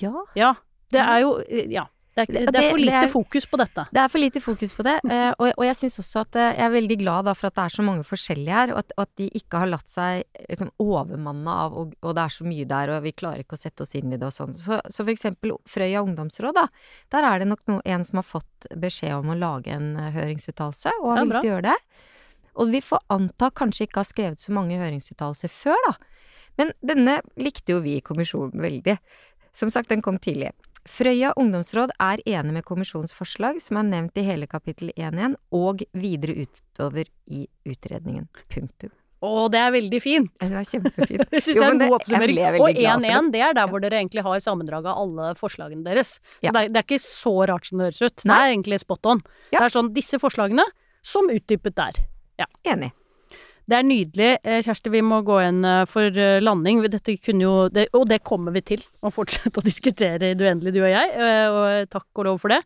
Ja. 0.00 0.12
Ja. 0.38 0.54
Det 0.92 1.02
er 1.02 1.20
jo 1.24 1.36
Ja. 1.68 1.88
Det 2.16 2.22
er, 2.24 2.32
Det- 2.32 2.52
det 2.54 2.60
er 2.64 2.70
for 2.72 2.78
lite 2.80 3.00
er- 3.04 3.10
fokus 3.12 3.44
på 3.46 3.58
dette. 3.60 3.82
Det 3.92 4.00
er 4.00 4.08
for 4.08 4.18
lite 4.22 4.40
fokus 4.40 4.72
på 4.72 4.82
det, 4.86 4.94
eh, 5.04 5.32
og, 5.38 5.50
og 5.58 5.64
jeg 5.66 5.76
syns 5.76 5.98
også 6.00 6.20
at 6.24 6.36
eh, 6.40 6.52
jeg 6.56 6.64
er 6.64 6.70
veldig 6.72 6.96
glad 7.02 7.28
for 7.36 7.46
at 7.50 7.54
det 7.58 7.64
er 7.66 7.74
så 7.76 7.84
mange 7.84 8.04
forskjellige 8.08 8.54
her, 8.56 8.72
og 8.72 8.78
at, 8.80 8.92
og 8.96 9.02
at 9.04 9.12
de 9.20 9.26
ikke 9.36 9.58
har 9.60 9.66
latt 9.68 9.88
seg 9.92 10.24
liksom 10.48 10.70
overmanne 10.80 11.56
av 11.66 11.76
og, 11.76 11.92
og 12.02 12.14
det 12.16 12.24
er 12.24 12.32
så 12.32 12.46
mye 12.48 12.64
der, 12.64 12.94
og 12.96 13.02
vi 13.04 13.12
klarer 13.12 13.44
ikke 13.44 13.58
å 13.58 13.60
sette 13.60 13.84
oss 13.84 13.94
inn 14.00 14.12
i 14.12 14.16
det 14.16 14.24
og 14.30 14.32
sånn. 14.32 14.56
Så, 14.56 14.80
så 14.88 15.04
for 15.04 15.12
eksempel 15.12 15.52
Frøya 15.68 16.00
ungdomsråd, 16.06 16.54
da. 16.56 16.66
Der 17.12 17.22
er 17.28 17.38
det 17.44 17.48
nok 17.52 17.60
no, 17.68 17.80
en 17.84 18.04
som 18.08 18.16
har 18.22 18.28
fått 18.32 18.66
beskjed 18.80 19.12
om 19.18 19.34
å 19.34 19.38
lage 19.38 19.68
en 19.76 19.92
eh, 20.00 20.10
høringsuttalelse, 20.16 20.96
og 21.02 21.10
har 21.12 21.18
Ja, 21.20 21.24
villet 21.28 21.44
gjøre 21.50 21.62
det. 21.68 21.76
Og 22.56 22.70
vi 22.72 22.80
får 22.80 23.02
anta 23.12 23.50
kanskje 23.52 23.84
ikke 23.90 24.00
har 24.00 24.08
skrevet 24.08 24.40
så 24.40 24.52
mange 24.56 24.78
høringsuttalelser 24.80 25.52
før, 25.52 25.76
da. 25.90 25.98
Men 26.56 26.72
denne 26.80 27.18
likte 27.36 27.74
jo 27.76 27.82
vi 27.84 27.98
i 27.98 28.00
kommisjonen 28.00 28.56
veldig. 28.64 28.96
Som 29.52 29.68
sagt, 29.68 29.90
den 29.92 30.00
kom 30.00 30.16
tidlig. 30.18 30.54
Frøya 30.86 31.32
ungdomsråd 31.38 31.92
er 32.02 32.22
enig 32.26 32.54
med 32.58 32.64
kommisjonens 32.66 33.14
forslag, 33.16 33.58
som 33.62 33.80
er 33.80 33.88
nevnt 33.88 34.18
i 34.20 34.24
hele 34.26 34.46
kapittel 34.50 34.92
1.1, 34.94 35.34
og 35.54 35.82
videre 35.96 36.46
utover 36.46 37.10
i 37.26 37.46
utredningen. 37.66 38.28
Punktum. 38.52 38.92
Å, 39.24 39.46
det 39.50 39.58
er 39.58 39.72
veldig 39.74 40.00
fint! 40.04 40.32
Det 40.42 40.50
var 40.52 40.66
kjempefint. 40.68 41.24
Det 41.32 41.40
syns 41.40 41.56
jeg 41.56 41.64
er 41.64 41.72
en 41.72 41.80
god 41.80 41.94
oppsummering. 41.98 42.40
Og 42.60 42.76
glad 42.76 43.06
1-1, 43.06 43.30
det 43.34 43.42
er 43.46 43.56
der 43.56 43.70
hvor 43.70 43.82
dere 43.82 43.98
egentlig 44.02 44.22
har 44.26 44.42
sammendrag 44.44 44.86
av 44.92 45.00
alle 45.02 45.30
forslagene 45.38 45.86
deres. 45.86 46.18
Ja. 46.44 46.52
det, 46.52 46.66
er, 46.66 46.74
det 46.74 46.82
er 46.82 46.86
ikke 46.86 47.02
så 47.02 47.32
rart 47.48 47.66
som 47.66 47.80
det 47.80 47.88
høres 47.88 48.02
ut. 48.04 48.26
Det 48.26 48.36
er 48.36 48.52
egentlig 48.52 48.80
spot 48.84 49.10
on. 49.14 49.24
Ja. 49.48 49.58
Det 49.58 49.64
er 49.64 49.74
sånn 49.78 49.90
disse 49.96 50.20
forslagene 50.22 50.68
som 51.06 51.32
utdypet 51.32 51.78
der. 51.80 52.04
Enig. 52.68 52.92
Det 53.66 53.74
er 53.74 53.86
nydelig. 53.86 54.28
Eh, 54.46 54.60
Kjersti, 54.62 54.92
vi 54.94 55.02
må 55.02 55.18
gå 55.26 55.40
inn 55.42 55.64
eh, 55.66 55.82
for 55.90 56.06
eh, 56.22 56.38
landing. 56.42 56.84
Dette 56.90 57.16
kunne 57.18 57.42
jo, 57.42 57.54
det, 57.72 57.88
og 57.98 58.06
det 58.10 58.20
kommer 58.26 58.54
vi 58.54 58.62
til 58.74 58.84
å 59.02 59.10
fortsette 59.10 59.58
å 59.58 59.66
diskutere 59.70 60.30
i 60.30 60.36
det 60.38 60.46
uendelige, 60.46 60.76
du 60.76 60.84
og 60.84 60.92
jeg. 60.92 61.10
Og 61.50 61.90
takk 61.90 62.22
og 62.22 62.28
lov 62.28 62.40
for 62.44 62.54
det. 62.54 62.60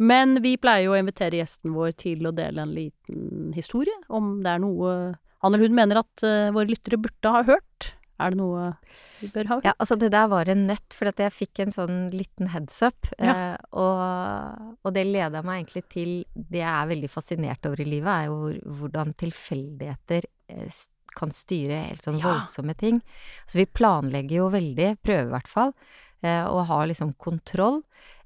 Men 0.00 0.38
vi 0.44 0.56
pleier 0.60 0.88
jo 0.88 0.96
å 0.96 1.00
invitere 1.00 1.42
gjesten 1.42 1.76
vår 1.76 1.92
til 2.00 2.28
å 2.28 2.34
dele 2.36 2.64
en 2.64 2.74
liten 2.76 3.52
historie. 3.56 3.96
Om 4.08 4.38
det 4.44 4.54
er 4.54 4.64
noe 4.64 4.98
han 5.38 5.54
eller 5.54 5.68
hun 5.68 5.76
mener 5.76 6.00
at 6.00 6.22
våre 6.50 6.66
lyttere 6.66 6.98
burde 6.98 7.30
ha 7.30 7.44
hørt. 7.46 7.92
Er 8.18 8.34
det 8.34 8.38
noe 8.40 8.64
vi 9.20 9.28
bør 9.34 9.48
ha? 9.52 9.56
Ja, 9.64 9.72
altså 9.78 9.96
det 9.98 10.10
der 10.14 10.26
var 10.30 10.48
en 10.50 10.66
nøtt, 10.66 10.94
for 10.96 11.10
at 11.10 11.20
jeg 11.22 11.34
fikk 11.34 11.60
en 11.62 11.74
sånn 11.74 11.98
liten 12.14 12.50
heads 12.50 12.80
up. 12.82 13.10
Ja. 13.18 13.34
Eh, 13.54 13.56
og, 13.78 14.76
og 14.82 14.94
det 14.96 15.04
leda 15.06 15.42
meg 15.46 15.62
egentlig 15.62 15.84
til 15.94 16.12
det 16.34 16.62
jeg 16.64 16.70
er 16.72 16.90
veldig 16.90 17.10
fascinert 17.12 17.68
over 17.70 17.82
i 17.84 17.88
livet, 17.88 18.10
er 18.10 18.26
jo 18.30 18.74
hvordan 18.80 19.14
tilfeldigheter 19.22 20.26
eh, 20.54 20.80
kan 21.18 21.32
styre 21.34 21.78
helt 21.88 22.04
sånn 22.04 22.18
Ja. 22.20 22.26
voldsomme 22.32 22.74
ting. 22.78 23.00
Altså 23.46 23.62
vi 23.62 23.70
planlegger 23.80 24.36
jo 24.42 24.50
veldig, 24.54 24.90
prøver 25.02 25.30
i 25.30 25.34
hvert 25.36 25.48
fall, 25.50 25.72
eh, 26.22 26.44
og 26.46 26.66
har 26.68 26.86
liksom 26.90 27.14
kontroll. 27.18 27.80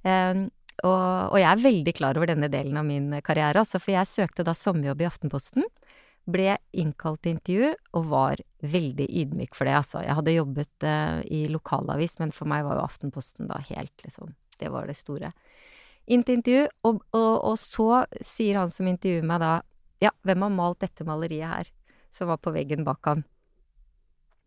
Eh, 0.05 0.49
og, 0.83 1.03
og 1.31 1.37
jeg 1.39 1.47
er 1.53 1.63
veldig 1.63 1.93
klar 1.95 2.17
over 2.19 2.27
denne 2.33 2.49
delen 2.51 2.77
av 2.81 2.87
min 2.89 3.11
karriere, 3.23 3.61
altså, 3.61 3.79
for 3.79 3.93
jeg 3.95 4.09
søkte 4.09 4.43
da 4.49 4.55
sommerjobb 4.57 5.05
i 5.05 5.07
Aftenposten. 5.07 5.67
Ble 6.31 6.55
innkalt 6.79 7.23
til 7.25 7.37
intervju 7.37 7.73
og 7.99 8.07
var 8.13 8.43
veldig 8.63 9.09
ydmyk 9.09 9.57
for 9.59 9.67
det, 9.67 9.75
altså. 9.81 10.03
Jeg 10.05 10.17
hadde 10.19 10.37
jobbet 10.37 10.87
eh, 10.87 11.19
i 11.35 11.41
lokalavis, 11.51 12.19
men 12.21 12.35
for 12.35 12.51
meg 12.51 12.65
var 12.67 12.79
jo 12.79 12.87
Aftenposten 12.87 13.51
da 13.51 13.59
helt 13.73 14.07
liksom 14.07 14.35
Det 14.61 14.71
var 14.71 14.87
det 14.87 14.95
store. 14.95 15.33
Inn 16.07 16.23
til 16.23 16.39
intervju, 16.39 16.69
og, 16.87 17.03
og, 17.15 17.35
og 17.51 17.59
så 17.59 18.05
sier 18.21 18.61
han 18.61 18.71
som 18.71 18.91
intervjuer 18.91 19.27
meg 19.27 19.43
da 19.43 19.53
Ja, 20.03 20.11
hvem 20.27 20.47
har 20.47 20.55
malt 20.55 20.83
dette 20.83 21.07
maleriet 21.07 21.47
her? 21.47 21.71
Som 22.13 22.29
var 22.29 22.41
på 22.43 22.53
veggen 22.53 22.85
bak 22.85 23.07
han. 23.07 23.23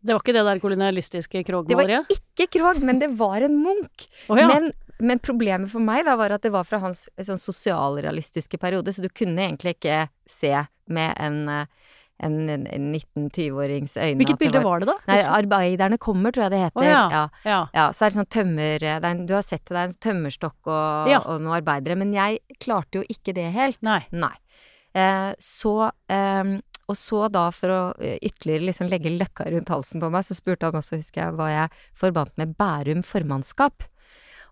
Det 0.06 0.14
var 0.14 0.22
ikke 0.22 0.34
det 0.36 0.44
der 0.46 0.60
kolonialistiske 0.62 1.42
Det 1.42 1.76
var 1.76 1.90
ikke 1.90 2.46
Krog, 2.58 2.82
men 2.84 3.00
det 3.00 3.08
var 3.18 3.42
en 3.42 3.56
Munch. 3.64 4.06
Oh, 4.28 4.38
ja. 4.38 4.46
Men, 4.46 4.70
men 4.98 5.20
problemet 5.20 5.70
for 5.72 5.84
meg 5.84 6.04
da 6.06 6.16
var 6.18 6.36
at 6.36 6.44
det 6.46 6.52
var 6.54 6.66
fra 6.68 6.80
hans 6.84 7.06
sånn 7.20 7.40
sosialrealistiske 7.40 8.58
periode, 8.62 8.94
så 8.94 9.04
du 9.04 9.10
kunne 9.12 9.44
egentlig 9.44 9.76
ikke 9.76 10.06
se 10.30 10.52
med 10.92 11.16
en, 11.20 11.40
eh, 11.52 11.66
en, 12.24 12.36
en 12.48 12.86
19-20-årings 12.94 13.96
øyne 13.98 14.16
Hvilket 14.22 14.40
bilde 14.40 14.62
var 14.64 14.80
det, 14.80 14.88
da? 14.88 14.96
Nei, 15.10 15.18
'Arbeiderne 15.20 15.98
kommer', 16.00 16.32
tror 16.32 16.46
jeg 16.46 16.54
det 16.54 16.62
heter. 16.62 16.80
Oh, 16.80 16.86
ja. 16.86 17.02
ja. 17.12 17.24
ja. 17.44 17.58
Ja, 17.74 17.90
så 17.92 18.06
er 18.06 18.14
det 18.14 18.20
sånn 18.20 18.32
tømmer 18.32 18.86
det 18.86 18.94
er 18.96 19.26
Du 19.26 19.34
har 19.36 19.44
sett 19.44 19.64
det, 19.66 19.74
det 19.74 19.82
er 19.82 19.90
en 19.90 20.00
tømmerstokk 20.08 20.70
og, 20.70 21.12
og 21.18 21.42
noen 21.44 21.58
arbeidere, 21.58 21.98
men 22.00 22.14
jeg 22.16 22.40
klarte 22.62 23.02
jo 23.02 23.04
ikke 23.12 23.36
det 23.36 23.50
helt. 23.56 23.82
Nei. 23.84 24.00
Nei. 24.16 24.32
Eh, 24.96 25.34
så 25.42 25.90
eh, 26.08 26.56
Og 26.86 26.96
så 26.96 27.26
da, 27.28 27.48
for 27.50 27.72
å 27.74 27.80
eh, 27.98 28.16
ytterligere 28.22 28.68
liksom 28.70 28.88
legge 28.88 29.10
løkka 29.10 29.48
rundt 29.50 29.72
halsen 29.74 30.00
på 30.00 30.08
meg, 30.14 30.24
så 30.24 30.36
spurte 30.38 30.70
han 30.70 30.78
også, 30.78 31.00
husker 31.00 31.24
jeg, 31.24 31.34
hva 31.36 31.50
jeg 31.50 31.80
forbandt 31.98 32.36
med 32.38 32.54
Bærum 32.56 33.02
formannskap. 33.04 33.88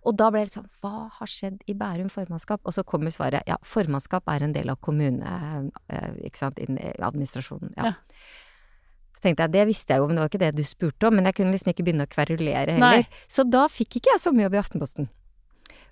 Og 0.05 0.17
da 0.21 0.29
ble 0.31 0.43
det 0.43 0.51
litt 0.51 0.59
sånn, 0.59 0.71
hva 0.85 1.09
har 1.19 1.31
skjedd 1.31 1.63
i 1.71 1.75
Bærum 1.81 2.11
formannskap? 2.13 2.61
Og 2.65 2.77
så 2.77 2.85
kommer 2.87 3.13
svaret, 3.15 3.47
ja, 3.49 3.57
formannskap 3.65 4.29
er 4.29 4.45
en 4.45 4.53
del 4.53 4.73
av 4.73 4.81
kommune, 4.85 5.37
eh, 5.89 6.11
ikke 6.29 6.43
sant, 6.43 6.61
i 6.61 6.67
administrasjonen, 6.69 7.73
ja. 7.79 7.93
Ja. 7.93 7.95
Tenkte 9.25 9.47
jeg, 9.47 9.55
det 9.55 9.67
visste 9.71 9.95
jeg 9.95 10.03
jo, 10.03 10.09
men 10.09 10.19
det 10.19 10.25
var 10.25 10.33
ikke 10.33 10.43
det 10.43 10.55
du 10.59 10.65
spurte 10.69 11.09
om, 11.09 11.15
men 11.17 11.25
jeg 11.31 11.39
kunne 11.39 11.55
liksom 11.55 11.71
ikke 11.73 11.87
begynne 11.87 12.05
å 12.05 12.13
kverulere 12.13 12.77
Nei. 12.77 12.91
heller. 12.99 13.23
Så 13.25 13.47
da 13.49 13.65
fikk 13.73 13.97
ikke 14.01 14.13
jeg 14.13 14.21
sommerjobb 14.21 14.59
i 14.59 14.61
Aftenposten. 14.61 15.09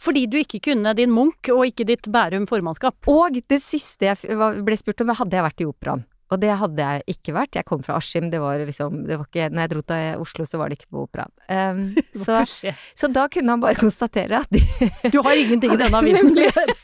Fordi 0.02 0.26
du 0.28 0.36
ikke 0.40 0.60
kunne 0.66 0.92
din 0.98 1.12
Munch 1.14 1.48
og 1.54 1.64
ikke 1.70 1.86
ditt 1.88 2.08
Bærum 2.12 2.44
formannskap. 2.50 3.08
Og 3.08 3.38
det 3.48 3.60
siste 3.64 4.10
jeg 4.10 4.36
ble 4.66 4.76
spurt 4.76 5.00
om, 5.04 5.14
hadde 5.16 5.38
jeg 5.38 5.46
vært 5.46 5.64
i 5.64 5.68
operaen. 5.68 6.04
Og 6.33 6.41
det 6.41 6.53
hadde 6.57 6.80
jeg 6.89 7.16
ikke 7.16 7.35
vært. 7.37 7.59
Jeg 7.59 7.68
kom 7.68 7.83
fra 7.85 7.99
Askim, 8.01 8.30
det 8.33 8.41
var 8.43 8.62
liksom 8.62 9.03
det 9.09 9.18
var 9.20 9.28
ikke, 9.28 9.51
Når 9.53 9.64
jeg 9.64 9.72
dro 9.74 9.85
til 9.93 10.24
Oslo, 10.24 10.47
så 10.49 10.61
var 10.61 10.72
det 10.72 10.80
ikke 10.80 10.93
på 10.97 11.05
operaen. 11.05 11.33
Um, 11.53 11.83
så, 12.24 12.41
så 12.97 13.12
da 13.12 13.26
kunne 13.33 13.53
han 13.53 13.62
bare 13.62 13.78
konstatere 13.85 14.43
at 14.43 14.53
de, 14.53 14.62
Du 15.12 15.20
har 15.26 15.37
ingenting 15.37 15.76
i 15.76 15.80
denne 15.80 16.03
avisen. 16.03 16.37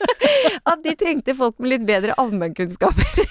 At 0.69 0.83
de 0.83 0.93
trengte 0.99 1.33
folk 1.35 1.57
med 1.59 1.73
litt 1.73 1.85
bedre 1.87 2.15
allmennkunnskaper. 2.21 3.25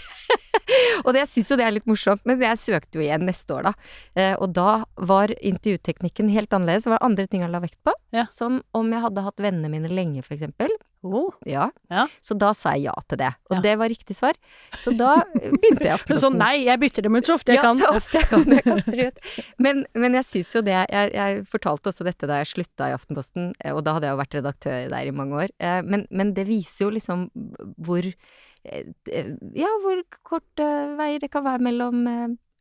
og 1.05 1.13
det, 1.15 1.23
jeg 1.23 1.31
syns 1.31 1.51
jo 1.53 1.59
det 1.61 1.67
er 1.67 1.75
litt 1.77 1.89
morsomt, 1.89 2.25
men 2.29 2.43
jeg 2.43 2.61
søkte 2.61 2.99
jo 2.99 3.05
igjen 3.05 3.25
neste 3.29 3.55
år, 3.55 3.71
da. 3.71 3.73
Eh, 4.19 4.35
og 4.37 4.53
da 4.57 4.83
var 5.09 5.33
intervjuteknikken 5.39 6.33
helt 6.35 6.53
annerledes. 6.53 6.89
Det 6.89 6.95
var 6.95 7.07
andre 7.07 7.29
ting 7.31 7.45
jeg 7.45 7.53
la 7.53 7.63
vekt 7.65 7.79
på. 7.87 7.95
Ja. 8.17 8.27
Som 8.29 8.61
om 8.77 8.93
jeg 8.93 9.05
hadde 9.05 9.25
hatt 9.25 9.43
vennene 9.43 9.73
mine 9.73 9.93
lenge, 9.93 10.25
for 10.27 10.37
eksempel. 10.37 10.73
Oh. 11.07 11.31
Ja. 11.47 11.69
Ja. 11.93 12.07
Så 12.21 12.35
da 12.39 12.51
sa 12.59 12.73
jeg 12.75 12.89
ja 12.89 12.95
til 13.09 13.19
det. 13.21 13.29
Og 13.51 13.57
Ja. 13.57 13.61
det 13.63 13.75
var 13.79 13.89
riktig 13.89 14.17
svar. 14.19 14.35
Så 14.79 14.91
da 14.99 15.13
begynte 15.35 15.85
jeg 15.87 15.95
Aftenposten. 15.99 16.19
sånn 16.25 16.39
nei, 16.41 16.65
jeg 16.67 16.81
bytter 16.83 17.03
dem 17.07 17.15
ut 17.21 17.29
så 17.29 17.37
ofte 17.39 17.53
jeg 17.55 17.61
ja, 17.61 17.63
kan. 17.69 17.77
så 17.79 17.93
ofte 17.95 18.19
jeg 18.19 18.29
kan. 18.33 18.45
Jeg 18.57 18.65
kaster 18.67 19.03
ut. 19.07 19.21
Men, 19.63 19.85
men 19.95 20.19
jeg 20.19 20.25
syns 20.27 20.51
jo 20.59 20.63
det 20.67 20.75
jeg, 20.75 21.13
jeg 21.15 21.45
fortalte 21.47 21.93
også 21.93 22.05
dette 22.09 22.27
da 22.27 22.41
jeg 22.43 22.51
slutta 22.55 22.91
i 22.91 22.97
Aftenposten, 22.97 23.53
eh, 23.63 23.73
og 23.77 23.85
da 23.87 23.95
hadde 23.95 24.11
jeg 24.11 24.17
jo 24.17 24.23
vært 24.25 24.35
redaktør 24.41 24.89
der 24.97 25.07
i 25.07 25.15
mange 25.15 25.39
år. 25.45 25.55
Eh, 25.61 25.81
Men, 25.87 26.07
men 26.11 26.35
det 26.35 26.49
viser 26.51 26.87
jo 26.89 26.91
liksom 26.99 27.29
hvor 27.79 28.03
eh, 28.03 28.85
Ja, 29.55 29.71
hvor 29.85 30.03
kort 30.27 30.65
vei 30.99 31.19
det 31.23 31.31
kan 31.31 31.45
være 31.47 31.63
mellom 31.63 32.05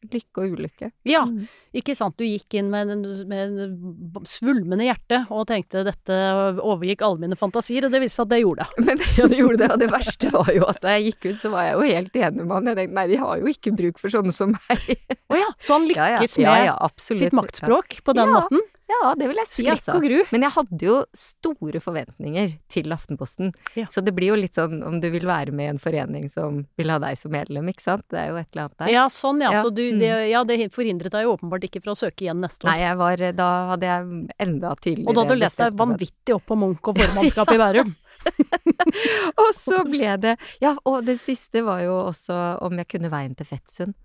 lykke 0.06 0.44
og 0.44 0.54
ulykke. 0.58 0.92
Ja, 1.10 1.24
Mm. 1.26 1.48
ikke 1.74 1.96
sant. 1.98 2.16
Du 2.18 2.24
gikk 2.24 2.54
inn 2.60 2.70
med 2.70 2.88
med 3.28 4.28
svulmende 4.30 4.86
hjerte 4.86 5.24
og 5.34 5.48
tenkte 5.50 5.84
dette 5.84 6.14
overgikk 6.62 7.02
alle 7.02 7.20
mine 7.26 7.36
fantasier, 7.40 7.86
og 7.88 7.92
det 7.92 8.02
viste 8.04 8.22
seg 8.22 8.28
at 8.28 8.34
det 8.36 8.42
gjorde 8.44 8.68
det. 8.68 8.86
Men 8.86 8.98
ja, 9.18 9.28
det 9.28 9.40
gjorde 9.42 9.58
det, 9.64 9.72
og 9.74 9.80
det 9.82 9.90
verste 9.92 10.32
var 10.32 10.52
jo 10.54 10.64
at 10.70 10.80
da 10.86 10.96
jeg 10.98 11.12
gikk 11.12 11.32
ut, 11.34 11.42
så 11.42 11.52
var 11.54 11.68
jeg 11.68 11.74
jo 11.80 11.90
helt 11.98 12.14
enig 12.22 12.46
med 12.46 12.56
han. 12.60 12.72
Jeg 12.72 12.80
tenkte 12.82 13.00
nei, 13.02 13.08
de 13.12 13.22
har 13.26 13.42
jo 13.42 13.52
ikke 13.52 13.76
bruk 13.82 14.00
for 14.00 14.14
sånne 14.14 14.34
som 14.36 14.54
meg. 14.56 14.88
Å 15.34 15.42
ja, 15.42 15.50
så 15.60 15.78
han 15.80 15.88
lykkes 15.92 16.38
ja. 16.42 16.56
Ja, 16.72 16.78
med 16.82 17.02
sitt 17.02 17.34
maktspråk 17.36 18.02
på 18.06 18.14
den 18.18 18.30
måten. 18.38 18.62
Ja, 18.98 19.14
det 19.20 19.28
vil 19.30 19.40
jeg 19.42 19.50
si, 19.50 19.62
Skrekk 19.62 19.78
altså. 19.78 19.96
og 19.98 20.06
gru. 20.08 20.18
Men 20.34 20.46
jeg 20.48 20.54
hadde 20.56 20.88
jo 20.88 20.96
store 21.18 21.82
forventninger 21.84 22.54
til 22.74 22.96
Aftenposten. 22.96 23.54
Ja. 23.78 23.88
Så 23.94 24.02
det 24.06 24.14
blir 24.18 24.34
jo 24.34 24.40
litt 24.40 24.58
sånn 24.58 24.82
om 24.88 25.00
du 25.04 25.10
vil 25.14 25.28
være 25.30 25.54
med 25.56 25.70
i 25.70 25.72
en 25.76 25.82
forening 25.82 26.28
som 26.34 26.64
vil 26.80 26.94
ha 26.94 26.98
deg 27.04 27.20
som 27.20 27.34
medlem, 27.36 27.70
ikke 27.74 27.86
sant. 27.86 28.06
Det 28.14 28.22
er 28.22 28.32
jo 28.32 28.40
et 28.42 28.50
eller 28.52 28.68
annet 28.68 28.84
der. 28.84 28.94
Ja, 28.96 29.06
sånn 29.14 29.44
ja. 29.44 29.54
Ja, 29.58 29.64
Så 29.66 29.74
du, 29.74 29.84
mm. 29.94 30.02
det, 30.02 30.12
ja, 30.32 30.44
det 30.48 30.60
forhindret 30.76 31.14
deg 31.14 31.28
jo 31.28 31.36
åpenbart 31.36 31.68
ikke 31.70 31.84
fra 31.84 31.94
å 31.94 32.00
søke 32.00 32.28
igjen 32.28 32.42
neste 32.44 32.66
år. 32.66 32.72
Nei, 32.74 32.80
jeg 32.84 33.00
var 33.04 33.24
Da 33.38 33.52
hadde 33.74 33.94
jeg 33.94 34.26
enda 34.48 34.74
tydeligere 34.80 35.08
og 35.08 35.16
da 35.16 35.24
hadde 35.24 35.38
du 35.38 35.44
lest 35.44 35.62
deg 35.62 35.80
vanvittig 35.80 36.36
opp 36.36 36.46
på 36.50 36.58
Munch 36.60 36.92
og 36.92 37.00
formannskap 37.00 37.54
i 37.54 37.62
Bærum. 37.62 37.96
Og 39.42 39.50
så 39.56 39.84
ble 39.88 40.16
det 40.20 40.34
Ja, 40.60 40.74
og 40.90 41.06
det 41.08 41.20
siste 41.24 41.62
var 41.64 41.84
jo 41.86 41.94
også 42.10 42.36
om 42.66 42.80
jeg 42.82 42.90
kunne 42.92 43.12
veien 43.14 43.36
til 43.38 43.48
Fettsund. 43.48 43.96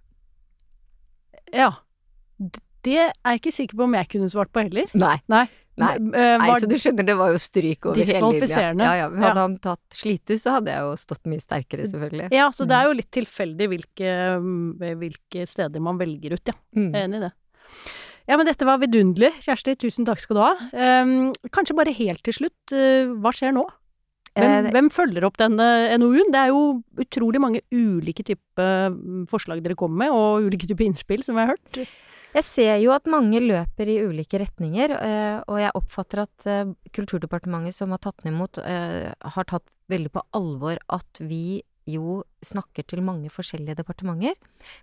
Ja. 1.52 1.72
Det 2.82 2.96
er 2.98 3.10
jeg 3.12 3.40
ikke 3.40 3.52
sikker 3.54 3.78
på 3.78 3.84
om 3.86 3.94
jeg 3.98 4.08
kunne 4.10 4.30
svart 4.32 4.50
på 4.52 4.64
heller. 4.64 4.88
Nei. 4.98 5.16
Nei. 5.30 5.44
Nei. 5.80 5.92
Eh, 5.96 6.34
Nei, 6.42 6.48
så 6.60 6.68
du 6.68 6.74
skjønner, 6.76 7.06
det 7.08 7.14
var 7.16 7.30
jo 7.32 7.38
stryk 7.40 7.86
over 7.88 7.96
hele 7.96 8.32
linja. 8.34 8.74
Ja, 8.76 8.92
ja. 8.98 9.06
Hadde 9.08 9.28
Ja. 9.30 9.34
han 9.46 9.54
tatt 9.62 9.96
Slitus, 9.96 10.42
så 10.44 10.58
hadde 10.58 10.74
jeg 10.74 10.84
jo 10.84 10.92
stått 11.00 11.24
mye 11.30 11.40
sterkere, 11.40 11.86
selvfølgelig. 11.88 12.28
Ja, 12.34 12.50
så 12.52 12.66
det 12.68 12.76
er 12.76 12.90
jo 12.90 12.96
litt 12.98 13.10
tilfeldig 13.14 13.68
hvilke, 13.72 14.12
mm, 14.42 14.98
hvilke 15.00 15.46
steder 15.48 15.80
man 15.80 15.96
velger 16.02 16.34
ut, 16.36 16.44
ja. 16.52 16.56
Mm. 16.76 16.90
Jeg 16.92 17.00
er 17.00 17.08
enig 17.08 17.22
i 17.22 17.24
det. 17.28 17.32
Ja, 18.28 18.36
men 18.36 18.46
dette 18.46 18.66
var 18.68 18.78
vidunderlig. 18.78 19.32
Kjersti, 19.42 19.74
tusen 19.80 20.06
takk 20.06 20.20
skal 20.22 20.36
du 20.36 20.42
ha. 20.44 20.52
Um, 21.02 21.32
kanskje 21.50 21.74
bare 21.74 21.94
helt 21.96 22.22
til 22.22 22.36
slutt, 22.36 22.60
uh, 22.76 23.14
hva 23.22 23.32
skjer 23.34 23.54
nå? 23.56 23.64
Hvem, 24.32 24.66
Eh, 24.66 24.70
hvem 24.72 24.86
følger 24.88 25.24
opp 25.26 25.36
denne 25.36 25.64
NOU-en? 26.00 26.30
Det 26.32 26.40
er 26.40 26.48
jo 26.48 26.82
utrolig 26.96 27.40
mange 27.42 27.60
ulike 27.70 28.24
typer 28.24 28.88
mm, 28.94 29.26
forslag 29.28 29.60
dere 29.62 29.76
kommer 29.76 30.06
med, 30.06 30.14
og 30.16 30.46
ulike 30.48 30.64
typer 30.70 30.86
innspill, 30.86 31.22
som 31.22 31.36
vi 31.36 31.44
har 31.44 31.52
hørt. 31.52 31.82
Jeg 32.32 32.44
ser 32.46 32.76
jo 32.80 32.92
at 32.94 33.08
mange 33.12 33.42
løper 33.44 33.90
i 33.92 33.98
ulike 34.08 34.38
retninger, 34.40 34.94
eh, 34.96 35.38
og 35.44 35.58
jeg 35.60 35.74
oppfatter 35.76 36.22
at 36.24 36.46
eh, 36.48 36.70
Kulturdepartementet 36.96 37.76
som 37.76 37.92
har 37.92 38.00
tatt 38.00 38.22
den 38.22 38.32
imot, 38.32 38.56
eh, 38.64 39.12
har 39.12 39.48
tatt 39.50 39.66
veldig 39.92 40.12
på 40.14 40.22
alvor 40.38 40.80
at 40.96 41.20
vi 41.20 41.60
jo 41.90 42.22
snakker 42.46 42.86
til 42.88 43.02
mange 43.04 43.28
forskjellige 43.32 43.76
departementer. 43.82 44.38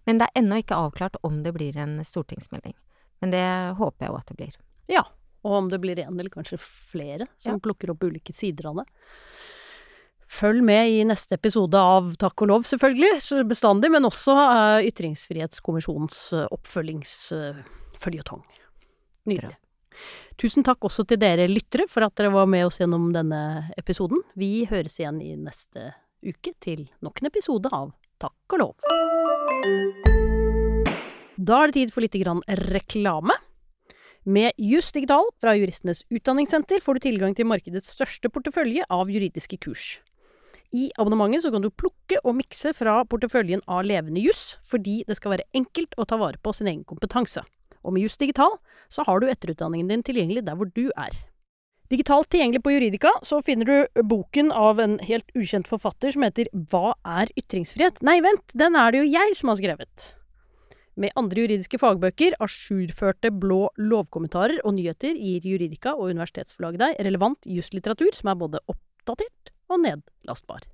Men 0.06 0.20
det 0.20 0.28
er 0.28 0.42
ennå 0.44 0.60
ikke 0.62 0.78
avklart 0.78 1.18
om 1.26 1.42
det 1.46 1.56
blir 1.56 1.78
en 1.80 1.98
stortingsmelding. 2.06 2.76
Men 3.24 3.34
det 3.34 3.46
håper 3.80 4.06
jeg 4.06 4.12
jo 4.12 4.20
at 4.20 4.30
det 4.30 4.38
blir. 4.38 4.60
Ja. 4.92 5.04
Og 5.48 5.56
om 5.56 5.70
det 5.72 5.80
blir 5.82 6.00
en 6.04 6.20
eller 6.20 6.30
kanskje 6.30 6.60
flere 6.60 7.30
som 7.40 7.56
Ja. 7.56 7.60
plukker 7.64 7.90
opp 7.96 8.04
ulike 8.04 8.34
sider 8.36 8.68
av 8.70 8.82
det. 8.84 8.86
Følg 10.30 10.62
med 10.62 10.92
i 10.94 11.00
neste 11.10 11.40
episode 11.40 11.80
av 11.82 12.12
Takk 12.22 12.44
og 12.46 12.52
lov, 12.52 12.66
selvfølgelig, 12.70 13.44
bestandig, 13.50 13.90
men 13.90 14.06
også 14.06 14.36
uh, 14.38 14.78
Ytringsfrihetskommisjonens 14.86 16.20
uh, 16.38 16.46
oppfølgingsføljetong. 16.54 18.44
Nydelig. 19.30 19.58
Tusen 20.40 20.64
takk 20.64 20.86
også 20.86 21.04
til 21.10 21.20
dere 21.20 21.50
lyttere 21.50 21.90
for 21.90 22.06
at 22.06 22.14
dere 22.16 22.32
var 22.32 22.46
med 22.48 22.68
oss 22.68 22.78
gjennom 22.80 23.10
denne 23.12 23.72
episoden. 23.80 24.22
Vi 24.38 24.64
høres 24.70 25.00
igjen 25.02 25.18
i 25.26 25.34
neste 25.36 25.90
uke 26.24 26.54
til 26.62 26.86
nok 27.04 27.20
en 27.20 27.32
episode 27.32 27.72
av 27.74 27.90
Takk 28.20 28.56
og 28.56 28.62
lov. 28.62 28.76
Da 31.40 31.58
er 31.64 31.72
det 31.72 31.78
tid 31.78 31.94
for 31.96 32.04
litt 32.04 32.16
grann 32.22 32.44
reklame. 32.70 33.36
Med 34.30 34.54
Juss 34.62 34.92
Digital 34.94 35.26
fra 35.42 35.56
Juristenes 35.58 36.04
Utdanningssenter 36.12 36.84
får 36.84 37.00
du 37.00 37.06
tilgang 37.08 37.34
til 37.36 37.48
markedets 37.50 37.96
største 37.96 38.30
portefølje 38.30 38.86
av 38.92 39.10
juridiske 39.10 39.58
kurs. 39.64 39.98
I 40.76 40.90
abonnementet 41.02 41.42
så 41.44 41.52
kan 41.54 41.64
du 41.66 41.72
plukke 41.74 42.20
og 42.22 42.36
mikse 42.38 42.76
fra 42.78 43.00
porteføljen 43.10 43.64
av 43.66 43.88
levende 43.90 44.22
juss, 44.22 44.60
fordi 44.62 45.02
det 45.08 45.18
skal 45.18 45.34
være 45.34 45.48
enkelt 45.58 45.96
å 45.98 46.06
ta 46.06 46.20
vare 46.22 46.38
på 46.42 46.54
sin 46.54 46.70
egen 46.70 46.84
kompetanse. 46.86 47.42
Og 47.82 47.96
med 47.96 48.04
Juss 48.04 48.20
Digital 48.20 48.58
så 48.92 49.06
har 49.08 49.22
du 49.22 49.30
etterutdanningen 49.32 49.90
din 49.90 50.06
tilgjengelig 50.06 50.44
der 50.46 50.60
hvor 50.60 50.70
du 50.76 50.92
er. 50.94 51.16
Digitalt 51.90 52.30
tilgjengelig 52.30 52.62
på 52.62 52.76
Juridika 52.76 53.16
så 53.26 53.40
finner 53.42 53.66
du 53.66 54.04
boken 54.06 54.52
av 54.54 54.82
en 54.84 55.00
helt 55.02 55.32
ukjent 55.34 55.72
forfatter 55.72 56.14
som 56.14 56.28
heter 56.28 56.52
Hva 56.70 56.94
er 57.18 57.34
ytringsfrihet? 57.40 58.04
Nei, 58.06 58.20
vent, 58.22 58.46
den 58.54 58.78
er 58.78 58.94
det 58.94 59.02
jo 59.02 59.10
jeg 59.10 59.40
som 59.40 59.50
har 59.50 59.58
skrevet 59.64 60.12
med 61.00 61.16
andre 61.20 61.46
juridiske 61.46 61.80
fagbøker, 61.80 62.36
ajourførte 62.44 63.32
blå 63.32 63.70
lovkommentarer 63.80 64.60
og 64.66 64.76
nyheter 64.76 65.16
gir 65.16 65.48
Juridika 65.48 65.96
og 65.96 66.12
universitetsforlaget 66.12 66.84
deg 66.84 67.04
relevant 67.08 67.48
juslitteratur 67.48 68.12
som 68.18 68.32
er 68.32 68.40
både 68.40 68.62
oppdatert 68.68 69.32
og 69.70 69.82
nedlastbar. 69.86 70.66